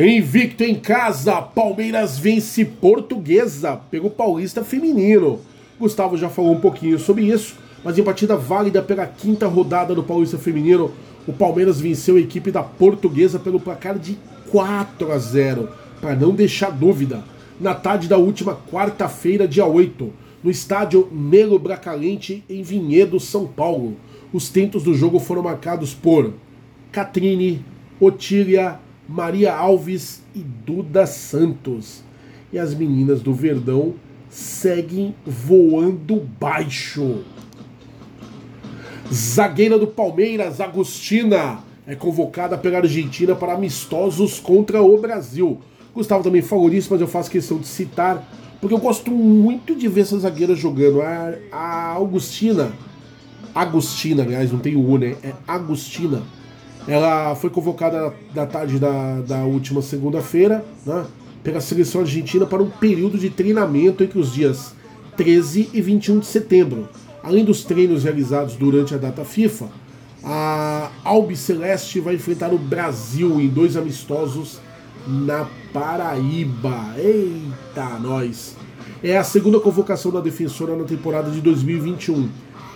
Invicto 0.00 0.62
em 0.62 0.76
casa, 0.76 1.42
Palmeiras 1.42 2.20
vence 2.20 2.64
Portuguesa 2.64 3.80
pelo 3.90 4.08
Paulista 4.08 4.62
Feminino. 4.62 5.40
Gustavo 5.76 6.16
já 6.16 6.28
falou 6.28 6.52
um 6.52 6.60
pouquinho 6.60 7.00
sobre 7.00 7.24
isso, 7.24 7.56
mas 7.82 7.98
em 7.98 8.04
partida 8.04 8.36
válida 8.36 8.80
pela 8.80 9.04
quinta 9.08 9.48
rodada 9.48 9.96
do 9.96 10.04
Paulista 10.04 10.38
Feminino, 10.38 10.92
o 11.26 11.32
Palmeiras 11.32 11.80
venceu 11.80 12.14
a 12.14 12.20
equipe 12.20 12.52
da 12.52 12.62
Portuguesa 12.62 13.40
pelo 13.40 13.58
placar 13.58 13.98
de 13.98 14.16
4 14.52 15.10
a 15.10 15.18
0, 15.18 15.68
para 16.00 16.14
não 16.14 16.32
deixar 16.32 16.70
dúvida 16.70 17.24
na 17.60 17.74
tarde 17.74 18.06
da 18.06 18.16
última 18.16 18.56
quarta-feira, 18.70 19.48
dia 19.48 19.66
8, 19.66 20.12
no 20.44 20.50
estádio 20.50 21.08
Melo 21.10 21.58
Bracalente, 21.58 22.44
em 22.48 22.62
Vinhedo, 22.62 23.18
São 23.18 23.48
Paulo. 23.48 23.96
Os 24.32 24.48
tentos 24.48 24.84
do 24.84 24.94
jogo 24.94 25.18
foram 25.18 25.42
marcados 25.42 25.92
por 25.92 26.34
Catrine, 26.92 27.64
Otília, 27.98 28.78
Maria 29.08 29.54
Alves 29.54 30.22
e 30.34 30.40
Duda 30.40 31.06
Santos. 31.06 32.02
E 32.52 32.58
as 32.58 32.74
meninas 32.74 33.22
do 33.22 33.32
Verdão 33.32 33.94
seguem 34.28 35.14
voando 35.24 36.28
baixo. 36.38 37.24
Zagueira 39.10 39.78
do 39.78 39.86
Palmeiras, 39.86 40.60
Agostina, 40.60 41.60
é 41.86 41.94
convocada 41.94 42.58
pela 42.58 42.78
Argentina 42.78 43.34
para 43.34 43.54
amistosos 43.54 44.38
contra 44.38 44.82
o 44.82 45.00
Brasil. 45.00 45.58
Gustavo 45.94 46.22
também 46.22 46.42
falou 46.42 46.70
isso, 46.70 46.88
mas 46.90 47.00
eu 47.00 47.08
faço 47.08 47.30
questão 47.30 47.58
de 47.58 47.66
citar, 47.66 48.28
porque 48.60 48.74
eu 48.74 48.78
gosto 48.78 49.10
muito 49.10 49.74
de 49.74 49.88
ver 49.88 50.02
essa 50.02 50.18
zagueira 50.18 50.54
jogando. 50.54 51.00
A, 51.00 51.34
a 51.50 51.92
Augustina, 51.92 52.72
Agostina, 53.54 54.22
aliás, 54.22 54.52
não 54.52 54.58
tem 54.58 54.76
o 54.76 54.86
U, 54.86 54.98
né? 54.98 55.16
É 55.22 55.32
Agostina. 55.46 56.22
Ela 56.88 57.34
foi 57.34 57.50
convocada 57.50 58.14
na 58.34 58.46
tarde 58.46 58.78
da, 58.78 59.20
da 59.20 59.44
última 59.44 59.82
segunda-feira, 59.82 60.64
né? 60.86 61.04
pela 61.44 61.60
seleção 61.60 62.00
argentina 62.00 62.46
para 62.46 62.62
um 62.62 62.70
período 62.70 63.18
de 63.18 63.28
treinamento 63.28 64.02
entre 64.02 64.18
os 64.18 64.32
dias 64.32 64.74
13 65.16 65.68
e 65.74 65.82
21 65.82 66.20
de 66.20 66.26
setembro. 66.26 66.88
Além 67.22 67.44
dos 67.44 67.62
treinos 67.62 68.04
realizados 68.04 68.56
durante 68.56 68.94
a 68.94 68.96
data 68.96 69.22
FIFA, 69.22 69.68
a 70.24 70.90
Albiceleste 71.04 72.00
vai 72.00 72.14
enfrentar 72.14 72.54
o 72.54 72.58
Brasil 72.58 73.38
em 73.38 73.48
dois 73.48 73.76
amistosos 73.76 74.58
na 75.06 75.46
Paraíba. 75.72 76.94
Eita, 76.96 77.98
nós! 78.00 78.56
É 79.02 79.16
a 79.16 79.22
segunda 79.22 79.60
convocação 79.60 80.10
da 80.10 80.20
defensora 80.20 80.74
na 80.74 80.84
temporada 80.84 81.30
de 81.30 81.40
2021. 81.40 82.28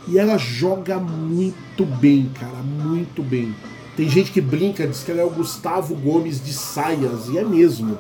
E 0.09 0.19
ela 0.19 0.37
joga 0.37 0.99
muito 0.99 1.85
bem, 1.85 2.31
cara, 2.39 2.63
muito 2.63 3.23
bem. 3.23 3.55
Tem 3.97 4.09
gente 4.09 4.32
que 4.32 4.40
brinca, 4.40 4.86
diz 4.86 5.03
que 5.03 5.11
ela 5.11 5.20
é 5.20 5.24
o 5.24 5.30
Gustavo 5.30 5.95
Gomes 5.95 6.43
de 6.43 6.53
saias, 6.53 7.28
e 7.28 7.36
é 7.36 7.45
mesmo, 7.45 7.99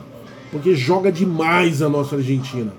porque 0.50 0.74
joga 0.74 1.12
demais 1.12 1.82
a 1.82 1.88
nossa 1.88 2.16
Argentina. 2.16 2.72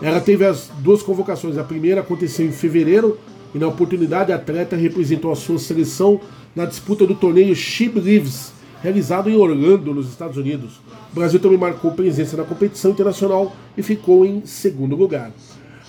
Ela 0.00 0.20
teve 0.20 0.44
as 0.44 0.70
duas 0.78 1.02
convocações. 1.02 1.58
A 1.58 1.64
primeira 1.64 2.00
aconteceu 2.00 2.46
em 2.46 2.52
fevereiro, 2.52 3.18
e 3.54 3.58
na 3.58 3.68
oportunidade 3.68 4.32
a 4.32 4.36
atleta 4.36 4.74
representou 4.74 5.30
a 5.30 5.36
sua 5.36 5.58
seleção 5.58 6.20
na 6.54 6.64
disputa 6.64 7.06
do 7.06 7.14
torneio 7.14 7.54
Ship 7.54 7.92
Leaves, 7.98 8.52
realizado 8.82 9.28
em 9.28 9.36
Orlando, 9.36 9.94
nos 9.94 10.08
Estados 10.08 10.38
Unidos. 10.38 10.80
O 11.12 11.14
Brasil 11.14 11.38
também 11.38 11.58
marcou 11.58 11.92
presença 11.92 12.36
na 12.38 12.44
competição 12.44 12.90
internacional 12.90 13.54
e 13.76 13.82
ficou 13.82 14.24
em 14.24 14.46
segundo 14.46 14.96
lugar. 14.96 15.30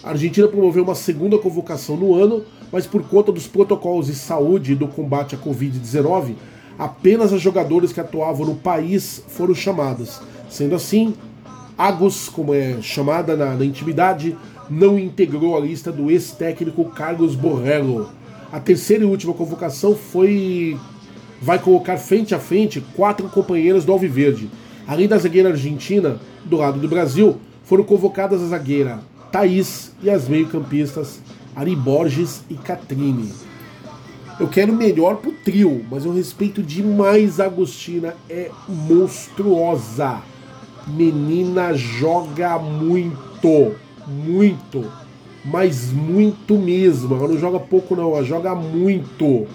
A 0.03 0.09
Argentina 0.09 0.47
promoveu 0.47 0.83
uma 0.83 0.95
segunda 0.95 1.37
convocação 1.37 1.95
no 1.95 2.13
ano, 2.15 2.43
mas 2.71 2.85
por 2.85 3.03
conta 3.03 3.31
dos 3.31 3.47
protocolos 3.47 4.07
de 4.07 4.15
saúde 4.15 4.73
e 4.73 4.75
do 4.75 4.87
combate 4.87 5.35
à 5.35 5.37
Covid-19, 5.37 6.35
apenas 6.77 7.33
as 7.33 7.41
jogadoras 7.41 7.91
que 7.91 7.99
atuavam 7.99 8.45
no 8.45 8.55
país 8.55 9.23
foram 9.27 9.55
chamadas. 9.55 10.21
Sendo 10.49 10.75
assim, 10.75 11.13
Agus, 11.77 12.29
como 12.29 12.53
é 12.53 12.81
chamada 12.81 13.35
na, 13.35 13.55
na 13.55 13.65
intimidade, 13.65 14.35
não 14.69 14.97
integrou 14.97 15.55
a 15.55 15.59
lista 15.59 15.91
do 15.91 16.09
ex-técnico 16.09 16.85
Carlos 16.85 17.35
Borrello. 17.35 18.09
A 18.51 18.59
terceira 18.59 19.03
e 19.03 19.07
última 19.07 19.33
convocação 19.33 19.95
foi 19.95 20.77
vai 21.41 21.59
colocar 21.59 21.97
frente 21.97 22.33
a 22.33 22.39
frente 22.39 22.81
quatro 22.95 23.29
companheiras 23.29 23.85
do 23.85 23.91
Alviverde. 23.91 24.49
Além 24.87 25.07
da 25.07 25.17
zagueira 25.17 25.49
argentina, 25.49 26.19
do 26.43 26.57
lado 26.57 26.79
do 26.79 26.87
Brasil, 26.87 27.37
foram 27.63 27.83
convocadas 27.83 28.41
a 28.41 28.47
zagueira 28.47 28.99
Thaís 29.31 29.91
e 30.01 30.09
as 30.09 30.27
meio-campistas 30.27 31.19
Ari 31.55 31.75
Borges 31.75 32.41
e 32.49 32.55
Catrine. 32.55 33.31
Eu 34.39 34.47
quero 34.47 34.71
melhor 34.71 35.17
pro 35.17 35.31
trio, 35.31 35.83
mas 35.89 36.05
eu 36.05 36.13
respeito 36.13 36.61
demais 36.61 37.39
a 37.39 37.45
Agostina, 37.45 38.15
é 38.29 38.51
monstruosa. 38.67 40.21
Menina 40.85 41.73
joga 41.73 42.59
muito, 42.59 43.75
muito, 44.05 44.85
mas 45.43 45.91
muito 45.91 46.55
mesmo. 46.55 47.15
Ela 47.15 47.29
não 47.29 47.37
joga 47.37 47.59
pouco 47.59 47.95
não, 47.95 48.13
ela 48.13 48.23
joga 48.23 48.53
muito, 48.53 49.47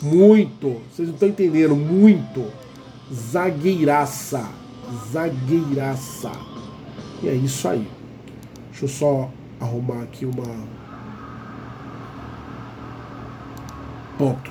muito. 0.00 0.80
Vocês 0.90 1.06
não 1.08 1.14
estão 1.14 1.28
entendendo, 1.28 1.76
muito. 1.76 2.46
Zagueiraça, 3.12 4.48
zagueiraça. 5.12 6.32
E 7.22 7.28
é 7.28 7.34
isso 7.34 7.68
aí. 7.68 7.86
Deixa 8.70 8.86
eu 8.86 8.88
só 8.88 9.30
arrumar 9.60 10.02
aqui 10.02 10.24
uma 10.24 10.64
Ponto. 14.18 14.50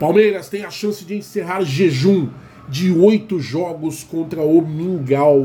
Palmeiras 0.00 0.48
tem 0.48 0.64
a 0.64 0.70
chance 0.70 1.04
de 1.04 1.16
encerrar 1.16 1.62
jejum 1.62 2.28
de 2.68 2.92
oito 2.92 3.38
jogos 3.38 4.02
contra 4.02 4.42
o 4.42 4.60
Mingau. 4.60 5.44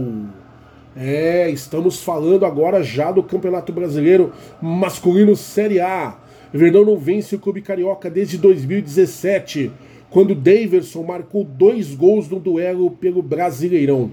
É, 0.95 1.49
estamos 1.49 2.01
falando 2.01 2.45
agora 2.45 2.83
já 2.83 3.11
do 3.11 3.23
Campeonato 3.23 3.71
Brasileiro 3.71 4.31
Masculino 4.61 5.35
Série 5.35 5.79
A. 5.79 6.17
Verdão 6.53 6.85
não 6.85 6.97
vence 6.97 7.35
o 7.35 7.39
Clube 7.39 7.61
Carioca 7.61 8.09
desde 8.09 8.37
2017, 8.37 9.71
quando 10.09 10.35
Daverson 10.35 11.03
marcou 11.03 11.43
dois 11.43 11.93
gols 11.93 12.27
no 12.29 12.39
duelo 12.39 12.91
pelo 12.91 13.21
Brasileirão. 13.21 14.11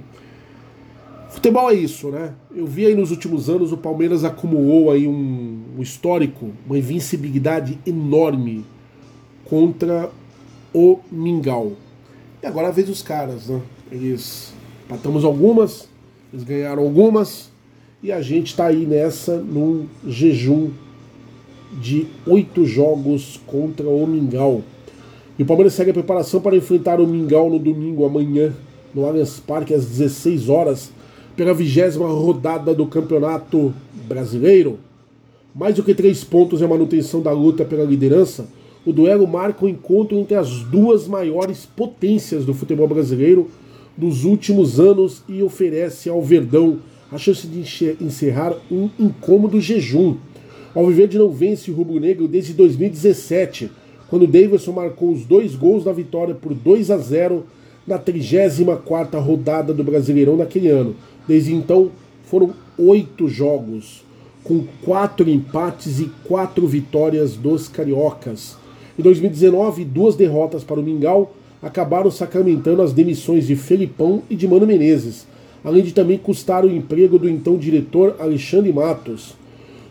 Futebol 1.30 1.70
é 1.70 1.74
isso, 1.74 2.11
né? 2.11 2.32
Eu 2.55 2.66
vi 2.66 2.86
aí 2.86 2.95
nos 2.95 3.11
últimos 3.11 3.49
anos 3.49 3.72
o 3.72 3.76
Palmeiras 3.76 4.24
acumulou 4.24 4.91
aí 4.91 5.07
um, 5.07 5.62
um 5.76 5.82
histórico, 5.82 6.51
uma 6.66 6.78
invencibilidade 6.78 7.78
enorme 7.86 8.64
contra 9.49 10.11
o 10.73 10.99
Mingau. 11.11 11.73
E 12.43 12.47
agora 12.47 12.69
a 12.69 12.71
vez 12.71 12.87
dos 12.87 13.03
caras, 13.03 13.49
né? 13.49 13.61
Eles 13.91 14.53
patamos 14.89 15.25
algumas, 15.25 15.89
eles 16.33 16.45
ganharam 16.45 16.83
algumas, 16.83 17.51
e 18.03 18.13
a 18.13 18.21
gente 18.21 18.49
está 18.49 18.67
aí 18.67 18.87
nessa 18.87 19.39
num 19.39 19.87
jejum 20.07 20.71
de 21.81 22.07
oito 22.27 22.65
jogos 22.65 23.41
contra 23.47 23.89
o 23.89 24.07
Mingau. 24.07 24.63
E 25.39 25.43
o 25.43 25.47
Palmeiras 25.47 25.75
segue 25.75 25.91
a 25.91 25.95
preparação 25.95 26.41
para 26.41 26.57
enfrentar 26.57 27.01
o 27.01 27.07
Mingau 27.07 27.51
no 27.51 27.59
domingo, 27.59 28.05
amanhã, 28.05 28.53
no 28.95 29.07
Allianz 29.07 29.41
Parque, 29.41 29.75
às 29.75 29.87
16 29.87 30.49
horas, 30.49 30.91
pela 31.37 31.55
vigésima 31.55 32.09
rodada 32.09 32.75
do 32.75 32.87
Campeonato 32.87 33.73
Brasileiro. 34.07 34.79
Mais 35.55 35.75
do 35.75 35.83
que 35.83 35.95
três 35.95 36.25
pontos 36.25 36.61
é 36.61 36.65
a 36.65 36.69
manutenção 36.69 37.21
da 37.21 37.33
luta 37.33 37.65
pela 37.65 37.85
liderança 37.85 38.49
o 38.89 38.93
duelo 38.93 39.28
marca 39.28 39.66
o 39.66 39.68
encontro 39.68 40.16
entre 40.16 40.34
as 40.34 40.62
duas 40.62 41.07
maiores 41.07 41.66
potências 41.66 42.47
do 42.47 42.55
futebol 42.55 42.89
brasileiro 42.89 43.51
dos 43.95 44.24
últimos 44.24 44.80
anos 44.80 45.22
e 45.28 45.43
oferece 45.43 46.09
ao 46.09 46.22
Verdão 46.22 46.78
a 47.12 47.18
chance 47.18 47.47
de 47.47 47.61
encerrar 48.01 48.57
um 48.72 48.89
incômodo 48.99 49.61
jejum. 49.61 50.16
O 50.74 50.78
Alviverde 50.78 51.18
não 51.18 51.28
vence 51.28 51.70
o 51.70 51.74
rubro-negro 51.74 52.26
desde 52.26 52.55
2017, 52.55 53.70
quando 54.09 54.26
Davidson 54.26 54.72
marcou 54.72 55.12
os 55.12 55.26
dois 55.26 55.55
gols 55.55 55.84
da 55.84 55.93
vitória 55.93 56.34
por 56.34 56.55
2 56.55 56.91
a 56.91 56.97
0 56.97 57.45
na 57.86 57.99
34ª 57.99 59.22
rodada 59.22 59.74
do 59.74 59.84
Brasileirão 59.84 60.39
naquele 60.39 60.68
ano. 60.68 60.97
Desde 61.28 61.53
então, 61.53 61.91
foram 62.24 62.55
oito 62.78 63.28
jogos, 63.28 64.03
com 64.43 64.64
quatro 64.82 65.28
empates 65.28 66.01
e 66.01 66.11
quatro 66.24 66.66
vitórias 66.66 67.36
dos 67.36 67.68
cariocas. 67.68 68.57
Em 68.99 69.03
2019, 69.03 69.85
duas 69.85 70.17
derrotas 70.17 70.65
para 70.65 70.81
o 70.81 70.83
Mingau 70.83 71.33
acabaram 71.63 72.11
sacramentando 72.11 72.83
as 72.83 72.93
demissões 72.93 73.47
de 73.47 73.55
Felipão 73.55 74.25
e 74.29 74.35
de 74.35 74.49
Mano 74.49 74.67
Menezes, 74.67 75.25
além 75.63 75.85
de 75.85 75.93
também 75.93 76.19
custar 76.19 76.65
o 76.65 76.71
emprego 76.71 77.17
do 77.17 77.29
então 77.29 77.57
diretor 77.57 78.17
Alexandre 78.19 78.73
Matos. 78.73 79.37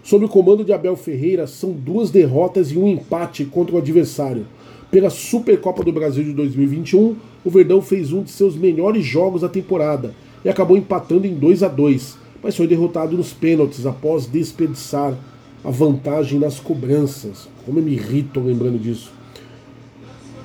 Sob 0.03 0.25
o 0.25 0.29
comando 0.29 0.65
de 0.65 0.73
Abel 0.73 0.97
Ferreira, 0.97 1.47
são 1.47 1.71
duas 1.71 2.11
derrotas 2.11 2.69
e 2.69 2.77
um 2.77 2.85
empate 2.85 3.45
contra 3.45 3.75
o 3.75 3.77
adversário. 3.77 4.45
Pela 4.91 5.09
Supercopa 5.09 5.85
do 5.85 5.93
Brasil 5.93 6.25
de 6.25 6.33
2021, 6.33 7.15
o 7.45 7.49
Verdão 7.49 7.81
fez 7.81 8.11
um 8.11 8.23
de 8.23 8.31
seus 8.31 8.57
melhores 8.57 9.05
jogos 9.05 9.39
da 9.39 9.47
temporada 9.47 10.13
e 10.43 10.49
acabou 10.49 10.75
empatando 10.75 11.25
em 11.25 11.33
2 11.33 11.63
a 11.63 11.69
2, 11.69 12.17
mas 12.43 12.57
foi 12.57 12.67
derrotado 12.67 13.15
nos 13.15 13.31
pênaltis 13.31 13.85
após 13.85 14.25
desperdiçar 14.25 15.17
a 15.63 15.71
vantagem 15.71 16.39
nas 16.39 16.59
cobranças. 16.59 17.47
Como 17.67 17.79
eu 17.79 17.83
me 17.83 17.91
irrito 17.91 18.39
lembrando 18.39 18.79
disso. 18.79 19.11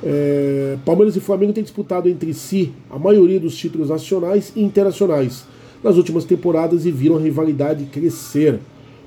É, 0.03 0.77
Palmeiras 0.85 1.15
e 1.15 1.21
Flamengo 1.21 1.53
têm 1.53 1.63
disputado 1.63 2.09
entre 2.09 2.35
si 2.35 2.73
a 2.91 2.99
maioria 2.99 3.39
dos 3.39 3.57
títulos 3.57 3.89
nacionais 3.89 4.53
e 4.57 4.61
internacionais 4.61 5.45
nas 5.85 5.97
últimas 5.97 6.25
temporadas 6.25 6.85
e 6.85 6.91
viram 6.91 7.17
a 7.17 7.21
rivalidade 7.21 7.85
crescer. 7.85 8.59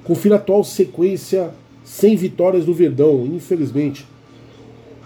Confira 0.05 0.35
a 0.35 0.37
atual 0.37 0.63
sequência 0.63 1.51
sem 1.83 2.15
vitórias 2.15 2.63
do 2.63 2.73
Verdão, 2.73 3.25
infelizmente. 3.25 4.07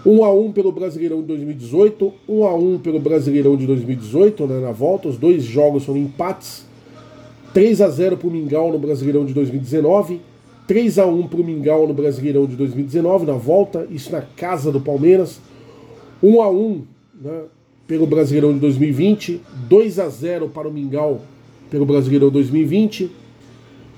1 0.05 0.23
a 0.23 0.31
1 0.31 0.51
pelo 0.51 0.71
Brasileirão 0.71 1.21
de 1.21 1.27
2018, 1.27 2.13
1 2.27 2.45
a 2.45 2.55
1 2.55 2.77
pelo 2.77 2.99
Brasileirão 2.99 3.57
de 3.57 3.65
2018, 3.65 4.45
né, 4.45 4.59
na 4.59 4.71
volta, 4.71 5.09
os 5.09 5.17
dois 5.17 5.43
jogos 5.43 5.83
foram 5.83 5.99
empates. 5.99 6.65
3 7.53 7.81
a 7.81 7.89
0 7.89 8.17
para 8.17 8.27
o 8.27 8.31
Mingau 8.31 8.71
no 8.71 8.77
Brasileirão 8.77 9.25
de 9.25 9.33
2019, 9.33 10.21
3 10.69 10.99
a 10.99 11.05
1 11.07 11.27
para 11.27 11.41
o 11.41 11.43
Mingau 11.43 11.87
no 11.87 11.95
Brasileirão 11.95 12.45
de 12.45 12.55
2019, 12.55 13.25
na 13.25 13.33
volta, 13.33 13.87
isso 13.89 14.11
na 14.11 14.21
casa 14.21 14.71
do 14.71 14.79
Palmeiras. 14.79 15.41
1 16.21 16.41
a 16.43 16.51
1 16.51 16.81
né, 17.19 17.41
pelo 17.87 18.05
Brasileirão 18.05 18.53
de 18.53 18.59
2020, 18.59 19.41
2 19.67 19.97
a 19.97 20.07
0 20.09 20.47
para 20.49 20.67
o 20.67 20.71
Mingau 20.71 21.21
pelo 21.71 21.87
Brasileirão 21.87 22.29
2020, 22.29 23.09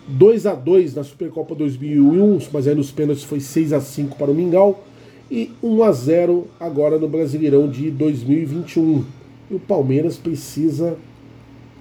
2 0.07 0.45
a 0.45 0.55
2 0.55 0.95
na 0.95 1.03
Supercopa 1.03 1.53
2001, 1.53 2.39
mas 2.53 2.65
aí 2.65 2.73
nos 2.73 2.89
pênaltis 2.89 3.25
foi 3.25 3.41
6 3.41 3.73
a 3.73 3.81
5 3.81 4.15
para 4.15 4.31
o 4.31 4.33
Mingau 4.33 4.81
e 5.29 5.51
1 5.61 5.83
a 5.83 5.91
0 5.91 6.47
agora 6.57 6.97
no 6.97 7.09
Brasileirão 7.09 7.67
de 7.67 7.91
2021. 7.91 9.03
E 9.51 9.55
o 9.55 9.59
Palmeiras 9.59 10.15
precisa 10.15 10.95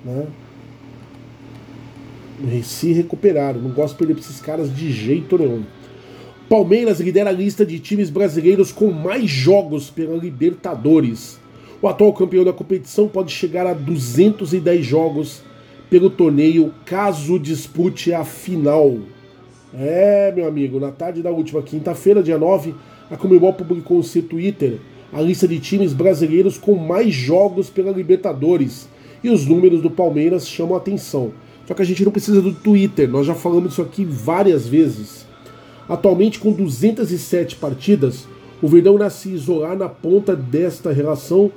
né, 0.04 0.26
se 2.62 2.92
recuperaram. 2.92 3.60
Não 3.60 3.70
gosto 3.70 3.92
de 3.92 3.98
perder 3.98 4.14
para 4.14 4.22
esses 4.22 4.40
caras 4.40 4.74
de 4.74 4.92
jeito 4.92 5.38
nenhum. 5.38 5.62
Palmeiras 6.48 6.98
lidera 7.00 7.30
a 7.30 7.32
lista 7.32 7.64
de 7.64 7.78
times 7.78 8.10
brasileiros 8.10 8.72
com 8.72 8.90
mais 8.90 9.30
jogos 9.30 9.88
pela 9.88 10.16
Libertadores. 10.16 11.38
O 11.80 11.88
atual 11.88 12.12
campeão 12.12 12.44
da 12.44 12.52
competição 12.52 13.08
pode 13.08 13.32
chegar 13.32 13.66
a 13.66 13.72
210 13.72 14.84
jogos 14.84 15.42
pelo 15.88 16.10
torneio 16.10 16.72
caso 16.84 17.38
dispute 17.38 18.12
a 18.12 18.24
final. 18.24 18.98
É, 19.72 20.32
meu 20.34 20.46
amigo, 20.46 20.80
na 20.80 20.90
tarde 20.90 21.22
da 21.22 21.30
última 21.30 21.62
quinta-feira, 21.62 22.22
dia 22.22 22.36
9, 22.36 22.74
a 23.10 23.16
Comebol 23.16 23.52
publicou 23.52 23.98
no 23.98 24.02
seu 24.02 24.22
Twitter 24.22 24.78
a 25.12 25.20
lista 25.20 25.46
de 25.46 25.58
times 25.58 25.92
brasileiros 25.92 26.58
com 26.58 26.74
mais 26.74 27.14
jogos 27.14 27.70
pela 27.70 27.92
Libertadores. 27.92 28.88
E 29.22 29.30
os 29.30 29.46
números 29.46 29.82
do 29.82 29.90
Palmeiras 29.90 30.48
chamam 30.48 30.74
a 30.74 30.78
atenção. 30.78 31.32
Só 31.70 31.74
que 31.74 31.82
a 31.82 31.84
gente 31.84 32.04
não 32.04 32.10
precisa 32.10 32.42
do 32.42 32.52
Twitter, 32.52 33.08
nós 33.08 33.24
já 33.24 33.32
falamos 33.32 33.74
isso 33.74 33.80
aqui 33.80 34.04
várias 34.04 34.66
vezes. 34.66 35.24
Atualmente, 35.88 36.40
com 36.40 36.50
207 36.50 37.54
partidas, 37.54 38.26
o 38.60 38.66
Verdão 38.66 38.96
irá 38.96 39.08
se 39.08 39.28
isolar 39.28 39.76
na 39.76 39.88
ponta 39.88 40.34
desta 40.34 40.90
relação 40.90 41.52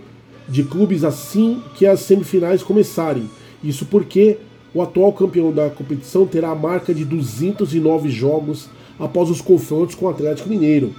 de 0.48 0.62
clubes 0.66 1.04
assim 1.04 1.64
que 1.74 1.88
as 1.88 2.02
semifinais 2.02 2.62
começarem. 2.62 3.28
Isso 3.64 3.88
porque 3.88 4.38
o 4.72 4.84
atual 4.84 5.12
campeão 5.14 5.52
da 5.52 5.72
competição 5.72 6.28
terá 6.28 6.52
a 6.52 6.56
marca 6.56 6.94
de 6.94 7.04
209 7.04 8.12
jogos 8.12 8.70
após 9.00 9.32
os 9.32 9.42
confrontos 9.42 9.96
com 9.96 10.06
o 10.06 10.10
Atlético 10.10 10.48
Mineiro, 10.48 10.94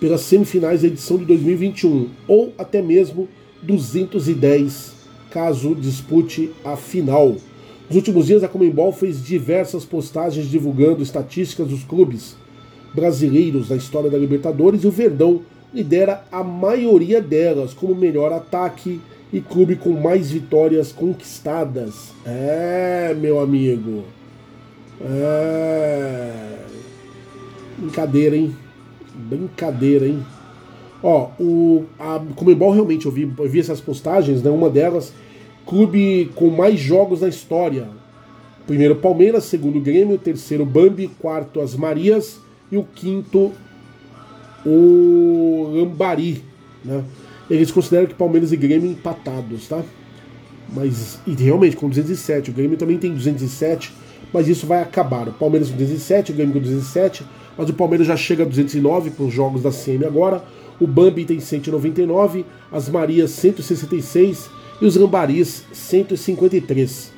pelas 0.00 0.22
semifinais 0.22 0.80
da 0.80 0.88
edição 0.88 1.18
de 1.18 1.26
2021, 1.26 2.08
ou 2.26 2.54
até 2.56 2.80
mesmo 2.80 3.28
210 3.62 4.94
caso 5.30 5.74
dispute 5.74 6.50
a 6.64 6.74
final. 6.74 7.36
Nos 7.88 7.96
últimos 7.96 8.26
dias, 8.26 8.42
a 8.42 8.48
Comembol 8.48 8.92
fez 8.92 9.24
diversas 9.24 9.84
postagens 9.84 10.48
divulgando 10.48 11.02
estatísticas 11.02 11.68
dos 11.68 11.84
clubes 11.84 12.36
brasileiros 12.92 13.68
da 13.68 13.76
história 13.76 14.10
da 14.10 14.18
Libertadores 14.18 14.82
e 14.82 14.86
o 14.86 14.90
Verdão 14.90 15.42
lidera 15.72 16.24
a 16.32 16.42
maioria 16.42 17.20
delas 17.20 17.74
como 17.74 17.94
melhor 17.94 18.32
ataque 18.32 19.00
e 19.32 19.40
clube 19.40 19.76
com 19.76 19.90
mais 19.90 20.30
vitórias 20.30 20.90
conquistadas. 20.92 22.12
É, 22.24 23.14
meu 23.18 23.38
amigo. 23.38 24.04
É. 25.00 26.56
Brincadeira, 27.78 28.36
hein? 28.36 28.56
Brincadeira, 29.14 30.06
hein? 30.06 30.24
Ó, 31.02 31.28
o 31.38 31.84
a 31.98 32.20
Comebol 32.34 32.72
realmente 32.72 33.06
eu 33.06 33.12
vi, 33.12 33.30
eu 33.38 33.48
vi 33.48 33.60
essas 33.60 33.80
postagens, 33.80 34.42
né? 34.42 34.50
Uma 34.50 34.70
delas, 34.70 35.12
clube 35.66 36.30
com 36.34 36.48
mais 36.48 36.78
jogos 36.78 37.20
na 37.20 37.28
história. 37.28 37.88
Primeiro 38.66 38.96
Palmeiras, 38.96 39.44
segundo 39.44 39.80
Grêmio, 39.80 40.16
terceiro 40.18 40.64
Bambi, 40.64 41.08
quarto 41.20 41.60
As 41.60 41.74
Marias 41.74 42.40
e 42.70 42.76
o 42.76 42.84
quinto 42.84 43.52
o 44.64 45.70
Lambari, 45.72 46.42
né? 46.84 47.04
Eles 47.48 47.70
consideram 47.70 48.06
que 48.06 48.14
Palmeiras 48.14 48.50
e 48.50 48.56
Grêmio 48.56 48.90
empatados, 48.90 49.68
tá? 49.68 49.82
Mas 50.74 51.20
e 51.24 51.32
realmente 51.32 51.76
com 51.76 51.88
207, 51.88 52.50
o 52.50 52.52
Grêmio 52.52 52.76
também 52.76 52.98
tem 52.98 53.14
207, 53.14 53.92
mas 54.32 54.48
isso 54.48 54.66
vai 54.66 54.82
acabar. 54.82 55.28
O 55.28 55.32
Palmeiras 55.32 55.70
com 55.70 55.76
207, 55.76 56.32
o 56.32 56.34
Grêmio 56.34 56.54
com 56.54 56.60
207, 56.60 57.24
mas 57.56 57.70
o 57.70 57.74
Palmeiras 57.74 58.08
já 58.08 58.16
chega 58.16 58.42
a 58.42 58.46
209 58.46 59.10
com 59.10 59.26
os 59.26 59.32
jogos 59.32 59.62
da 59.62 59.70
CM 59.70 60.04
agora. 60.04 60.42
O 60.80 60.86
Bambi 60.88 61.24
tem 61.24 61.38
199, 61.38 62.44
as 62.72 62.88
Marias 62.88 63.30
166 63.30 64.50
e 64.80 64.86
os 64.86 64.96
Lambaris 64.96 65.64
153. 65.72 67.12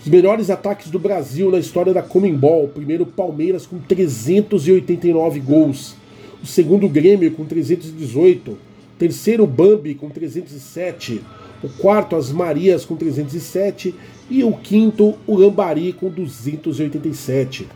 Os 0.00 0.10
melhores 0.10 0.50
ataques 0.50 0.90
do 0.90 0.98
Brasil 0.98 1.50
na 1.50 1.58
história 1.58 1.94
da 1.94 2.02
Comembol. 2.02 2.68
Primeiro 2.68 3.06
Palmeiras 3.06 3.66
com 3.66 3.78
389 3.78 5.40
gols. 5.40 5.94
O 6.42 6.46
segundo 6.46 6.88
Grêmio 6.88 7.30
com 7.32 7.44
318. 7.44 8.56
Terceiro 8.98 9.46
Bambi 9.46 9.94
com 9.94 10.10
307. 10.10 11.22
O 11.62 11.68
quarto 11.70 12.16
As 12.16 12.30
Marias 12.30 12.84
com 12.84 12.96
307. 12.96 13.94
E 14.30 14.44
o 14.44 14.52
quinto 14.52 15.14
o 15.26 15.36
Lambari 15.36 15.92
com 15.94 16.10
287. 16.10 17.66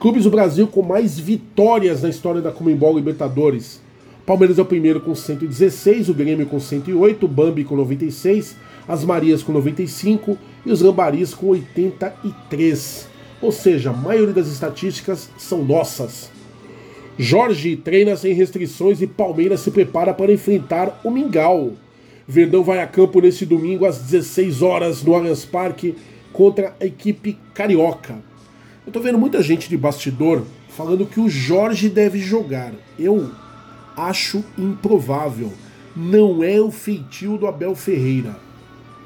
Clubes 0.00 0.24
do 0.24 0.30
Brasil 0.30 0.66
com 0.66 0.82
mais 0.82 1.18
vitórias 1.18 2.02
na 2.02 2.08
história 2.08 2.40
da 2.40 2.50
Comembol 2.50 2.96
Libertadores. 2.96 3.80
Palmeiras 4.30 4.60
é 4.60 4.62
o 4.62 4.64
primeiro 4.64 5.00
com 5.00 5.12
116, 5.12 6.08
o 6.08 6.14
Grêmio 6.14 6.46
com 6.46 6.60
108, 6.60 7.26
o 7.26 7.28
Bambi 7.28 7.64
com 7.64 7.74
96, 7.74 8.54
as 8.86 9.04
Marias 9.04 9.42
com 9.42 9.50
95 9.50 10.38
e 10.64 10.70
os 10.70 10.80
Lambaris 10.80 11.34
com 11.34 11.48
83. 11.48 13.08
Ou 13.42 13.50
seja, 13.50 13.90
a 13.90 13.92
maioria 13.92 14.32
das 14.32 14.46
estatísticas 14.46 15.28
são 15.36 15.64
nossas. 15.64 16.30
Jorge 17.18 17.74
treina 17.74 18.16
sem 18.16 18.32
restrições 18.32 19.02
e 19.02 19.06
Palmeiras 19.08 19.62
se 19.62 19.72
prepara 19.72 20.14
para 20.14 20.32
enfrentar 20.32 21.00
o 21.02 21.10
Mingau. 21.10 21.72
Verdão 22.24 22.62
vai 22.62 22.80
a 22.80 22.86
campo 22.86 23.20
nesse 23.20 23.44
domingo 23.44 23.84
às 23.84 23.98
16 23.98 24.62
horas 24.62 25.02
no 25.02 25.12
Allianz 25.12 25.44
Parque 25.44 25.96
contra 26.32 26.76
a 26.80 26.86
equipe 26.86 27.36
carioca. 27.52 28.14
Eu 28.86 28.92
tô 28.92 29.00
vendo 29.00 29.18
muita 29.18 29.42
gente 29.42 29.68
de 29.68 29.76
bastidor 29.76 30.44
falando 30.68 31.04
que 31.04 31.18
o 31.18 31.28
Jorge 31.28 31.88
deve 31.88 32.20
jogar. 32.20 32.72
Eu 32.96 33.28
acho 33.96 34.44
improvável. 34.58 35.52
Não 35.94 36.42
é 36.42 36.60
o 36.60 36.70
feitio 36.70 37.36
do 37.36 37.46
Abel 37.46 37.74
Ferreira. 37.74 38.36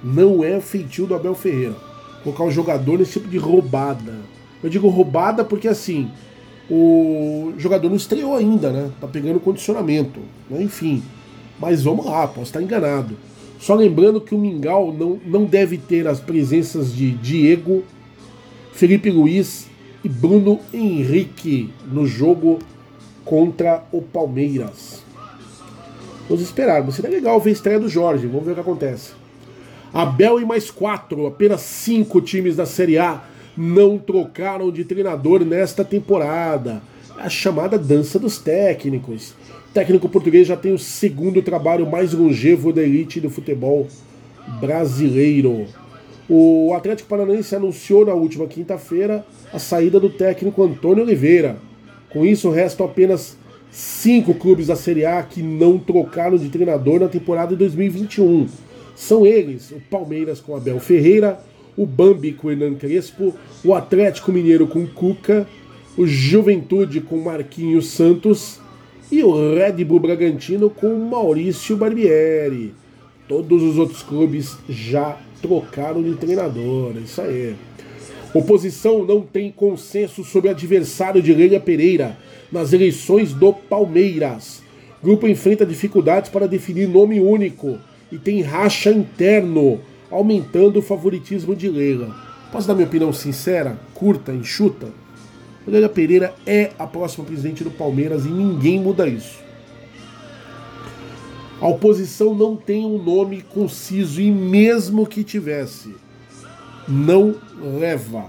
Não 0.03 0.45
é 0.45 0.57
o 0.57 0.61
feitio 0.61 1.07
do 1.07 1.14
Abel 1.14 1.35
Ferreira. 1.35 1.74
Colocar 2.22 2.45
o 2.45 2.51
jogador 2.51 2.99
nesse 2.99 3.14
tipo 3.14 3.28
de 3.28 3.39
roubada. 3.39 4.14
Eu 4.62 4.70
digo 4.70 4.89
roubada 4.89 5.45
porque 5.45 5.68
assim, 5.68 6.11
o 6.70 7.53
jogador 7.59 7.89
não 7.89 7.97
estreou 7.97 8.35
ainda, 8.35 8.70
né? 8.70 8.91
Tá 9.01 9.07
pegando 9.07 9.41
condicionamento. 9.41 10.20
Né? 10.49 10.62
Enfim. 10.62 11.03
Mas 11.59 11.82
vamos 11.82 12.07
lá, 12.07 12.26
posso 12.26 12.43
estar 12.43 12.62
enganado. 12.62 13.16
Só 13.59 13.74
lembrando 13.74 14.20
que 14.20 14.35
o 14.35 14.39
Mingau 14.39 14.93
não, 14.93 15.18
não 15.24 15.45
deve 15.45 15.78
ter 15.78 16.07
as 16.07 16.20
presenças 16.20 16.95
de 16.95 17.12
Diego, 17.12 17.85
Felipe 18.72 19.11
Luiz 19.11 19.68
e 20.03 20.09
Bruno 20.09 20.61
Henrique 20.72 21.70
no 21.91 22.07
jogo 22.07 22.59
contra 23.24 23.82
o 23.90 24.02
Palmeiras. 24.02 25.02
Vamos 26.28 26.42
esperar, 26.42 26.82
mas 26.82 26.94
seria 26.94 27.10
legal 27.10 27.40
ver 27.40 27.50
a 27.50 27.52
estreia 27.52 27.80
do 27.80 27.88
Jorge, 27.88 28.26
vamos 28.26 28.44
ver 28.44 28.52
o 28.52 28.54
que 28.54 28.60
acontece. 28.60 29.12
Abel 29.92 30.40
e 30.40 30.44
mais 30.44 30.70
quatro, 30.70 31.26
apenas 31.26 31.60
cinco 31.60 32.20
times 32.20 32.56
da 32.56 32.66
Série 32.66 32.98
A 32.98 33.22
não 33.56 33.98
trocaram 33.98 34.70
de 34.72 34.84
treinador 34.84 35.44
nesta 35.44 35.84
temporada. 35.84 36.82
A 37.16 37.28
chamada 37.28 37.78
dança 37.78 38.18
dos 38.18 38.38
técnicos. 38.38 39.34
O 39.70 39.72
técnico 39.72 40.08
português 40.08 40.48
já 40.48 40.56
tem 40.56 40.72
o 40.72 40.78
segundo 40.78 41.40
trabalho 41.42 41.88
mais 41.88 42.12
longevo 42.12 42.72
da 42.72 42.82
elite 42.82 43.20
do 43.20 43.30
futebol 43.30 43.86
brasileiro. 44.60 45.66
O 46.28 46.72
Atlético 46.74 47.08
Paranaense 47.08 47.54
anunciou 47.54 48.04
na 48.04 48.14
última 48.14 48.46
quinta-feira 48.46 49.24
a 49.52 49.58
saída 49.58 50.00
do 50.00 50.08
técnico 50.10 50.62
Antônio 50.62 51.04
Oliveira. 51.04 51.56
Com 52.14 52.24
isso, 52.24 52.48
restam 52.48 52.86
apenas 52.86 53.36
cinco 53.72 54.34
clubes 54.34 54.68
da 54.68 54.76
Série 54.76 55.04
A 55.04 55.20
que 55.24 55.42
não 55.42 55.80
trocaram 55.80 56.38
de 56.38 56.48
treinador 56.48 57.00
na 57.00 57.08
temporada 57.08 57.48
de 57.48 57.56
2021. 57.56 58.46
São 58.94 59.26
eles: 59.26 59.72
o 59.72 59.80
Palmeiras 59.90 60.40
com 60.40 60.56
Abel 60.56 60.78
Ferreira, 60.78 61.40
o 61.76 61.84
Bambi 61.84 62.32
com 62.32 62.52
Hernan 62.52 62.74
Crespo, 62.76 63.34
o 63.64 63.74
Atlético 63.74 64.30
Mineiro 64.30 64.68
com 64.68 64.86
Cuca, 64.86 65.44
o 65.98 66.06
Juventude 66.06 67.00
com 67.00 67.18
Marquinhos 67.18 67.88
Santos 67.88 68.60
e 69.10 69.24
o 69.24 69.54
Red 69.56 69.84
Bull 69.84 69.98
Bragantino 69.98 70.70
com 70.70 70.94
Maurício 70.96 71.76
Barbieri. 71.76 72.72
Todos 73.26 73.60
os 73.60 73.76
outros 73.76 74.04
clubes 74.04 74.56
já 74.68 75.18
trocaram 75.42 76.00
de 76.00 76.14
treinador, 76.14 76.92
é 76.96 77.00
isso 77.00 77.20
aí. 77.20 77.56
Oposição 78.35 79.05
não 79.05 79.20
tem 79.20 79.53
consenso 79.53 80.24
sobre 80.24 80.51
adversário 80.51 81.22
de 81.22 81.32
Leila 81.32 81.61
Pereira 81.61 82.18
nas 82.51 82.72
eleições 82.72 83.32
do 83.32 83.53
Palmeiras. 83.53 84.61
Grupo 85.01 85.28
enfrenta 85.28 85.64
dificuldades 85.64 86.30
para 86.30 86.49
definir 86.49 86.89
nome 86.89 87.20
único 87.20 87.78
e 88.11 88.18
tem 88.18 88.43
racha 88.43 88.91
interno, 88.91 89.80
aumentando 90.11 90.80
o 90.80 90.82
favoritismo 90.82 91.55
de 91.55 91.68
Leila. 91.68 92.12
Posso 92.51 92.66
dar 92.66 92.74
minha 92.74 92.89
opinião 92.89 93.12
sincera, 93.12 93.78
curta, 93.95 94.32
enxuta? 94.32 94.89
Leila 95.64 95.89
Pereira 95.89 96.35
é 96.45 96.72
a 96.76 96.89
próxima 96.89 97.24
presidente 97.24 97.62
do 97.62 97.70
Palmeiras 97.70 98.26
e 98.26 98.30
ninguém 98.30 98.80
muda 98.80 99.07
isso. 99.07 99.39
A 101.61 101.68
oposição 101.68 102.35
não 102.35 102.57
tem 102.57 102.85
um 102.85 103.01
nome 103.01 103.43
conciso 103.43 104.20
e 104.20 104.28
mesmo 104.28 105.07
que 105.07 105.22
tivesse, 105.22 105.95
não 106.89 107.35
leva. 107.78 108.26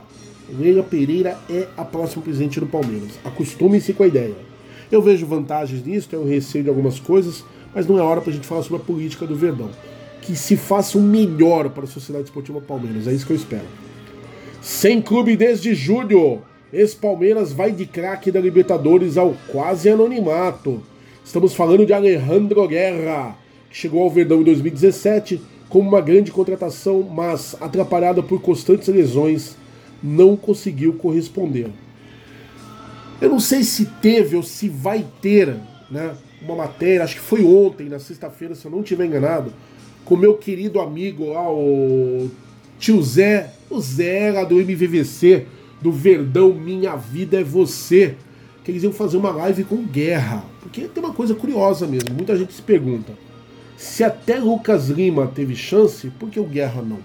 Leila 0.50 0.84
Pereira 0.84 1.38
é 1.50 1.68
a 1.76 1.84
próxima 1.84 2.22
presidente 2.22 2.60
do 2.60 2.68
Palmeiras. 2.68 3.12
Acostumem-se 3.24 3.94
com 3.94 4.04
a 4.04 4.08
ideia. 4.08 4.36
Eu 4.92 5.02
vejo 5.02 5.26
vantagens 5.26 5.84
nisso, 5.86 6.10
tenho 6.10 6.26
receio 6.26 6.64
de 6.64 6.70
algumas 6.70 7.00
coisas, 7.00 7.44
mas 7.74 7.88
não 7.88 7.98
é 7.98 8.02
hora 8.02 8.22
para 8.22 8.32
a 8.32 8.34
gente 8.34 8.46
falar 8.46 8.62
sobre 8.62 8.78
a 8.78 8.86
política 8.86 9.26
do 9.26 9.36
Verdão. 9.36 9.70
Que 10.22 10.36
se 10.36 10.56
faça 10.56 10.98
o 10.98 11.02
melhor 11.02 11.70
para 11.70 11.84
a 11.84 11.88
Sociedade 11.88 12.26
Esportiva 12.26 12.62
Palmeiras, 12.62 13.08
é 13.08 13.14
isso 13.14 13.26
que 13.26 13.34
eu 13.34 13.38
espero. 13.38 13.66
Sem 14.62 15.02
clube 15.02 15.36
desde 15.36 15.74
julho, 15.74 16.42
esse 16.72 16.96
Palmeiras 16.96 17.52
vai 17.52 17.72
de 17.72 17.86
craque 17.86 18.32
da 18.32 18.40
Libertadores 18.40 19.18
ao 19.18 19.36
quase 19.52 19.90
anonimato. 19.90 20.82
Estamos 21.24 21.56
falando 21.56 21.86
de 21.86 21.94
Alejandro 21.94 22.68
Guerra, 22.68 23.36
que 23.70 23.78
chegou 23.78 24.04
ao 24.04 24.10
Verdão 24.10 24.42
em 24.42 24.44
2017 24.44 25.42
como 25.70 25.90
uma 25.90 26.02
grande 26.02 26.32
contratação, 26.32 27.02
mas 27.04 27.56
atrapalhada 27.60 28.22
por 28.22 28.42
constantes 28.42 28.88
lesões, 28.88 29.56
não 30.02 30.36
conseguiu 30.36 30.94
corresponder. 30.94 31.70
Eu 33.20 33.30
não 33.30 33.40
sei 33.40 33.64
se 33.64 33.86
teve 33.86 34.36
ou 34.36 34.44
se 34.44 34.70
vai 34.70 35.06
ter 35.22 35.56
né, 35.90 36.16
uma 36.42 36.56
matéria, 36.56 37.04
acho 37.04 37.16
que 37.16 37.22
foi 37.22 37.44
ontem, 37.44 37.90
na 37.90 38.00
sexta-feira, 38.00 38.54
se 38.56 38.66
eu 38.66 38.72
não 38.72 38.82
estiver 38.82 39.06
enganado, 39.06 39.52
com 40.04 40.16
meu 40.16 40.36
querido 40.36 40.80
amigo 40.80 41.32
lá, 41.32 41.52
o 41.52 42.30
tio 42.78 43.02
Zé, 43.02 43.52
o 43.70 43.80
Zé 43.80 44.28
era 44.28 44.44
do 44.44 44.60
MVVC, 44.60 45.46
do 45.82 45.92
Verdão 45.92 46.54
Minha 46.54 46.96
Vida 46.96 47.40
é 47.40 47.44
Você, 47.44 48.16
que 48.64 48.72
eles 48.72 48.84
iam 48.84 48.94
fazer 48.94 49.18
uma 49.18 49.32
live 49.32 49.64
com 49.64 49.78
guerra. 49.78 50.44
Porque 50.62 50.82
tem 50.82 51.04
uma 51.04 51.14
coisa 51.14 51.34
curiosa 51.34 51.88
mesmo, 51.88 52.14
muita 52.14 52.38
gente 52.38 52.54
se 52.54 52.62
pergunta. 52.62 53.14
Se 53.78 54.04
até 54.04 54.40
Lucas 54.40 54.90
Lima 54.90 55.28
teve 55.28 55.56
chance, 55.56 56.10
por 56.12 56.30
que 56.30 56.40
o 56.40 56.46
Guerra 56.46 56.82
não? 56.82 57.00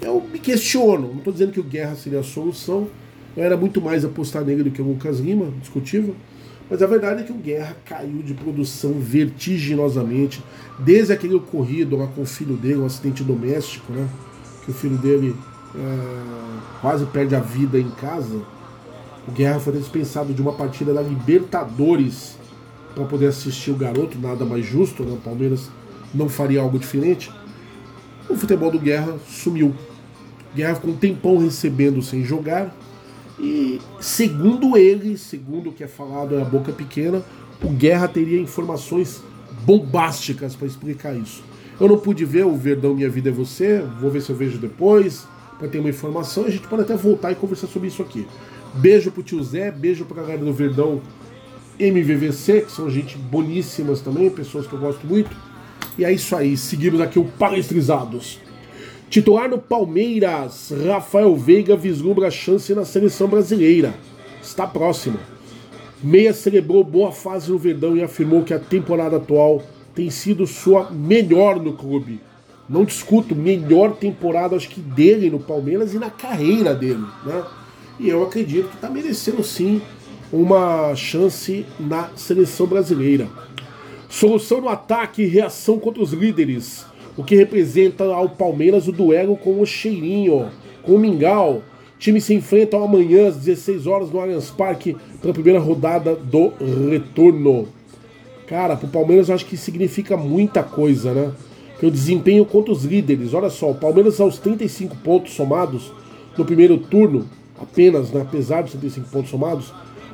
Eu 0.00 0.20
me 0.20 0.38
questiono, 0.38 1.08
não 1.08 1.18
estou 1.18 1.32
dizendo 1.32 1.52
que 1.52 1.60
o 1.60 1.64
Guerra 1.64 1.94
seria 1.94 2.20
a 2.20 2.24
solução, 2.24 2.88
eu 3.36 3.44
era 3.44 3.56
muito 3.56 3.80
mais 3.80 4.04
apostar 4.04 4.44
nele 4.44 4.64
do 4.64 4.70
que 4.70 4.82
o 4.82 4.84
Lucas 4.84 5.20
Lima, 5.20 5.52
discutível. 5.60 6.14
Mas 6.68 6.82
a 6.82 6.86
verdade 6.86 7.22
é 7.22 7.24
que 7.24 7.32
o 7.32 7.36
Guerra 7.36 7.76
caiu 7.84 8.22
de 8.22 8.34
produção 8.34 8.94
vertiginosamente, 8.94 10.42
desde 10.78 11.12
aquele 11.12 11.34
ocorrido 11.34 11.96
lá 11.96 12.06
com 12.06 12.22
o 12.22 12.26
filho 12.26 12.56
dele, 12.56 12.78
um 12.78 12.86
acidente 12.86 13.22
doméstico, 13.22 13.92
né? 13.92 14.08
Que 14.64 14.70
o 14.70 14.74
filho 14.74 14.96
dele 14.96 15.36
é, 15.74 16.80
quase 16.80 17.04
perde 17.06 17.34
a 17.34 17.40
vida 17.40 17.78
em 17.78 17.90
casa. 17.90 18.40
O 19.28 19.32
Guerra 19.32 19.60
foi 19.60 19.74
dispensado 19.74 20.32
de 20.32 20.42
uma 20.42 20.52
partida 20.52 20.92
da 20.92 21.02
Libertadores 21.02 22.36
para 22.94 23.04
poder 23.04 23.26
assistir 23.26 23.70
o 23.70 23.76
garoto, 23.76 24.18
nada 24.18 24.44
mais 24.44 24.64
justo, 24.64 25.04
né? 25.04 25.12
O 25.12 25.18
Palmeiras 25.18 25.70
não 26.14 26.28
faria 26.28 26.60
algo 26.60 26.78
diferente. 26.78 27.30
O 28.28 28.36
futebol 28.36 28.70
do 28.70 28.78
Guerra 28.78 29.16
sumiu. 29.28 29.74
Guerra 30.54 30.74
ficou 30.74 30.90
um 30.90 30.96
tempão 30.96 31.38
recebendo 31.38 32.02
sem 32.02 32.24
jogar. 32.24 32.74
E 33.38 33.80
segundo 34.00 34.76
ele, 34.76 35.16
segundo 35.16 35.70
o 35.70 35.72
que 35.72 35.82
é 35.82 35.88
falado 35.88 36.36
é 36.36 36.42
a 36.42 36.44
boca 36.44 36.72
pequena, 36.72 37.22
o 37.62 37.68
Guerra 37.68 38.06
teria 38.08 38.40
informações 38.40 39.22
bombásticas 39.64 40.54
para 40.54 40.66
explicar 40.66 41.14
isso. 41.16 41.42
Eu 41.80 41.88
não 41.88 41.98
pude 41.98 42.24
ver 42.24 42.44
o 42.44 42.54
Verdão 42.54 42.94
Minha 42.94 43.10
Vida 43.10 43.30
é 43.30 43.32
Você, 43.32 43.84
vou 44.00 44.10
ver 44.10 44.22
se 44.22 44.30
eu 44.30 44.36
vejo 44.36 44.58
depois, 44.58 45.26
para 45.58 45.68
ter 45.68 45.78
uma 45.78 45.88
informação. 45.88 46.44
A 46.44 46.50
gente 46.50 46.66
pode 46.66 46.82
até 46.82 46.96
voltar 46.96 47.32
e 47.32 47.34
conversar 47.34 47.66
sobre 47.66 47.88
isso 47.88 48.02
aqui. 48.02 48.26
Beijo 48.74 49.10
pro 49.10 49.22
tio 49.22 49.42
Zé, 49.42 49.70
beijo 49.70 50.04
pra 50.04 50.22
galera 50.22 50.44
do 50.44 50.52
Verdão 50.52 51.00
MVVC, 51.78 52.62
que 52.62 52.72
são 52.72 52.90
gente 52.90 53.16
boníssimas 53.16 54.00
também, 54.00 54.30
pessoas 54.30 54.66
que 54.66 54.72
eu 54.72 54.78
gosto 54.78 55.06
muito. 55.06 55.34
E 55.98 56.04
é 56.04 56.12
isso 56.12 56.34
aí, 56.34 56.56
seguimos 56.56 57.00
aqui 57.00 57.18
o 57.18 57.24
Palestrizados. 57.24 58.40
Titular 59.10 59.48
no 59.48 59.58
Palmeiras, 59.58 60.72
Rafael 60.86 61.36
Veiga 61.36 61.76
vislumbra 61.76 62.30
chance 62.30 62.74
na 62.74 62.84
seleção 62.84 63.28
brasileira. 63.28 63.92
Está 64.42 64.66
próximo. 64.66 65.18
Meia 66.02 66.32
celebrou 66.32 66.82
boa 66.82 67.12
fase 67.12 67.50
no 67.50 67.58
Verdão 67.58 67.96
e 67.96 68.02
afirmou 68.02 68.42
que 68.42 68.54
a 68.54 68.58
temporada 68.58 69.18
atual 69.18 69.62
tem 69.94 70.08
sido 70.08 70.46
sua 70.46 70.90
melhor 70.90 71.60
no 71.60 71.74
clube. 71.74 72.20
Não 72.68 72.84
discuto, 72.84 73.36
melhor 73.36 73.92
temporada 73.96 74.56
acho 74.56 74.70
que 74.70 74.80
dele 74.80 75.28
no 75.28 75.38
Palmeiras 75.38 75.92
e 75.92 75.98
na 75.98 76.08
carreira 76.08 76.74
dele, 76.74 77.04
né? 77.26 77.44
E 78.00 78.08
eu 78.08 78.22
acredito 78.22 78.68
que 78.68 78.76
está 78.76 78.88
merecendo 78.88 79.44
sim 79.44 79.82
uma 80.32 80.96
chance 80.96 81.66
na 81.78 82.08
seleção 82.16 82.66
brasileira. 82.66 83.28
Solução 84.12 84.60
no 84.60 84.68
ataque 84.68 85.22
e 85.22 85.26
reação 85.26 85.78
contra 85.78 86.02
os 86.02 86.12
líderes, 86.12 86.84
o 87.16 87.24
que 87.24 87.34
representa 87.34 88.04
ao 88.04 88.28
Palmeiras 88.28 88.86
o 88.86 88.92
duelo 88.92 89.38
com 89.38 89.58
o 89.58 89.64
Cheirinho, 89.64 90.50
com 90.82 90.92
o 90.92 90.98
Mingau. 90.98 91.62
Time 91.98 92.20
se 92.20 92.34
enfrentam 92.34 92.84
amanhã 92.84 93.28
às 93.28 93.36
16 93.36 93.86
horas 93.86 94.10
no 94.10 94.20
Allianz 94.20 94.50
Parque 94.50 94.94
pela 95.22 95.32
primeira 95.32 95.58
rodada 95.58 96.14
do 96.14 96.52
retorno. 96.90 97.68
Cara, 98.46 98.76
pro 98.76 98.86
Palmeiras 98.86 99.30
eu 99.30 99.34
acho 99.34 99.46
que 99.46 99.56
significa 99.56 100.14
muita 100.14 100.62
coisa, 100.62 101.14
né? 101.14 101.32
Que 101.80 101.86
o 101.86 101.90
desempenho 101.90 102.44
contra 102.44 102.70
os 102.70 102.84
líderes. 102.84 103.32
Olha 103.32 103.48
só, 103.48 103.70
o 103.70 103.76
Palmeiras 103.76 104.20
aos 104.20 104.36
35 104.38 104.94
pontos 104.96 105.32
somados 105.32 105.90
no 106.36 106.44
primeiro 106.44 106.76
turno, 106.76 107.26
apenas, 107.58 108.10
né, 108.10 108.20
apesar 108.20 108.60
dos 108.60 108.72
35 108.72 109.08
pontos 109.08 109.30
somados, 109.30 109.72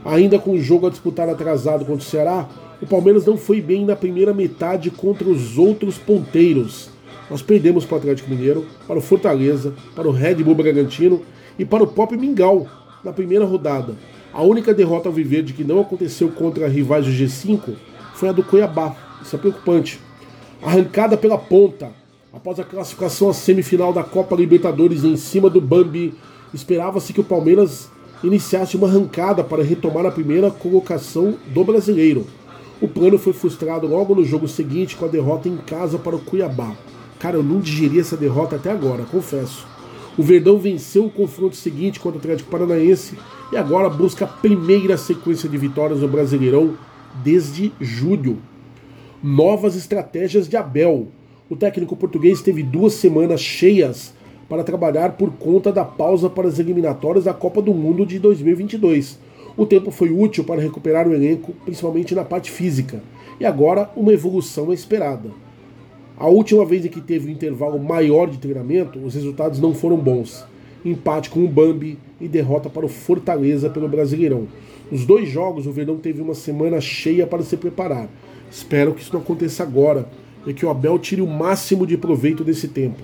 ainda 0.09 0.39
com 0.39 0.53
o 0.53 0.61
jogo 0.61 0.87
a 0.87 0.91
disputar 0.91 1.29
atrasado 1.29 1.85
contra 1.85 2.01
o 2.01 2.09
Ceará, 2.09 2.49
o 2.81 2.87
Palmeiras 2.87 3.27
não 3.27 3.37
foi 3.37 3.61
bem 3.61 3.85
na 3.85 3.95
primeira 3.95 4.33
metade 4.33 4.91
contra 4.91 5.29
os 5.29 5.59
outros 5.59 5.99
ponteiros. 5.99 6.89
Nós 7.31 7.43
perdemos 7.43 7.85
para 7.85 7.97
o 7.97 7.99
Atlético 7.99 8.31
Mineiro, 8.31 8.65
para 8.87 8.97
o 8.99 9.03
Fortaleza, 9.03 9.75
para 9.95 10.09
o 10.09 10.11
Red 10.11 10.37
Bull 10.37 10.55
Bragantino 10.55 11.21
e 11.59 11.65
para 11.65 11.85
o 11.85 11.87
próprio 11.87 12.19
Mingau 12.19 12.67
na 13.05 13.13
primeira 13.13 13.45
rodada. 13.45 13.97
A 14.33 14.43
única 14.43 14.73
derrota 14.73 15.11
ao 15.11 15.15
Viverde 15.15 15.53
que 15.53 15.63
não 15.63 15.81
aconteceu 15.81 16.31
contra 16.31 16.69
rivais 16.69 17.05
do 17.05 17.13
G5 17.13 17.75
foi 18.15 18.31
a 18.31 18.33
do 18.33 18.43
Cuiabá. 18.43 18.97
Isso 19.23 19.37
é 19.37 19.39
preocupante. 19.39 20.01
Arrancada 20.63 21.19
pela 21.19 21.37
ponta, 21.37 21.91
após 22.33 22.59
a 22.59 22.65
classificação 22.65 23.29
à 23.29 23.35
semifinal 23.35 23.93
da 23.93 24.03
Copa 24.03 24.35
Libertadores 24.35 25.05
em 25.05 25.17
cima 25.19 25.51
do 25.51 25.61
Bambi, 25.61 26.15
esperava-se 26.55 27.13
que 27.13 27.21
o 27.21 27.25
Palmeiras 27.25 27.91
iniciasse 28.23 28.77
uma 28.77 28.89
arrancada 28.89 29.45
para 29.45 29.63
retomar 29.63 30.07
a 30.07 30.11
primeira 30.11 30.51
colocação 30.51 31.37
do 31.47 31.65
brasileiro. 31.65 32.27
O 32.81 32.89
plano 32.89 33.19
foi 33.19 33.33
frustrado 33.33 33.87
logo 33.87 34.15
no 34.15 34.25
jogo 34.25 34.47
seguinte 34.47 34.97
com 34.97 35.05
a 35.05 35.09
derrota 35.09 35.49
em 35.49 35.57
casa 35.57 35.99
para 35.99 36.17
o 36.17 36.21
Cuiabá. 36.21 36.77
Cara, 37.19 37.37
eu 37.37 37.43
não 37.43 37.61
digeri 37.61 37.99
essa 37.99 38.17
derrota 38.17 38.57
até 38.57 38.71
agora, 38.71 39.05
confesso. 39.05 39.67
O 40.17 40.23
Verdão 40.23 40.59
venceu 40.59 41.07
o 41.07 41.11
confronto 41.11 41.57
seguinte 41.57 42.01
contra 42.01 42.19
o 42.19 42.21
Atlético 42.21 42.51
Paranaense 42.51 43.17
e 43.53 43.57
agora 43.57 43.89
busca 43.89 44.25
a 44.25 44.29
primeira 44.29 44.97
sequência 44.97 45.49
de 45.49 45.57
vitórias 45.57 46.01
no 46.01 46.09
Brasileirão 46.09 46.75
desde 47.23 47.73
julho. 47.81 48.39
Novas 49.23 49.77
estratégias 49.77 50.49
de 50.49 50.57
Abel. 50.57 51.09
O 51.49 51.57
técnico 51.57 51.97
português 51.97 52.43
teve 52.43 52.63
duas 52.63 52.95
semanas 52.95 53.41
cheias 53.41 54.13
para 54.49 54.65
trabalhar 54.65 55.13
por 55.13 55.31
conta 55.33 55.71
da 55.71 55.85
pausa 55.85 56.31
para 56.31 56.49
as 56.49 56.59
eliminatórias 56.59 57.25
da 57.25 57.35
Copa 57.35 57.61
do 57.61 57.75
Mundo 57.75 58.07
de 58.07 58.19
2022 58.19 59.19
o 59.59 59.67
tempo 59.67 59.91
foi 59.91 60.09
útil 60.11 60.45
para 60.45 60.63
recuperar 60.63 61.09
o 61.09 61.13
elenco, 61.13 61.53
principalmente 61.65 62.15
na 62.15 62.25
parte 62.25 62.49
física, 62.49 63.03
e 63.41 63.45
agora 63.45 63.91
uma 63.97 64.13
evolução 64.13 64.71
é 64.71 64.75
esperada. 64.75 65.31
A 66.17 66.29
última 66.29 66.65
vez 66.65 66.85
em 66.85 66.89
que 66.89 67.01
teve 67.01 67.27
um 67.27 67.33
intervalo 67.33 67.77
maior 67.77 68.31
de 68.31 68.39
treinamento, 68.39 69.01
os 69.01 69.17
resultados 69.17 69.59
não 69.59 69.75
foram 69.75 69.97
bons. 69.97 70.45
Empate 70.85 71.29
com 71.29 71.45
o 71.45 71.49
Bambi 71.49 71.99
e 72.21 72.29
derrota 72.29 72.71
para 72.71 72.87
o 72.87 72.89
Fortaleza 72.89 73.69
pelo 73.69 73.89
Brasileirão. 73.89 74.47
Nos 74.93 75.05
dois 75.05 75.29
jogos, 75.29 75.67
o 75.67 75.73
Verdão 75.73 75.97
teve 75.97 76.23
uma 76.23 76.35
semana 76.35 76.81
cheia 76.81 77.27
para 77.27 77.43
se 77.43 77.57
preparar. 77.57 78.09
Espero 78.49 78.95
que 78.95 79.03
isso 79.03 79.13
não 79.13 79.21
aconteça 79.21 79.65
agora 79.65 80.09
e 80.47 80.55
que 80.55 80.65
o 80.65 80.71
Abel 80.71 81.01
tire 81.01 81.21
o 81.21 81.27
máximo 81.27 81.85
de 81.85 81.97
proveito 81.97 82.45
desse 82.45 82.69
tempo. 82.69 83.03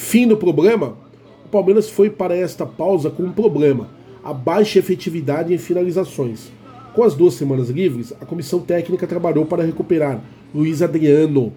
Fim 0.00 0.28
do 0.28 0.36
problema? 0.36 0.96
O 1.44 1.48
Palmeiras 1.48 1.90
foi 1.90 2.08
para 2.08 2.34
esta 2.34 2.64
pausa 2.64 3.10
com 3.10 3.24
um 3.24 3.32
problema 3.32 3.90
a 4.22 4.32
baixa 4.32 4.78
efetividade 4.78 5.52
em 5.52 5.58
finalizações. 5.58 6.52
Com 6.94 7.02
as 7.02 7.14
duas 7.14 7.34
semanas 7.34 7.68
livres, 7.68 8.14
a 8.20 8.24
comissão 8.24 8.60
técnica 8.60 9.08
trabalhou 9.08 9.44
para 9.44 9.64
recuperar 9.64 10.22
Luiz 10.54 10.82
Adriano, 10.82 11.52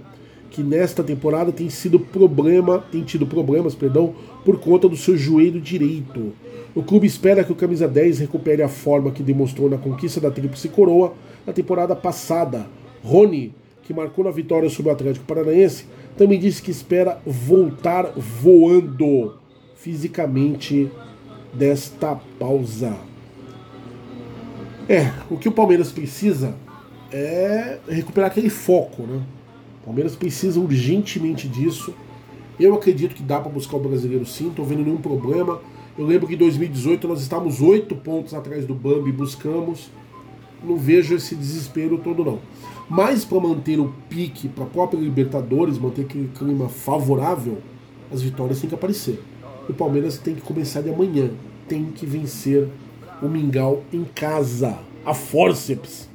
que 0.50 0.64
nesta 0.64 1.04
temporada 1.04 1.52
tem 1.52 1.70
sido 1.70 2.00
problema, 2.00 2.84
tem 2.92 3.04
tido 3.04 3.28
problemas, 3.28 3.76
perdão, 3.76 4.16
por 4.44 4.60
conta 4.60 4.90
do 4.90 4.98
seu 4.98 5.16
joelho 5.16 5.62
direito. 5.62 6.34
O 6.74 6.82
clube 6.82 7.06
espera 7.06 7.44
que 7.44 7.52
o 7.52 7.56
camisa 7.56 7.88
10 7.88 8.20
recupere 8.20 8.64
a 8.64 8.68
forma 8.68 9.12
que 9.12 9.22
demonstrou 9.22 9.70
na 9.70 9.78
conquista 9.78 10.20
da 10.20 10.32
Tríplice 10.32 10.68
Coroa 10.68 11.14
na 11.46 11.54
temporada 11.54 11.96
passada. 11.96 12.66
Rony, 13.04 13.54
que 13.92 13.94
marcou 13.94 14.24
na 14.24 14.32
vitória 14.32 14.70
sobre 14.70 14.90
o 14.90 14.94
Atlético 14.94 15.26
Paranaense, 15.26 15.86
também 16.18 16.40
disse 16.40 16.62
que 16.62 16.72
espera 16.72 17.22
voltar 17.26 18.14
voando 18.16 19.36
fisicamente 19.76 20.90
desta 21.54 22.16
pausa. 22.40 22.96
É, 24.88 25.12
o 25.30 25.38
que 25.38 25.50
o 25.50 25.52
Palmeiras 25.52 25.92
precisa 25.92 26.56
é 27.12 27.80
recuperar 27.88 28.32
aquele 28.32 28.50
foco, 28.50 29.04
né? 29.04 29.22
O 29.82 29.86
Palmeiras 29.86 30.16
precisa 30.16 30.60
urgentemente 30.60 31.48
disso. 31.48 31.94
Eu 32.60 32.74
acredito 32.76 33.16
que 33.16 33.24
dá 33.24 33.40
para 33.40 33.52
buscar 33.52 33.78
o 33.78 33.80
brasileiro 33.80 34.26
sim, 34.26 34.50
estou 34.50 34.66
vendo 34.66 34.84
nenhum 34.84 34.98
problema. 34.98 35.60
Eu 35.98 36.06
lembro 36.06 36.28
que 36.28 36.36
em 36.36 36.38
2018 36.38 37.08
nós 37.08 37.22
estávamos 37.22 37.62
oito 37.62 37.96
pontos 37.96 38.34
atrás 38.34 38.66
do 38.66 38.74
Bambi, 38.74 39.12
buscamos. 39.12 39.90
Não 40.64 40.78
vejo 40.78 41.16
esse 41.16 41.36
desespero 41.36 41.98
todo 41.98 42.24
não. 42.24 42.40
Mas 42.90 43.26
para 43.26 43.40
manter 43.40 43.80
o 43.80 43.94
pique 44.10 44.48
para 44.48 44.64
a 44.64 44.68
própria 44.68 45.00
Libertadores, 45.00 45.78
manter 45.78 46.04
aquele 46.04 46.30
clima 46.38 46.70
favorável, 46.70 47.58
as 48.12 48.22
vitórias 48.22 48.60
têm 48.60 48.70
que 48.70 48.76
aparecer 48.76 49.20
o 49.72 49.74
Palmeiras 49.74 50.18
tem 50.18 50.36
que 50.36 50.42
começar 50.42 50.82
de 50.82 50.90
amanhã. 50.90 51.30
Tem 51.68 51.86
que 51.86 52.06
vencer 52.06 52.68
o 53.22 53.28
Mingau 53.28 53.84
em 53.92 54.04
casa. 54.04 54.78
A 55.04 55.14
forceps. 55.14 56.10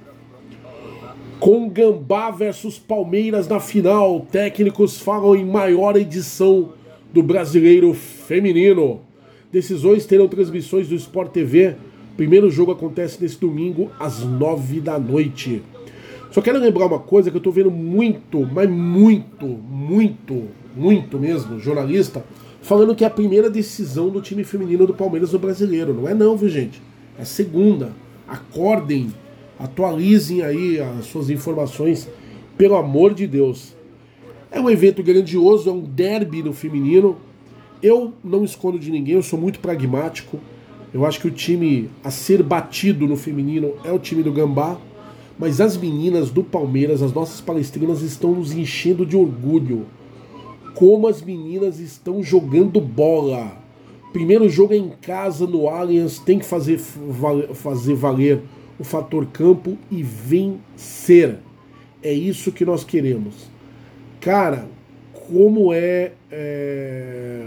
Com 1.41 1.69
Gambá 1.69 2.31
versus 2.31 2.79
Palmeiras 2.79 3.49
na 3.49 3.61
final, 3.61 4.21
técnicos 4.31 4.99
falam 4.99 5.35
em 5.35 5.45
maior 5.45 5.97
edição 5.97 6.73
do 7.13 7.23
Brasileiro 7.23 7.93
Feminino. 7.95 9.01
Decisões 9.51 10.07
terão 10.07 10.29
transmissões 10.29 10.89
do 10.89 10.95
Sport 10.95 11.33
TV. 11.33 11.77
Primeiro 12.17 12.51
jogo 12.51 12.73
acontece 12.73 13.21
nesse 13.21 13.39
domingo 13.39 13.91
às 13.99 14.21
nove 14.21 14.81
da 14.81 14.99
noite. 14.99 15.63
Só 16.31 16.41
quero 16.41 16.59
lembrar 16.59 16.87
uma 16.87 16.99
coisa 16.99 17.31
que 17.31 17.37
eu 17.37 17.41
tô 17.41 17.51
vendo 17.51 17.71
muito, 17.71 18.47
mas 18.53 18.69
muito, 18.69 19.47
muito, 19.47 20.45
muito 20.75 21.19
mesmo, 21.19 21.59
jornalista, 21.59 22.25
falando 22.61 22.95
que 22.95 23.05
é 23.05 23.07
a 23.07 23.11
primeira 23.11 23.49
decisão 23.49 24.09
do 24.09 24.21
time 24.21 24.45
feminino 24.45 24.87
do 24.87 24.95
Palmeiras 24.95 25.33
no 25.33 25.39
brasileiro. 25.39 25.95
Não 25.95 26.09
é 26.09 26.15
não, 26.15 26.37
viu 26.37 26.49
gente? 26.49 26.83
É 27.19 27.23
a 27.23 27.25
segunda. 27.27 27.93
Acordem 28.27 29.13
Atualizem 29.59 30.43
aí 30.43 30.79
as 30.79 31.07
suas 31.07 31.31
informações, 31.31 32.09
pelo 32.59 32.77
amor 32.77 33.15
de 33.15 33.27
Deus. 33.27 33.75
É 34.51 34.61
um 34.61 34.69
evento 34.69 35.03
grandioso, 35.03 35.71
é 35.71 35.73
um 35.73 35.81
derby 35.81 36.43
no 36.43 36.53
feminino. 36.53 37.17
Eu 37.83 38.13
não 38.23 38.45
escondo 38.45 38.79
de 38.79 38.91
ninguém, 38.91 39.15
eu 39.15 39.23
sou 39.23 39.39
muito 39.39 39.59
pragmático. 39.61 40.39
Eu 40.97 41.05
acho 41.05 41.21
que 41.21 41.29
o 41.29 41.31
time 41.31 41.91
a 42.03 42.11
ser 42.11 42.43
batido 42.43 43.07
no 43.07 43.19
feminino 43.19 43.75
é 43.85 43.93
o 43.93 43.99
time 43.99 44.23
do 44.23 44.33
Gambá. 44.33 44.79
Mas 45.39 45.61
as 45.61 45.77
meninas 45.77 46.31
do 46.31 46.43
Palmeiras, 46.43 47.03
as 47.03 47.13
nossas 47.13 47.39
palestrinas, 47.39 48.01
estão 48.01 48.33
nos 48.33 48.51
enchendo 48.51 49.05
de 49.05 49.15
orgulho. 49.15 49.85
Como 50.75 51.07
as 51.07 51.21
meninas 51.21 51.81
estão 51.81 52.23
jogando 52.23 52.81
bola. 52.81 53.59
Primeiro 54.11 54.49
jogo 54.49 54.73
é 54.73 54.79
em 54.79 54.89
casa 54.89 55.47
no 55.47 55.69
Allianz, 55.69 56.19
tem 56.19 56.39
que 56.39 56.47
fazer, 56.47 56.79
fazer 56.79 57.95
valer 57.95 58.41
o 58.79 58.85
fator 58.85 59.27
campo 59.27 59.77
e 59.91 60.03
vencer. 60.03 61.37
É 62.03 62.11
isso 62.11 62.51
que 62.51 62.65
nós 62.65 62.85
queremos. 62.85 63.51
Cara, 64.19 64.67
como 65.13 65.75
é, 65.75 66.13
é, 66.31 67.45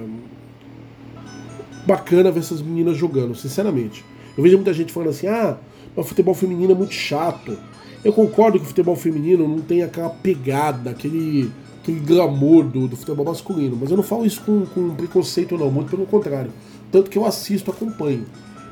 bacana 1.86 2.32
ver 2.32 2.39
essas 2.39 2.61
meninas 2.61 2.97
jogando, 2.97 3.36
sinceramente. 3.36 4.03
Eu 4.38 4.43
vejo 4.43 4.55
muita 4.55 4.73
gente 4.73 4.91
falando 4.91 5.09
assim: 5.09 5.27
ah, 5.27 5.57
o 5.95 6.03
futebol 6.03 6.34
feminino 6.34 6.71
é 6.71 6.75
muito 6.75 6.93
chato. 6.93 7.57
Eu 8.03 8.13
concordo 8.13 8.57
que 8.57 8.65
o 8.65 8.67
futebol 8.67 8.95
feminino 8.95 9.47
não 9.47 9.59
tem 9.59 9.84
aquela 9.84 10.09
pegada, 10.09 10.91
aquele, 10.91 11.51
aquele 11.82 11.99
glamour 11.99 12.63
do, 12.63 12.88
do 12.88 12.95
futebol 12.95 13.25
masculino, 13.25 13.77
mas 13.80 13.91
eu 13.91 13.97
não 13.97 14.03
falo 14.03 14.25
isso 14.25 14.41
com, 14.41 14.65
com 14.65 14.95
preconceito, 14.95 15.57
não, 15.57 15.69
muito 15.69 15.89
pelo 15.89 16.05
contrário. 16.05 16.51
Tanto 16.91 17.09
que 17.09 17.17
eu 17.17 17.25
assisto, 17.25 17.71
acompanho. 17.71 18.25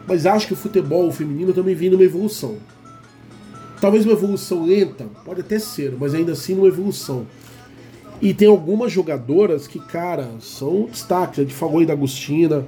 Mas 0.07 0.25
acho 0.25 0.47
que 0.47 0.53
o 0.53 0.55
futebol 0.55 1.11
feminino 1.11 1.53
também 1.53 1.75
vem 1.75 1.89
numa 1.89 2.03
evolução. 2.03 2.55
Talvez 3.81 4.05
uma 4.05 4.13
evolução 4.13 4.65
lenta, 4.65 5.05
pode 5.25 5.41
até 5.41 5.59
ser, 5.59 5.95
mas 5.99 6.15
ainda 6.15 6.31
assim 6.31 6.55
uma 6.57 6.67
evolução. 6.67 7.27
E 8.21 8.33
tem 8.33 8.47
algumas 8.47 8.91
jogadoras 8.91 9.67
que, 9.67 9.79
cara, 9.79 10.31
são 10.39 10.85
destaques. 10.85 11.39
A 11.39 11.41
gente 11.43 11.53
falou 11.53 11.79
aí 11.79 11.85
da 11.85 11.93
Agostina, 11.93 12.65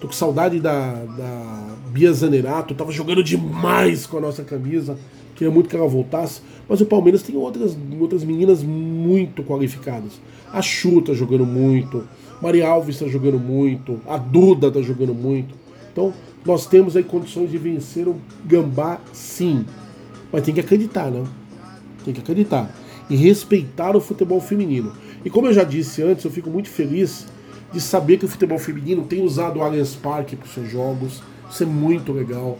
tô 0.00 0.06
com 0.06 0.12
saudade 0.12 0.58
da, 0.58 0.92
da 0.92 1.76
Bia 1.92 2.12
Zanerato, 2.12 2.74
tava 2.74 2.90
jogando 2.90 3.22
demais 3.22 4.06
com 4.06 4.16
a 4.16 4.20
nossa 4.20 4.42
camisa, 4.42 4.98
queria 5.34 5.52
muito 5.52 5.68
que 5.68 5.76
ela 5.76 5.86
voltasse. 5.86 6.40
Mas 6.68 6.80
o 6.80 6.86
Palmeiras 6.86 7.22
tem 7.22 7.36
outras, 7.36 7.76
outras 8.00 8.24
meninas 8.24 8.62
muito 8.62 9.42
qualificadas. 9.42 10.12
A 10.52 10.62
Chu 10.62 11.02
tá 11.02 11.12
jogando 11.12 11.44
muito, 11.44 12.04
Maria 12.40 12.66
Alves 12.68 12.98
tá 12.98 13.06
jogando 13.06 13.38
muito, 13.38 14.00
a 14.08 14.16
Duda 14.16 14.70
tá 14.70 14.80
jogando 14.80 15.14
muito. 15.14 15.54
Então, 15.92 16.14
nós 16.44 16.66
temos 16.66 16.96
aí 16.96 17.04
condições 17.04 17.50
de 17.50 17.58
vencer 17.58 18.08
o 18.08 18.16
Gambá, 18.46 19.00
sim. 19.12 19.66
Mas 20.32 20.42
tem 20.42 20.54
que 20.54 20.60
acreditar, 20.60 21.10
né? 21.10 21.24
Tem 22.04 22.14
que 22.14 22.20
acreditar. 22.20 22.74
E 23.10 23.16
respeitar 23.16 23.94
o 23.96 24.00
futebol 24.00 24.40
feminino. 24.40 24.92
E 25.24 25.28
como 25.28 25.48
eu 25.48 25.52
já 25.52 25.64
disse 25.64 26.02
antes, 26.02 26.24
eu 26.24 26.30
fico 26.30 26.48
muito 26.48 26.68
feliz 26.68 27.26
de 27.72 27.80
saber 27.80 28.18
que 28.18 28.24
o 28.24 28.28
futebol 28.28 28.58
feminino 28.58 29.04
tem 29.04 29.22
usado 29.22 29.58
o 29.58 29.62
Allianz 29.62 29.94
Parque 29.94 30.36
para 30.36 30.46
os 30.46 30.54
seus 30.54 30.70
jogos. 30.70 31.22
Isso 31.50 31.62
é 31.62 31.66
muito 31.66 32.12
legal. 32.12 32.58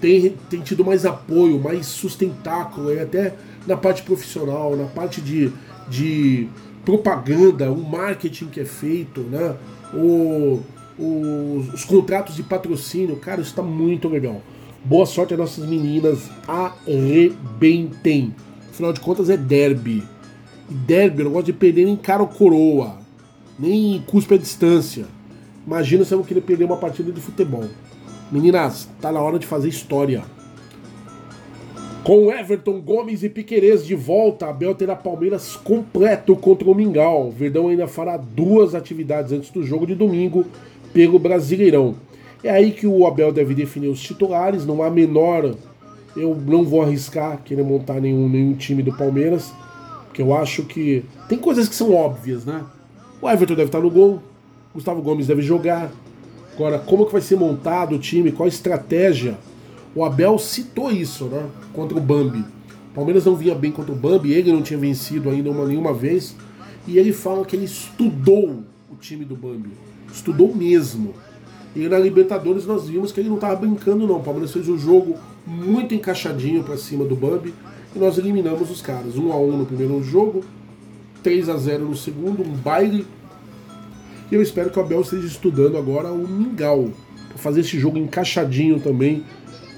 Tem, 0.00 0.34
tem 0.50 0.60
tido 0.60 0.84
mais 0.84 1.06
apoio, 1.06 1.58
mais 1.58 1.86
sustentáculo, 1.86 2.92
e 2.92 3.00
até 3.00 3.34
na 3.66 3.76
parte 3.76 4.02
profissional, 4.02 4.76
na 4.76 4.84
parte 4.84 5.20
de, 5.20 5.50
de 5.88 6.48
propaganda, 6.84 7.70
o 7.70 7.82
marketing 7.82 8.46
que 8.46 8.60
é 8.60 8.64
feito, 8.64 9.22
né? 9.22 9.56
O, 9.94 10.60
os, 10.98 11.74
os 11.74 11.84
contratos 11.84 12.36
de 12.36 12.42
patrocínio, 12.42 13.16
cara, 13.16 13.40
isso 13.40 13.50
está 13.50 13.62
muito 13.62 14.08
legal. 14.08 14.42
Boa 14.84 15.04
sorte 15.04 15.34
às 15.34 15.40
nossas 15.40 15.66
meninas, 15.66 16.30
arrebentem. 16.46 18.34
Afinal 18.70 18.92
de 18.92 19.00
contas 19.00 19.28
é 19.28 19.36
derby. 19.36 20.04
Derby 20.68 21.20
eu 21.20 21.24
não 21.24 21.32
gosto 21.32 21.46
de 21.46 21.52
perder 21.52 21.86
nem 21.86 21.96
cara 21.96 22.22
ou 22.22 22.28
coroa, 22.28 22.98
nem 23.58 24.02
cuspe 24.06 24.34
a 24.34 24.38
distância. 24.38 25.06
Imagina 25.66 26.04
se 26.04 26.12
eu 26.12 26.18
vou 26.18 26.26
querer 26.26 26.42
perder 26.42 26.64
uma 26.64 26.76
partida 26.76 27.10
de 27.10 27.20
futebol. 27.20 27.64
Meninas, 28.30 28.88
tá 29.00 29.10
na 29.10 29.20
hora 29.20 29.38
de 29.38 29.46
fazer 29.46 29.68
história. 29.68 30.22
Com 32.04 32.30
Everton, 32.30 32.80
Gomes 32.80 33.24
e 33.24 33.28
Piquerez 33.28 33.84
de 33.84 33.96
volta, 33.96 34.46
Abel 34.46 34.76
terá 34.76 34.94
Palmeiras 34.94 35.56
completo 35.56 36.36
contra 36.36 36.70
o 36.70 36.74
Mingau. 36.74 37.32
Verdão 37.32 37.66
ainda 37.66 37.88
fará 37.88 38.16
duas 38.16 38.76
atividades 38.76 39.32
antes 39.32 39.50
do 39.50 39.64
jogo 39.64 39.86
de 39.86 39.94
domingo 39.96 40.44
pelo 40.92 41.18
Brasileirão. 41.18 41.96
É 42.44 42.50
aí 42.50 42.70
que 42.70 42.86
o 42.86 43.06
Abel 43.08 43.32
deve 43.32 43.54
definir 43.54 43.88
os 43.88 44.00
titulares, 44.00 44.64
não 44.64 44.84
há 44.84 44.90
menor. 44.90 45.56
Eu 46.16 46.32
não 46.34 46.62
vou 46.62 46.80
arriscar 46.80 47.42
querer 47.42 47.64
montar 47.64 48.00
nenhum, 48.00 48.28
nenhum 48.28 48.54
time 48.54 48.84
do 48.84 48.96
Palmeiras, 48.96 49.52
porque 50.04 50.22
eu 50.22 50.32
acho 50.32 50.62
que. 50.62 51.04
Tem 51.28 51.36
coisas 51.36 51.68
que 51.68 51.74
são 51.74 51.92
óbvias, 51.92 52.44
né? 52.44 52.64
O 53.20 53.28
Everton 53.28 53.54
deve 53.54 53.68
estar 53.68 53.80
no 53.80 53.90
gol, 53.90 54.22
Gustavo 54.74 55.02
Gomes 55.02 55.26
deve 55.26 55.42
jogar. 55.42 55.90
Agora, 56.54 56.78
como 56.78 57.06
que 57.06 57.12
vai 57.12 57.20
ser 57.20 57.36
montado 57.36 57.94
o 57.94 57.98
time, 57.98 58.32
qual 58.32 58.46
a 58.46 58.48
estratégia? 58.48 59.38
O 59.94 60.04
Abel 60.04 60.38
citou 60.38 60.90
isso, 60.90 61.24
né? 61.26 61.46
Contra 61.72 61.96
o 61.96 62.00
Bambi. 62.00 62.44
O 62.90 62.94
Palmeiras 62.94 63.24
não 63.24 63.36
vinha 63.36 63.54
bem 63.54 63.72
contra 63.72 63.92
o 63.92 63.96
Bambi, 63.96 64.32
ele 64.32 64.52
não 64.52 64.62
tinha 64.62 64.78
vencido 64.78 65.30
ainda 65.30 65.50
uma, 65.50 65.66
nenhuma 65.66 65.92
vez. 65.92 66.34
E 66.86 66.98
ele 66.98 67.12
fala 67.12 67.44
que 67.44 67.56
ele 67.56 67.64
estudou 67.64 68.62
o 68.90 68.96
time 68.96 69.24
do 69.24 69.34
Bambi 69.34 69.70
estudou 70.16 70.54
mesmo. 70.54 71.14
E 71.74 71.88
na 71.88 71.98
Libertadores 71.98 72.66
nós 72.66 72.88
vimos 72.88 73.12
que 73.12 73.20
ele 73.20 73.28
não 73.28 73.36
estava 73.36 73.56
brincando 73.56 74.06
não. 74.06 74.16
O 74.16 74.22
Palmeiras 74.22 74.52
fez 74.52 74.68
um 74.68 74.78
jogo 74.78 75.16
muito 75.46 75.94
encaixadinho 75.94 76.64
para 76.64 76.76
cima 76.76 77.04
do 77.04 77.14
Bambi 77.14 77.52
e 77.94 77.98
nós 77.98 78.16
eliminamos 78.16 78.70
os 78.70 78.80
caras. 78.80 79.16
1 79.16 79.32
a 79.32 79.38
1 79.38 79.56
no 79.58 79.66
primeiro 79.66 80.02
jogo, 80.02 80.42
3 81.26 81.48
a 81.48 81.56
0 81.56 81.86
no 81.86 81.96
segundo, 81.96 82.40
um 82.40 82.52
baile. 82.52 83.04
E 84.30 84.34
eu 84.36 84.40
espero 84.40 84.70
que 84.70 84.78
o 84.78 84.82
Abel 84.82 85.00
esteja 85.00 85.26
estudando 85.26 85.76
agora 85.76 86.12
o 86.12 86.28
Mingau 86.28 86.92
para 87.26 87.36
fazer 87.36 87.62
esse 87.62 87.76
jogo 87.80 87.98
encaixadinho 87.98 88.78
também 88.78 89.24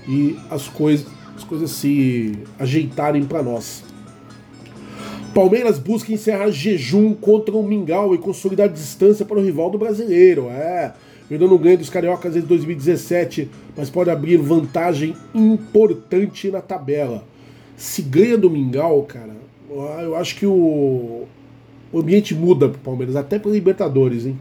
e 0.06 0.36
as 0.50 0.68
coisas 0.68 1.06
as 1.34 1.44
coisas 1.44 1.70
se 1.70 2.36
ajeitarem 2.58 3.24
para 3.24 3.42
nós. 3.42 3.82
Palmeiras 5.32 5.78
busca 5.78 6.12
encerrar 6.12 6.50
jejum 6.50 7.14
contra 7.14 7.56
o 7.56 7.62
Mingau 7.62 8.14
e 8.14 8.18
consolidar 8.18 8.68
distância 8.68 9.24
para 9.24 9.38
o 9.38 9.42
rival 9.42 9.70
do 9.70 9.78
brasileiro. 9.78 10.48
É, 10.50 10.92
Verdão 11.30 11.48
não 11.48 11.56
ganha 11.56 11.78
dos 11.78 11.88
Cariocas 11.88 12.36
em 12.36 12.40
2017, 12.40 13.48
mas 13.74 13.88
pode 13.88 14.10
abrir 14.10 14.36
vantagem 14.36 15.16
importante 15.34 16.50
na 16.50 16.60
tabela. 16.60 17.24
Se 17.74 18.02
ganha 18.02 18.36
do 18.36 18.50
Mingau, 18.50 19.04
cara, 19.04 19.36
eu 19.70 20.16
acho 20.16 20.34
que 20.34 20.44
o, 20.44 21.28
o 21.92 22.00
ambiente 22.00 22.34
muda 22.34 22.68
para 22.68 22.78
o 22.78 22.80
Palmeiras, 22.80 23.16
até 23.16 23.38
para 23.38 23.50
Libertadores, 23.50 24.26
hein? 24.26 24.38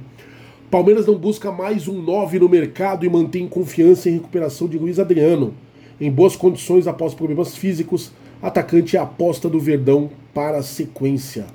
Palmeiras 0.70 1.06
não 1.06 1.16
busca 1.16 1.50
mais 1.50 1.88
um 1.88 2.02
9 2.02 2.39
no 2.39 2.50
mercado 2.50 3.06
e 3.06 3.10
mantém 3.10 3.48
confiança 3.48 4.10
em 4.10 4.14
recuperação 4.14 4.68
de 4.68 4.78
Luiz 4.78 5.00
Adriano. 5.00 5.54
Em 6.00 6.12
boas 6.12 6.36
condições 6.36 6.88
após 6.88 7.14
problemas 7.14 7.56
físicos, 7.56 8.12
atacante 8.41 8.98
é 8.98 9.00
aposta 9.00 9.48
do 9.48 9.60
Verdão 9.60 10.10
para 10.34 10.58
a 10.58 10.64
sequência. 10.64 11.48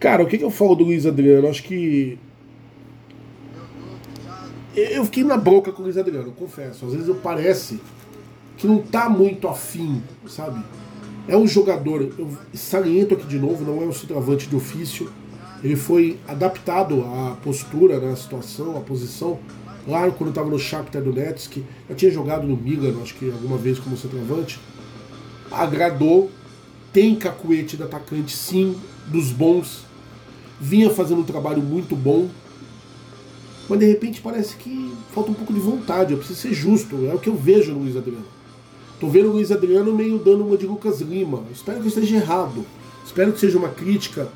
Cara, 0.00 0.22
o 0.22 0.26
que, 0.26 0.36
que 0.36 0.44
eu 0.44 0.50
falo 0.50 0.74
do 0.74 0.84
Luiz 0.84 1.06
Adriano? 1.06 1.48
Acho 1.48 1.62
que. 1.62 2.18
Eu 4.74 5.04
fiquei 5.04 5.22
na 5.22 5.36
boca 5.36 5.70
com 5.70 5.82
o 5.82 5.84
Luiz 5.84 5.96
Adriano, 5.96 6.32
confesso. 6.32 6.84
Às 6.86 6.92
vezes 6.92 7.08
eu 7.08 7.14
parece 7.14 7.80
que 8.56 8.66
não 8.66 8.78
tá 8.78 9.08
muito 9.08 9.46
afim, 9.46 10.02
sabe? 10.26 10.60
É 11.26 11.36
um 11.36 11.46
jogador, 11.46 12.02
eu 12.18 12.28
saliento 12.52 13.14
aqui 13.14 13.26
de 13.26 13.38
novo, 13.38 13.64
não 13.64 13.82
é 13.82 13.86
um 13.86 13.92
centroavante 13.92 14.46
de 14.46 14.54
ofício. 14.54 15.10
Ele 15.62 15.74
foi 15.74 16.18
adaptado 16.28 17.02
à 17.02 17.36
postura, 17.42 17.98
né, 17.98 18.12
à 18.12 18.16
situação, 18.16 18.76
à 18.76 18.80
posição. 18.80 19.38
Lá 19.86 20.10
quando 20.10 20.30
estava 20.30 20.50
no 20.50 20.58
Shakhtar 20.58 21.02
Donetsk, 21.02 21.62
já 21.88 21.94
tinha 21.94 22.10
jogado 22.10 22.46
no 22.46 22.56
Milan, 22.56 23.00
acho 23.02 23.14
que 23.14 23.30
alguma 23.30 23.56
vez 23.56 23.78
como 23.78 23.96
centroavante 23.96 24.60
agradou, 25.50 26.30
tem 26.92 27.14
cacuete 27.14 27.76
de 27.76 27.82
atacante 27.82 28.36
sim, 28.36 28.76
dos 29.06 29.30
bons, 29.30 29.84
vinha 30.60 30.90
fazendo 30.90 31.20
um 31.20 31.24
trabalho 31.24 31.62
muito 31.62 31.96
bom, 31.96 32.28
mas 33.68 33.78
de 33.78 33.86
repente 33.86 34.20
parece 34.20 34.56
que 34.56 34.92
falta 35.12 35.30
um 35.30 35.34
pouco 35.34 35.52
de 35.52 35.60
vontade, 35.60 36.12
eu 36.12 36.18
preciso 36.18 36.40
ser 36.40 36.54
justo, 36.54 37.06
é 37.06 37.14
o 37.14 37.18
que 37.18 37.28
eu 37.28 37.36
vejo 37.36 37.72
no 37.72 37.80
Luiz 37.80 37.96
Adriano. 37.96 38.33
Tô 39.00 39.08
vendo 39.08 39.28
o 39.28 39.32
Luiz 39.32 39.50
Adriano 39.50 39.92
meio 39.94 40.18
dando 40.18 40.46
uma 40.46 40.56
de 40.56 40.66
Lucas 40.66 41.00
Lima. 41.00 41.42
Espero 41.52 41.80
que 41.80 41.88
esteja 41.88 42.16
errado. 42.16 42.64
Espero 43.04 43.32
que 43.32 43.40
seja 43.40 43.58
uma 43.58 43.68
crítica 43.68 44.28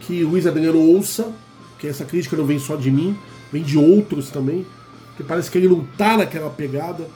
que 0.00 0.24
o 0.24 0.30
Luiz 0.30 0.46
Adriano 0.46 0.80
ouça, 0.80 1.32
que 1.78 1.86
essa 1.86 2.04
crítica 2.04 2.36
não 2.36 2.44
vem 2.44 2.58
só 2.58 2.76
de 2.76 2.90
mim, 2.90 3.16
vem 3.52 3.62
de 3.62 3.78
outros 3.78 4.30
também, 4.30 4.66
que 5.16 5.22
parece 5.22 5.50
que 5.50 5.58
ele 5.58 5.68
não 5.68 5.84
tá 5.96 6.16
naquela 6.16 6.50
pegada. 6.50 7.06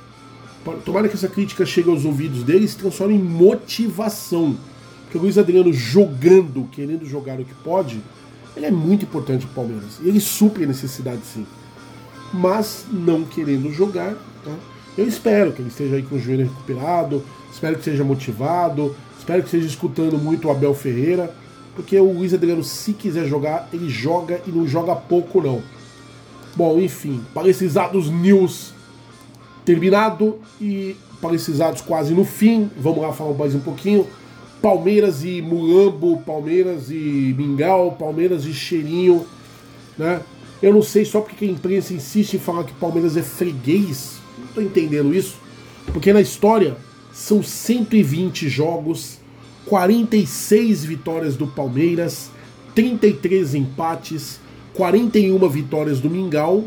Tomara 0.85 1.09
que 1.09 1.15
essa 1.15 1.29
crítica 1.29 1.67
chegue 1.67 1.91
aos 1.91 2.05
ouvidos 2.05 2.43
dele 2.45 2.67
e 2.67 2.69
se 2.69 2.77
transforme 2.77 3.15
em 3.15 3.19
motivação. 3.19 4.57
Porque 5.03 5.19
o 5.19 5.23
Luiz 5.23 5.37
Adriano 5.37 5.73
jogando, 5.73 6.69
querendo 6.71 7.05
jogar 7.05 7.41
o 7.41 7.45
que 7.45 7.55
pode, 7.65 8.01
ele 8.57 8.67
é 8.67 8.71
muito 8.71 9.05
importante 9.05 9.45
para 9.47 9.53
o 9.53 9.55
Palmeiras. 9.55 9.99
E 10.01 10.09
ele 10.09 10.21
supre 10.21 10.65
a 10.65 10.67
necessidade 10.67 11.23
sim. 11.25 11.47
Mas 12.33 12.87
não 12.91 13.25
querendo 13.25 13.73
jogar, 13.73 14.15
tá? 14.45 14.55
Eu 14.97 15.07
espero 15.07 15.53
que 15.53 15.63
ele 15.63 15.69
esteja 15.69 15.97
aí 15.97 16.03
com 16.03 16.17
o 16.17 16.19
joelho 16.19 16.45
recuperado, 16.45 17.25
espero 17.53 17.77
que 17.77 17.85
seja 17.85 18.05
motivado, 18.05 18.95
espero 19.19 19.41
que 19.41 19.47
esteja 19.47 19.67
escutando 19.67 20.19
muito 20.19 20.49
o 20.49 20.51
Abel 20.51 20.75
Ferreira, 20.75 21.35
porque 21.75 21.99
o 21.99 22.13
Luiz 22.13 22.35
Adriano, 22.35 22.63
se 22.63 22.93
quiser 22.93 23.27
jogar, 23.27 23.69
ele 23.73 23.89
joga 23.89 24.41
e 24.47 24.51
não 24.51 24.67
joga 24.67 24.95
pouco 24.95 25.41
não. 25.41 25.63
Bom, 26.55 26.79
enfim, 26.79 27.23
Palestizados 27.33 28.11
News 28.11 28.75
terminado 29.65 30.39
e 30.61 30.97
Palestizados 31.21 31.81
quase 31.81 32.13
no 32.13 32.25
fim. 32.25 32.69
Vamos 32.77 33.01
lá 33.01 33.13
falar 33.13 33.33
mais 33.33 33.55
um 33.55 33.61
pouquinho. 33.61 34.07
Palmeiras 34.61 35.25
e 35.25 35.41
Mulambo, 35.43 36.23
Palmeiras 36.27 36.91
e 36.91 37.35
Mingau, 37.37 37.93
Palmeiras 37.93 38.45
e 38.45 38.53
Cheirinho, 38.53 39.27
né? 39.99 40.21
Eu 40.63 40.73
não 40.73 40.83
sei 40.83 41.05
só 41.05 41.21
porque 41.21 41.45
a 41.45 41.49
imprensa 41.49 41.93
insiste 41.93 42.35
em 42.35 42.39
falar 42.39 42.63
que 42.63 42.73
Palmeiras 42.75 43.17
é 43.17 43.23
freguês. 43.23 44.22
Não 44.39 44.47
tô 44.49 44.61
entendendo 44.61 45.15
isso. 45.15 45.37
Porque 45.87 46.13
na 46.13 46.21
história 46.21 46.77
são 47.13 47.43
120 47.43 48.49
jogos, 48.49 49.19
46 49.67 50.85
vitórias 50.85 51.37
do 51.37 51.47
Palmeiras, 51.47 52.31
33 52.75 53.55
empates, 53.55 54.41
41 54.75 55.49
vitórias 55.49 56.01
do 56.01 56.09
Mingau. 56.09 56.65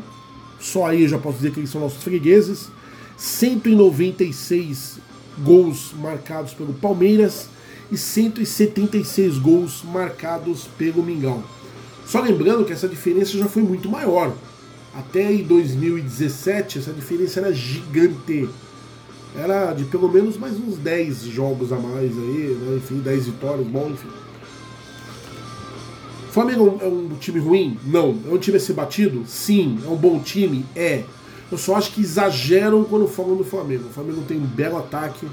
Só 0.59 0.87
aí 0.87 1.03
eu 1.03 1.09
já 1.09 1.17
posso 1.17 1.37
dizer 1.37 1.51
que 1.51 1.59
eles 1.59 1.69
são 1.69 1.81
nossos 1.81 2.03
fregueses. 2.03 2.69
196 3.17 4.99
gols 5.39 5.93
marcados 5.97 6.53
pelo 6.53 6.73
Palmeiras 6.73 7.47
e 7.91 7.97
176 7.97 9.37
gols 9.37 9.83
marcados 9.83 10.67
pelo 10.77 11.03
Mingau. 11.03 11.43
Só 12.05 12.21
lembrando 12.21 12.65
que 12.65 12.73
essa 12.73 12.87
diferença 12.87 13.37
já 13.37 13.47
foi 13.47 13.63
muito 13.63 13.89
maior. 13.89 14.33
Até 14.97 15.33
em 15.33 15.43
2017 15.43 16.79
essa 16.79 16.93
diferença 16.93 17.41
era 17.41 17.53
gigante. 17.53 18.49
Era 19.35 19.73
de 19.73 19.83
pelo 19.85 20.09
menos 20.09 20.37
mais 20.37 20.57
uns 20.57 20.77
10 20.77 21.23
jogos 21.23 21.73
a 21.73 21.77
mais 21.77 22.11
aí, 22.11 22.57
né? 22.61 22.77
enfim, 22.77 22.99
10 22.99 23.25
vitórias, 23.25 23.67
bom, 23.67 23.89
enfim. 23.89 24.07
Flamengo 26.31 26.79
é 26.81 26.85
um 26.85 27.09
time 27.19 27.39
ruim? 27.39 27.77
Não. 27.85 28.17
É 28.27 28.33
um 28.33 28.37
time 28.37 28.57
a 28.57 28.59
ser 28.59 28.73
batido? 28.73 29.23
Sim. 29.25 29.79
É 29.85 29.87
um 29.87 29.95
bom 29.95 30.19
time? 30.19 30.65
É. 30.75 31.03
Eu 31.51 31.57
só 31.57 31.75
acho 31.75 31.91
que 31.91 32.01
exageram 32.01 32.83
quando 32.83 33.07
falam 33.07 33.35
do 33.35 33.43
Flamengo. 33.43 33.85
O 33.87 33.93
Flamengo 33.93 34.21
tem 34.27 34.37
um 34.37 34.45
belo 34.45 34.77
ataque, 34.77 35.27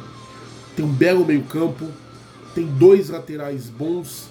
tem 0.76 0.84
um 0.84 0.92
belo 0.92 1.24
meio-campo, 1.24 1.86
tem 2.54 2.66
dois 2.66 3.08
laterais 3.08 3.64
bons, 3.66 4.28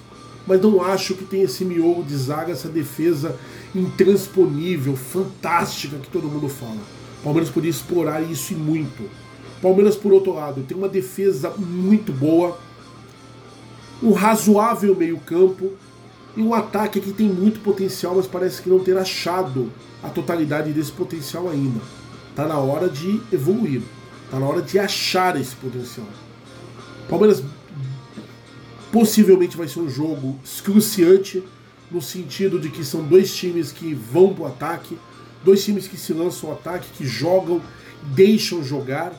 mas 0.48 0.62
não 0.62 0.82
acho 0.82 1.16
que 1.16 1.26
tem 1.26 1.42
esse 1.42 1.66
miolo 1.66 2.04
de 2.04 2.16
zaga, 2.16 2.54
essa 2.54 2.70
defesa 2.70 3.36
intransponível, 3.76 4.96
fantástica 4.96 5.98
que 5.98 6.10
todo 6.10 6.28
mundo 6.28 6.50
fala. 6.50 6.78
Palmeiras 7.24 7.50
podia 7.50 7.70
explorar 7.70 8.22
isso 8.22 8.54
e 8.54 8.56
muito. 8.56 9.10
Palmeiras, 9.62 9.96
por 9.96 10.12
outro 10.12 10.34
lado, 10.34 10.64
tem 10.64 10.76
uma 10.76 10.90
defesa 10.90 11.52
muito 11.52 12.12
boa, 12.12 12.58
um 14.02 14.12
razoável 14.12 14.96
meio-campo 14.96 15.72
e 16.36 16.42
um 16.42 16.54
ataque 16.54 17.00
que 17.00 17.14
tem 17.14 17.28
muito 17.28 17.60
potencial, 17.60 18.16
mas 18.16 18.26
parece 18.26 18.62
que 18.62 18.70
não 18.70 18.80
ter 18.80 18.98
achado 18.98 19.72
a 20.02 20.10
totalidade 20.10 20.74
desse 20.74 20.92
potencial 20.92 21.48
ainda. 21.48 21.80
Tá 22.36 22.48
na 22.48 22.58
hora 22.58 22.90
de 22.90 23.22
evoluir, 23.32 23.82
tá 24.32 24.40
na 24.40 24.48
hora 24.48 24.62
de 24.62 24.80
achar 24.80 25.40
esse 25.40 25.56
potencial. 25.56 26.08
Palmeiras 27.08 27.44
possivelmente 28.92 29.56
vai 29.56 29.68
ser 29.68 29.80
um 29.80 29.90
jogo 29.90 30.40
excruciante 30.44 31.44
no 31.92 32.02
sentido 32.02 32.60
de 32.60 32.70
que 32.70 32.84
são 32.84 33.04
dois 33.04 33.36
times 33.36 33.72
que 33.72 33.94
vão 33.94 34.34
pro 34.34 34.46
ataque, 34.46 34.98
dois 35.44 35.64
times 35.64 35.88
que 35.88 35.98
se 35.98 36.14
lançam 36.14 36.50
ao 36.50 36.56
ataque, 36.56 36.88
que 36.98 37.06
jogam, 37.06 37.62
deixam 38.16 38.64
jogar. 38.64 39.14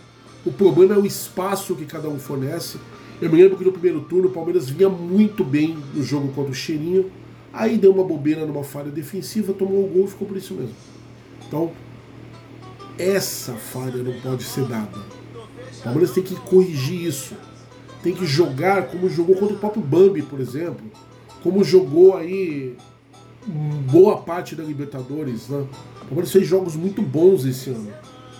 O 0.44 0.52
problema 0.52 0.94
é 0.94 0.98
o 0.98 1.06
espaço 1.06 1.74
que 1.74 1.84
cada 1.84 2.08
um 2.08 2.18
fornece. 2.18 2.78
Eu 3.20 3.30
me 3.30 3.40
lembro 3.40 3.56
que 3.56 3.64
no 3.64 3.72
primeiro 3.72 4.00
turno 4.00 4.28
o 4.28 4.32
Palmeiras 4.32 4.68
vinha 4.68 4.88
muito 4.88 5.44
bem 5.44 5.78
no 5.94 6.02
jogo 6.02 6.32
contra 6.32 6.50
o 6.50 6.54
Cheirinho, 6.54 7.10
aí 7.52 7.78
deu 7.78 7.92
uma 7.92 8.02
bobeira 8.02 8.44
numa 8.44 8.64
falha 8.64 8.90
defensiva, 8.90 9.52
tomou 9.52 9.84
o 9.84 9.88
gol 9.88 10.04
e 10.06 10.08
ficou 10.08 10.26
por 10.26 10.36
isso 10.36 10.54
mesmo. 10.54 10.74
Então, 11.46 11.70
essa 12.98 13.52
falha 13.52 14.02
não 14.02 14.18
pode 14.20 14.42
ser 14.42 14.64
dada. 14.64 14.98
O 15.78 15.82
Palmeiras 15.82 16.12
tem 16.12 16.22
que 16.22 16.34
corrigir 16.34 17.06
isso. 17.06 17.34
Tem 18.02 18.14
que 18.14 18.26
jogar 18.26 18.88
como 18.88 19.08
jogou 19.08 19.36
contra 19.36 19.54
o 19.54 19.58
próprio 19.58 19.82
Bambi, 19.82 20.22
por 20.22 20.40
exemplo. 20.40 20.84
Como 21.42 21.64
jogou 21.64 22.16
aí 22.16 22.76
boa 23.90 24.18
parte 24.18 24.54
da 24.54 24.62
Libertadores. 24.62 25.48
Né? 25.48 25.58
O 26.02 26.04
Palmeiras 26.06 26.32
fez 26.32 26.46
jogos 26.46 26.76
muito 26.76 27.02
bons 27.02 27.44
esse 27.44 27.70
ano. 27.70 27.88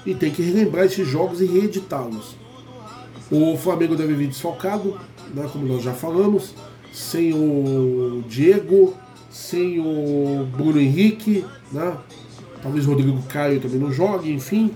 E 0.04 0.14
tem 0.14 0.30
que 0.30 0.42
relembrar 0.42 0.84
esses 0.84 1.06
jogos 1.06 1.40
e 1.40 1.46
reeditá-los. 1.46 2.36
O 3.30 3.56
Flamengo 3.56 3.96
deve 3.96 4.14
vir 4.14 4.28
desfalcado, 4.28 4.98
né, 5.34 5.48
como 5.50 5.66
nós 5.66 5.82
já 5.82 5.94
falamos, 5.94 6.54
sem 6.92 7.32
o 7.32 8.22
Diego, 8.28 8.94
sem 9.30 9.78
o 9.78 10.44
Bruno 10.54 10.78
Henrique, 10.78 11.44
né? 11.70 11.96
talvez 12.60 12.86
o 12.86 12.90
Rodrigo 12.90 13.22
Caio 13.22 13.60
também 13.60 13.78
não 13.78 13.90
jogue, 13.90 14.30
enfim. 14.30 14.72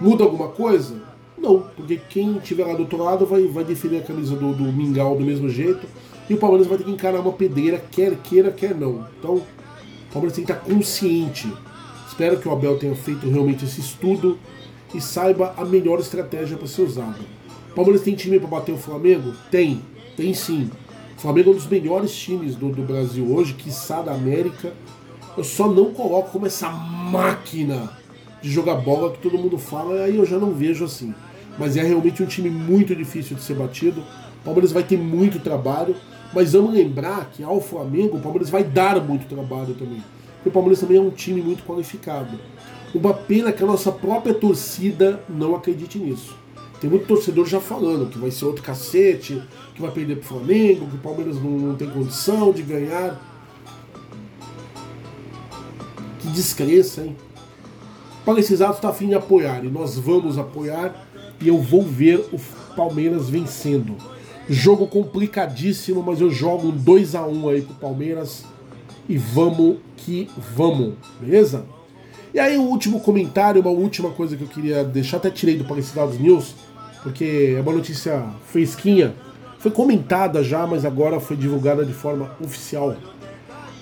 Muda 0.00 0.22
alguma 0.22 0.48
coisa? 0.48 1.02
Não, 1.36 1.64
porque 1.76 1.98
quem 2.08 2.34
tiver 2.38 2.64
lá 2.66 2.74
do 2.74 2.80
outro 2.80 3.02
lado 3.02 3.26
vai, 3.26 3.46
vai 3.48 3.64
defender 3.64 3.98
a 3.98 4.02
camisa 4.02 4.36
do, 4.36 4.52
do 4.52 4.64
Mingau 4.64 5.16
do 5.16 5.24
mesmo 5.24 5.48
jeito 5.48 5.86
e 6.28 6.34
o 6.34 6.38
Palmeiras 6.38 6.66
vai 6.66 6.78
ter 6.78 6.84
que 6.84 6.90
encarar 6.90 7.20
uma 7.20 7.32
pedreira, 7.32 7.82
quer 7.90 8.16
queira, 8.16 8.50
quer 8.50 8.74
não. 8.74 9.06
Então, 9.18 9.36
o 9.36 10.12
Palmeiras 10.12 10.36
tem 10.36 10.44
que 10.44 10.52
estar 10.52 10.64
consciente. 10.64 11.52
Espero 12.08 12.38
que 12.38 12.48
o 12.48 12.52
Abel 12.52 12.78
tenha 12.78 12.94
feito 12.94 13.28
realmente 13.28 13.64
esse 13.64 13.80
estudo 13.80 14.38
e 14.94 15.00
saiba 15.00 15.54
a 15.56 15.64
melhor 15.64 16.00
estratégia 16.00 16.56
para 16.56 16.66
ser 16.66 16.82
usada. 16.82 17.18
O 17.70 17.74
Palmeiras 17.74 18.02
tem 18.02 18.14
time 18.14 18.38
para 18.38 18.48
bater 18.48 18.72
o 18.72 18.78
Flamengo? 18.78 19.34
Tem, 19.50 19.82
tem 20.16 20.32
sim. 20.32 20.70
O 21.16 21.20
Flamengo 21.20 21.50
é 21.50 21.52
um 21.52 21.56
dos 21.56 21.66
melhores 21.66 22.14
times 22.14 22.56
do, 22.56 22.70
do 22.70 22.82
Brasil 22.82 23.26
hoje, 23.34 23.54
quiçá 23.54 24.00
da 24.00 24.12
América. 24.12 24.72
Eu 25.36 25.44
só 25.44 25.68
não 25.68 25.92
coloco 25.92 26.30
como 26.30 26.46
essa 26.46 26.70
máquina 26.70 27.90
de 28.40 28.50
jogar 28.50 28.76
bola 28.76 29.12
que 29.12 29.18
todo 29.18 29.38
mundo 29.38 29.58
fala, 29.58 30.04
aí 30.04 30.16
eu 30.16 30.24
já 30.24 30.38
não 30.38 30.52
vejo 30.52 30.84
assim. 30.84 31.14
Mas 31.58 31.76
é 31.76 31.82
realmente 31.82 32.22
um 32.22 32.26
time 32.26 32.50
muito 32.50 32.94
difícil 32.94 33.36
de 33.36 33.42
ser 33.42 33.54
batido. 33.54 34.00
O 34.00 34.44
Palmeiras 34.44 34.72
vai 34.72 34.82
ter 34.82 34.98
muito 34.98 35.38
trabalho, 35.40 35.96
mas 36.32 36.52
vamos 36.52 36.74
lembrar 36.74 37.30
que 37.30 37.42
ao 37.42 37.60
Flamengo 37.60 38.16
o 38.16 38.20
Palmeiras 38.20 38.50
vai 38.50 38.64
dar 38.64 39.00
muito 39.00 39.26
trabalho 39.26 39.74
também. 39.74 40.02
Porque 40.36 40.48
o 40.48 40.52
Palmeiras 40.52 40.80
também 40.80 40.96
é 40.96 41.00
um 41.00 41.10
time 41.10 41.40
muito 41.40 41.64
qualificado. 41.64 42.38
Uma 42.94 43.14
pena 43.14 43.52
que 43.52 43.62
a 43.62 43.66
nossa 43.66 43.90
própria 43.90 44.34
torcida 44.34 45.22
não 45.28 45.54
acredite 45.54 45.98
nisso. 45.98 46.36
Tem 46.80 46.90
muito 46.90 47.06
torcedor 47.06 47.46
já 47.46 47.60
falando 47.60 48.10
que 48.10 48.18
vai 48.18 48.30
ser 48.30 48.44
outro 48.44 48.62
cacete, 48.62 49.42
que 49.74 49.80
vai 49.80 49.90
perder 49.90 50.16
pro 50.16 50.28
Flamengo, 50.28 50.86
que 50.86 50.96
o 50.96 51.00
Palmeiras 51.00 51.36
não, 51.36 51.50
não 51.50 51.74
tem 51.74 51.88
condição 51.88 52.52
de 52.52 52.62
ganhar. 52.62 53.20
Que 56.20 56.28
descrença, 56.28 57.02
hein? 57.02 57.16
Palestizados 58.24 58.76
está 58.76 58.88
afim 58.88 59.08
de 59.08 59.14
apoiar 59.14 59.64
e 59.64 59.68
nós 59.68 59.96
vamos 59.96 60.36
apoiar 60.36 61.06
e 61.40 61.48
eu 61.48 61.60
vou 61.60 61.82
ver 61.82 62.18
o 62.32 62.38
Palmeiras 62.74 63.30
vencendo. 63.30 63.96
Jogo 64.48 64.86
complicadíssimo, 64.86 66.02
mas 66.02 66.20
eu 66.20 66.30
jogo 66.30 66.68
um 66.68 66.76
2 66.76 67.14
a 67.14 67.26
1 67.26 67.48
aí 67.48 67.62
pro 67.62 67.74
Palmeiras 67.74 68.44
e 69.08 69.18
vamos 69.18 69.78
que 69.96 70.28
vamos, 70.54 70.94
beleza? 71.20 71.64
E 72.32 72.38
aí 72.38 72.56
o 72.56 72.62
último 72.62 73.00
comentário, 73.00 73.60
uma 73.60 73.70
última 73.70 74.10
coisa 74.10 74.36
que 74.36 74.44
eu 74.44 74.48
queria 74.48 74.84
deixar, 74.84 75.16
até 75.16 75.30
tirei 75.30 75.56
do 75.56 75.64
Palestizados 75.64 76.18
News, 76.18 76.54
porque 77.02 77.54
é 77.56 77.60
uma 77.60 77.72
notícia 77.72 78.24
fresquinha, 78.46 79.14
foi 79.58 79.70
comentada 79.70 80.44
já, 80.44 80.66
mas 80.66 80.84
agora 80.84 81.18
foi 81.18 81.36
divulgada 81.36 81.84
de 81.84 81.92
forma 81.92 82.30
oficial. 82.40 82.94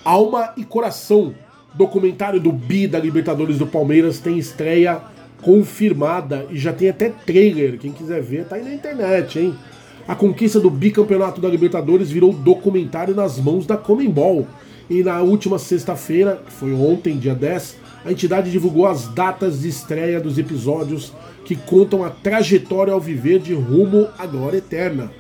Alma 0.05 0.53
e 0.57 0.65
Coração 0.65 1.35
documentário 1.74 2.41
do 2.41 2.53
Bi 2.53 2.86
da 2.86 2.99
Libertadores 2.99 3.59
do 3.59 3.66
Palmeiras 3.66 4.19
tem 4.19 4.39
estreia 4.39 5.01
confirmada 5.43 6.47
e 6.51 6.59
já 6.59 6.73
tem 6.73 6.89
até 6.89 7.11
trailer. 7.11 7.78
Quem 7.78 7.93
quiser 7.93 8.23
ver, 8.23 8.47
tá 8.47 8.57
aí 8.57 8.62
na 8.62 8.73
internet, 8.73 9.39
hein? 9.39 9.55
A 10.06 10.14
conquista 10.14 10.60
do 10.60 10.68
bicampeonato 10.68 11.40
da 11.40 11.48
Libertadores 11.48 12.10
virou 12.10 12.31
documentário 12.31 13.14
nas 13.14 13.39
mãos 13.39 13.64
da 13.64 13.76
Comembol. 13.76 14.47
E 14.89 15.02
na 15.02 15.22
última 15.22 15.59
sexta-feira, 15.59 16.43
que 16.44 16.52
foi 16.52 16.74
ontem, 16.74 17.16
dia 17.16 17.35
10, 17.35 17.76
a 18.05 18.12
entidade 18.12 18.51
divulgou 18.51 18.86
as 18.86 19.09
datas 19.09 19.62
de 19.62 19.68
estreia 19.68 20.20
dos 20.20 20.36
episódios 20.36 21.10
que 21.47 21.56
contam 21.56 22.05
a 22.05 22.10
trajetória 22.10 22.93
ao 22.93 23.01
viver 23.01 23.39
de 23.39 23.55
rumo 23.55 24.06
à 24.18 24.26
glória 24.26 24.59
eterna. 24.59 25.10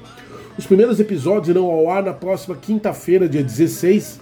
Os 0.58 0.66
primeiros 0.66 1.00
episódios 1.00 1.48
irão 1.48 1.64
ao 1.64 1.90
ar 1.90 2.02
na 2.02 2.12
próxima 2.12 2.54
quinta-feira, 2.54 3.26
dia 3.26 3.42
16, 3.42 4.20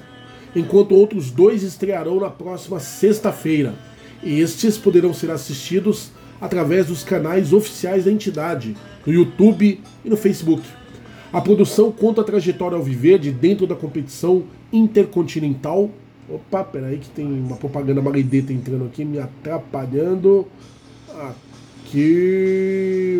enquanto 0.54 0.94
outros 0.94 1.32
dois 1.32 1.64
estrearão 1.64 2.20
na 2.20 2.30
próxima 2.30 2.78
sexta-feira. 2.78 3.74
Estes 4.22 4.78
poderão 4.78 5.12
ser 5.12 5.32
assistidos 5.32 6.12
através 6.40 6.86
dos 6.86 7.02
canais 7.02 7.52
oficiais 7.52 8.04
da 8.04 8.12
entidade, 8.12 8.76
no 9.06 9.12
YouTube 9.12 9.80
e 10.04 10.08
no 10.08 10.16
Facebook. 10.16 10.62
A 11.32 11.40
produção 11.40 11.90
conta 11.90 12.20
a 12.20 12.24
trajetória 12.24 12.76
ao 12.76 12.82
viver 12.82 13.18
de 13.18 13.32
dentro 13.32 13.66
da 13.66 13.74
competição 13.74 14.44
intercontinental. 14.72 15.90
Opa, 16.28 16.62
peraí 16.62 16.98
que 16.98 17.08
tem 17.08 17.26
uma 17.26 17.56
propaganda 17.56 18.02
maledeta 18.02 18.52
entrando 18.52 18.84
aqui 18.84 19.04
me 19.04 19.18
atrapalhando. 19.18 20.46
Aqui. 21.08 23.18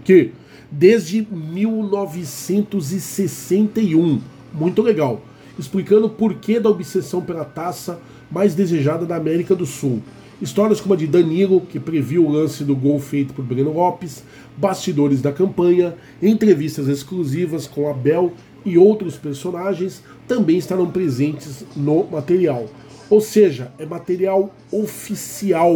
Aqui. 0.00 0.32
Desde 0.70 1.26
1961. 1.30 4.20
Muito 4.52 4.80
legal. 4.80 5.20
Explicando 5.58 6.06
o 6.06 6.10
porquê 6.10 6.60
da 6.60 6.70
obsessão 6.70 7.20
pela 7.20 7.44
taça 7.44 8.00
mais 8.30 8.54
desejada 8.54 9.04
da 9.04 9.16
América 9.16 9.56
do 9.56 9.66
Sul. 9.66 10.00
Histórias 10.40 10.80
como 10.80 10.94
a 10.94 10.96
de 10.96 11.06
Danilo, 11.06 11.60
que 11.60 11.80
previu 11.80 12.24
o 12.24 12.30
lance 12.30 12.62
do 12.62 12.76
gol 12.76 13.00
feito 13.00 13.34
por 13.34 13.44
Breno 13.44 13.72
Lopes, 13.72 14.22
bastidores 14.56 15.20
da 15.20 15.32
campanha, 15.32 15.96
entrevistas 16.22 16.86
exclusivas 16.86 17.66
com 17.66 17.90
Abel 17.90 18.32
e 18.64 18.78
outros 18.78 19.16
personagens 19.16 20.02
também 20.28 20.58
estarão 20.58 20.88
presentes 20.90 21.64
no 21.74 22.04
material. 22.04 22.66
Ou 23.10 23.20
seja, 23.20 23.72
é 23.78 23.86
material 23.86 24.54
oficial, 24.70 25.74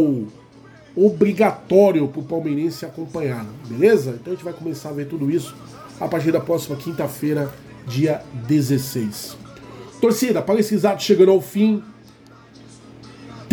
obrigatório 0.95 2.07
para 2.07 2.21
o 2.21 2.25
palmeirense 2.25 2.85
acompanhar, 2.85 3.45
beleza? 3.67 4.11
Então 4.11 4.31
a 4.31 4.35
gente 4.35 4.45
vai 4.45 4.53
começar 4.53 4.89
a 4.89 4.93
ver 4.93 5.07
tudo 5.07 5.29
isso 5.29 5.55
a 5.99 6.07
partir 6.07 6.31
da 6.31 6.39
próxima 6.39 6.77
quinta-feira, 6.77 7.51
dia 7.85 8.21
16. 8.47 9.35
Torcida, 9.99 10.41
Palestrizado 10.41 11.01
chegando 11.01 11.31
ao 11.31 11.41
fim, 11.41 11.83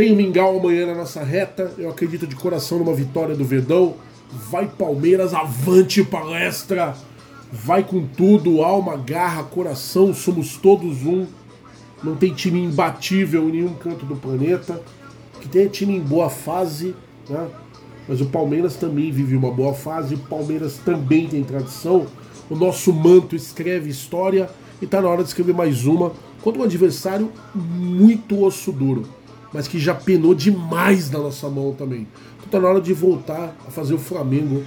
tem 0.00 0.16
Mingau 0.16 0.58
amanhã 0.58 0.86
na 0.86 0.94
nossa 0.94 1.22
reta. 1.22 1.74
Eu 1.76 1.90
acredito 1.90 2.26
de 2.26 2.34
coração 2.34 2.78
numa 2.78 2.94
vitória 2.94 3.34
do 3.34 3.44
Verdão. 3.44 3.96
Vai 4.50 4.66
Palmeiras, 4.66 5.34
avante 5.34 6.02
palestra. 6.02 6.96
Vai 7.52 7.84
com 7.84 8.06
tudo, 8.06 8.62
alma, 8.62 8.96
garra, 8.96 9.42
coração. 9.42 10.14
Somos 10.14 10.56
todos 10.56 11.04
um. 11.04 11.26
Não 12.02 12.16
tem 12.16 12.32
time 12.32 12.64
imbatível 12.64 13.46
em 13.50 13.52
nenhum 13.52 13.74
canto 13.74 14.06
do 14.06 14.16
planeta. 14.16 14.80
Que 15.38 15.46
tem 15.50 15.68
time 15.68 15.94
em 15.94 16.00
boa 16.00 16.30
fase, 16.30 16.94
né? 17.28 17.48
Mas 18.08 18.22
o 18.22 18.26
Palmeiras 18.26 18.76
também 18.76 19.12
vive 19.12 19.36
uma 19.36 19.50
boa 19.50 19.74
fase. 19.74 20.14
O 20.14 20.18
Palmeiras 20.20 20.78
também 20.82 21.28
tem 21.28 21.44
tradição. 21.44 22.06
O 22.48 22.56
nosso 22.56 22.90
manto 22.90 23.36
escreve 23.36 23.90
história. 23.90 24.48
E 24.80 24.86
tá 24.86 25.02
na 25.02 25.10
hora 25.10 25.22
de 25.22 25.28
escrever 25.28 25.54
mais 25.54 25.84
uma 25.84 26.12
contra 26.40 26.62
um 26.62 26.64
adversário 26.64 27.30
muito 27.54 28.42
osso 28.42 28.72
duro 28.72 29.19
mas 29.52 29.68
que 29.68 29.78
já 29.78 29.94
penou 29.94 30.34
demais 30.34 31.10
na 31.10 31.18
nossa 31.18 31.48
mão 31.48 31.72
também. 31.72 32.06
Então 32.36 32.48
tá 32.50 32.60
na 32.60 32.68
hora 32.68 32.80
de 32.80 32.92
voltar 32.92 33.56
a 33.66 33.70
fazer 33.70 33.94
o 33.94 33.98
Flamengo 33.98 34.62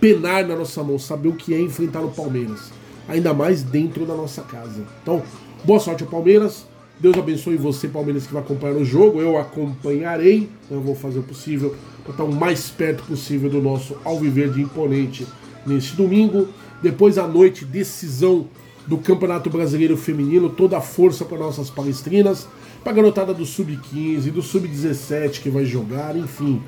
penar 0.00 0.46
na 0.46 0.56
nossa 0.56 0.82
mão, 0.82 0.98
saber 0.98 1.28
o 1.28 1.34
que 1.34 1.52
é 1.52 1.60
enfrentar 1.60 2.00
o 2.00 2.10
Palmeiras, 2.10 2.72
ainda 3.06 3.34
mais 3.34 3.62
dentro 3.62 4.06
da 4.06 4.14
nossa 4.14 4.42
casa. 4.42 4.82
Então, 5.02 5.22
boa 5.64 5.78
sorte 5.78 6.02
ao 6.02 6.08
Palmeiras. 6.08 6.66
Deus 6.98 7.16
abençoe 7.16 7.56
você, 7.56 7.88
Palmeiras, 7.88 8.26
que 8.26 8.32
vai 8.32 8.42
acompanhar 8.42 8.76
o 8.76 8.84
jogo. 8.84 9.20
Eu 9.20 9.38
acompanharei. 9.38 10.48
Eu 10.70 10.80
vou 10.80 10.94
fazer 10.94 11.18
o 11.18 11.22
possível 11.22 11.74
para 12.02 12.12
estar 12.12 12.24
o 12.24 12.32
mais 12.32 12.68
perto 12.68 13.02
possível 13.04 13.48
do 13.48 13.60
nosso 13.60 13.96
Alviverde 14.04 14.60
imponente 14.60 15.26
neste 15.66 15.96
domingo. 15.96 16.48
Depois 16.82 17.16
à 17.16 17.26
noite, 17.26 17.64
decisão 17.64 18.48
do 18.86 18.98
Campeonato 18.98 19.48
Brasileiro 19.48 19.96
Feminino. 19.96 20.50
Toda 20.50 20.76
a 20.76 20.80
força 20.82 21.24
para 21.24 21.38
nossas 21.38 21.70
palestrinas 21.70 22.46
pra 22.82 22.92
garotada 22.92 23.34
do 23.34 23.44
Sub-15, 23.44 24.30
do 24.30 24.42
Sub-17 24.42 25.40
que 25.40 25.50
vai 25.50 25.64
jogar, 25.64 26.16
enfim. 26.16 26.62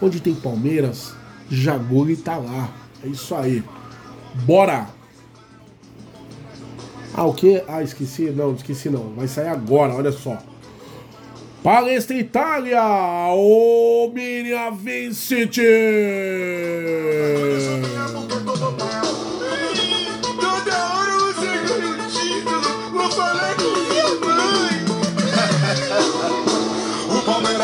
Onde 0.00 0.20
tem 0.20 0.34
Palmeiras, 0.34 1.14
Jaguli 1.50 2.16
tá 2.16 2.36
lá. 2.36 2.70
É 3.04 3.08
isso 3.08 3.34
aí. 3.34 3.62
Bora! 4.44 4.88
Ah, 7.14 7.24
o 7.24 7.34
que? 7.34 7.62
Ah, 7.66 7.82
esqueci? 7.82 8.30
Não, 8.30 8.54
esqueci 8.54 8.88
não. 8.88 9.12
Vai 9.14 9.26
sair 9.26 9.48
agora, 9.48 9.94
olha 9.94 10.12
só. 10.12 10.38
Palestra 11.62 12.16
Itália! 12.16 12.80
O 13.34 14.10
Minia 14.14 14.70
Vincent! 14.70 15.58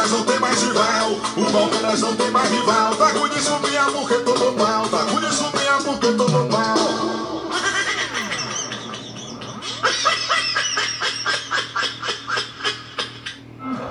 Palmeiras 0.04 0.10
não 0.10 0.24
tem 0.24 0.38
mais 0.38 0.62
rival, 0.62 1.12
o 1.34 1.50
Palmeiras 1.50 2.00
não 2.00 2.16
tem 2.16 2.30
mais 2.30 2.50
rival. 2.50 2.94
Tá 2.96 3.10
com 3.10 3.28
de 3.28 3.40
subir 3.40 3.80
porque 3.92 4.14
todo 4.16 4.52
mal, 4.58 4.86
tá 4.88 4.98
com 4.98 5.20
de 5.20 5.34
subir 5.34 5.82
porque 5.82 6.12
todo 6.12 6.52
mal. 6.52 6.83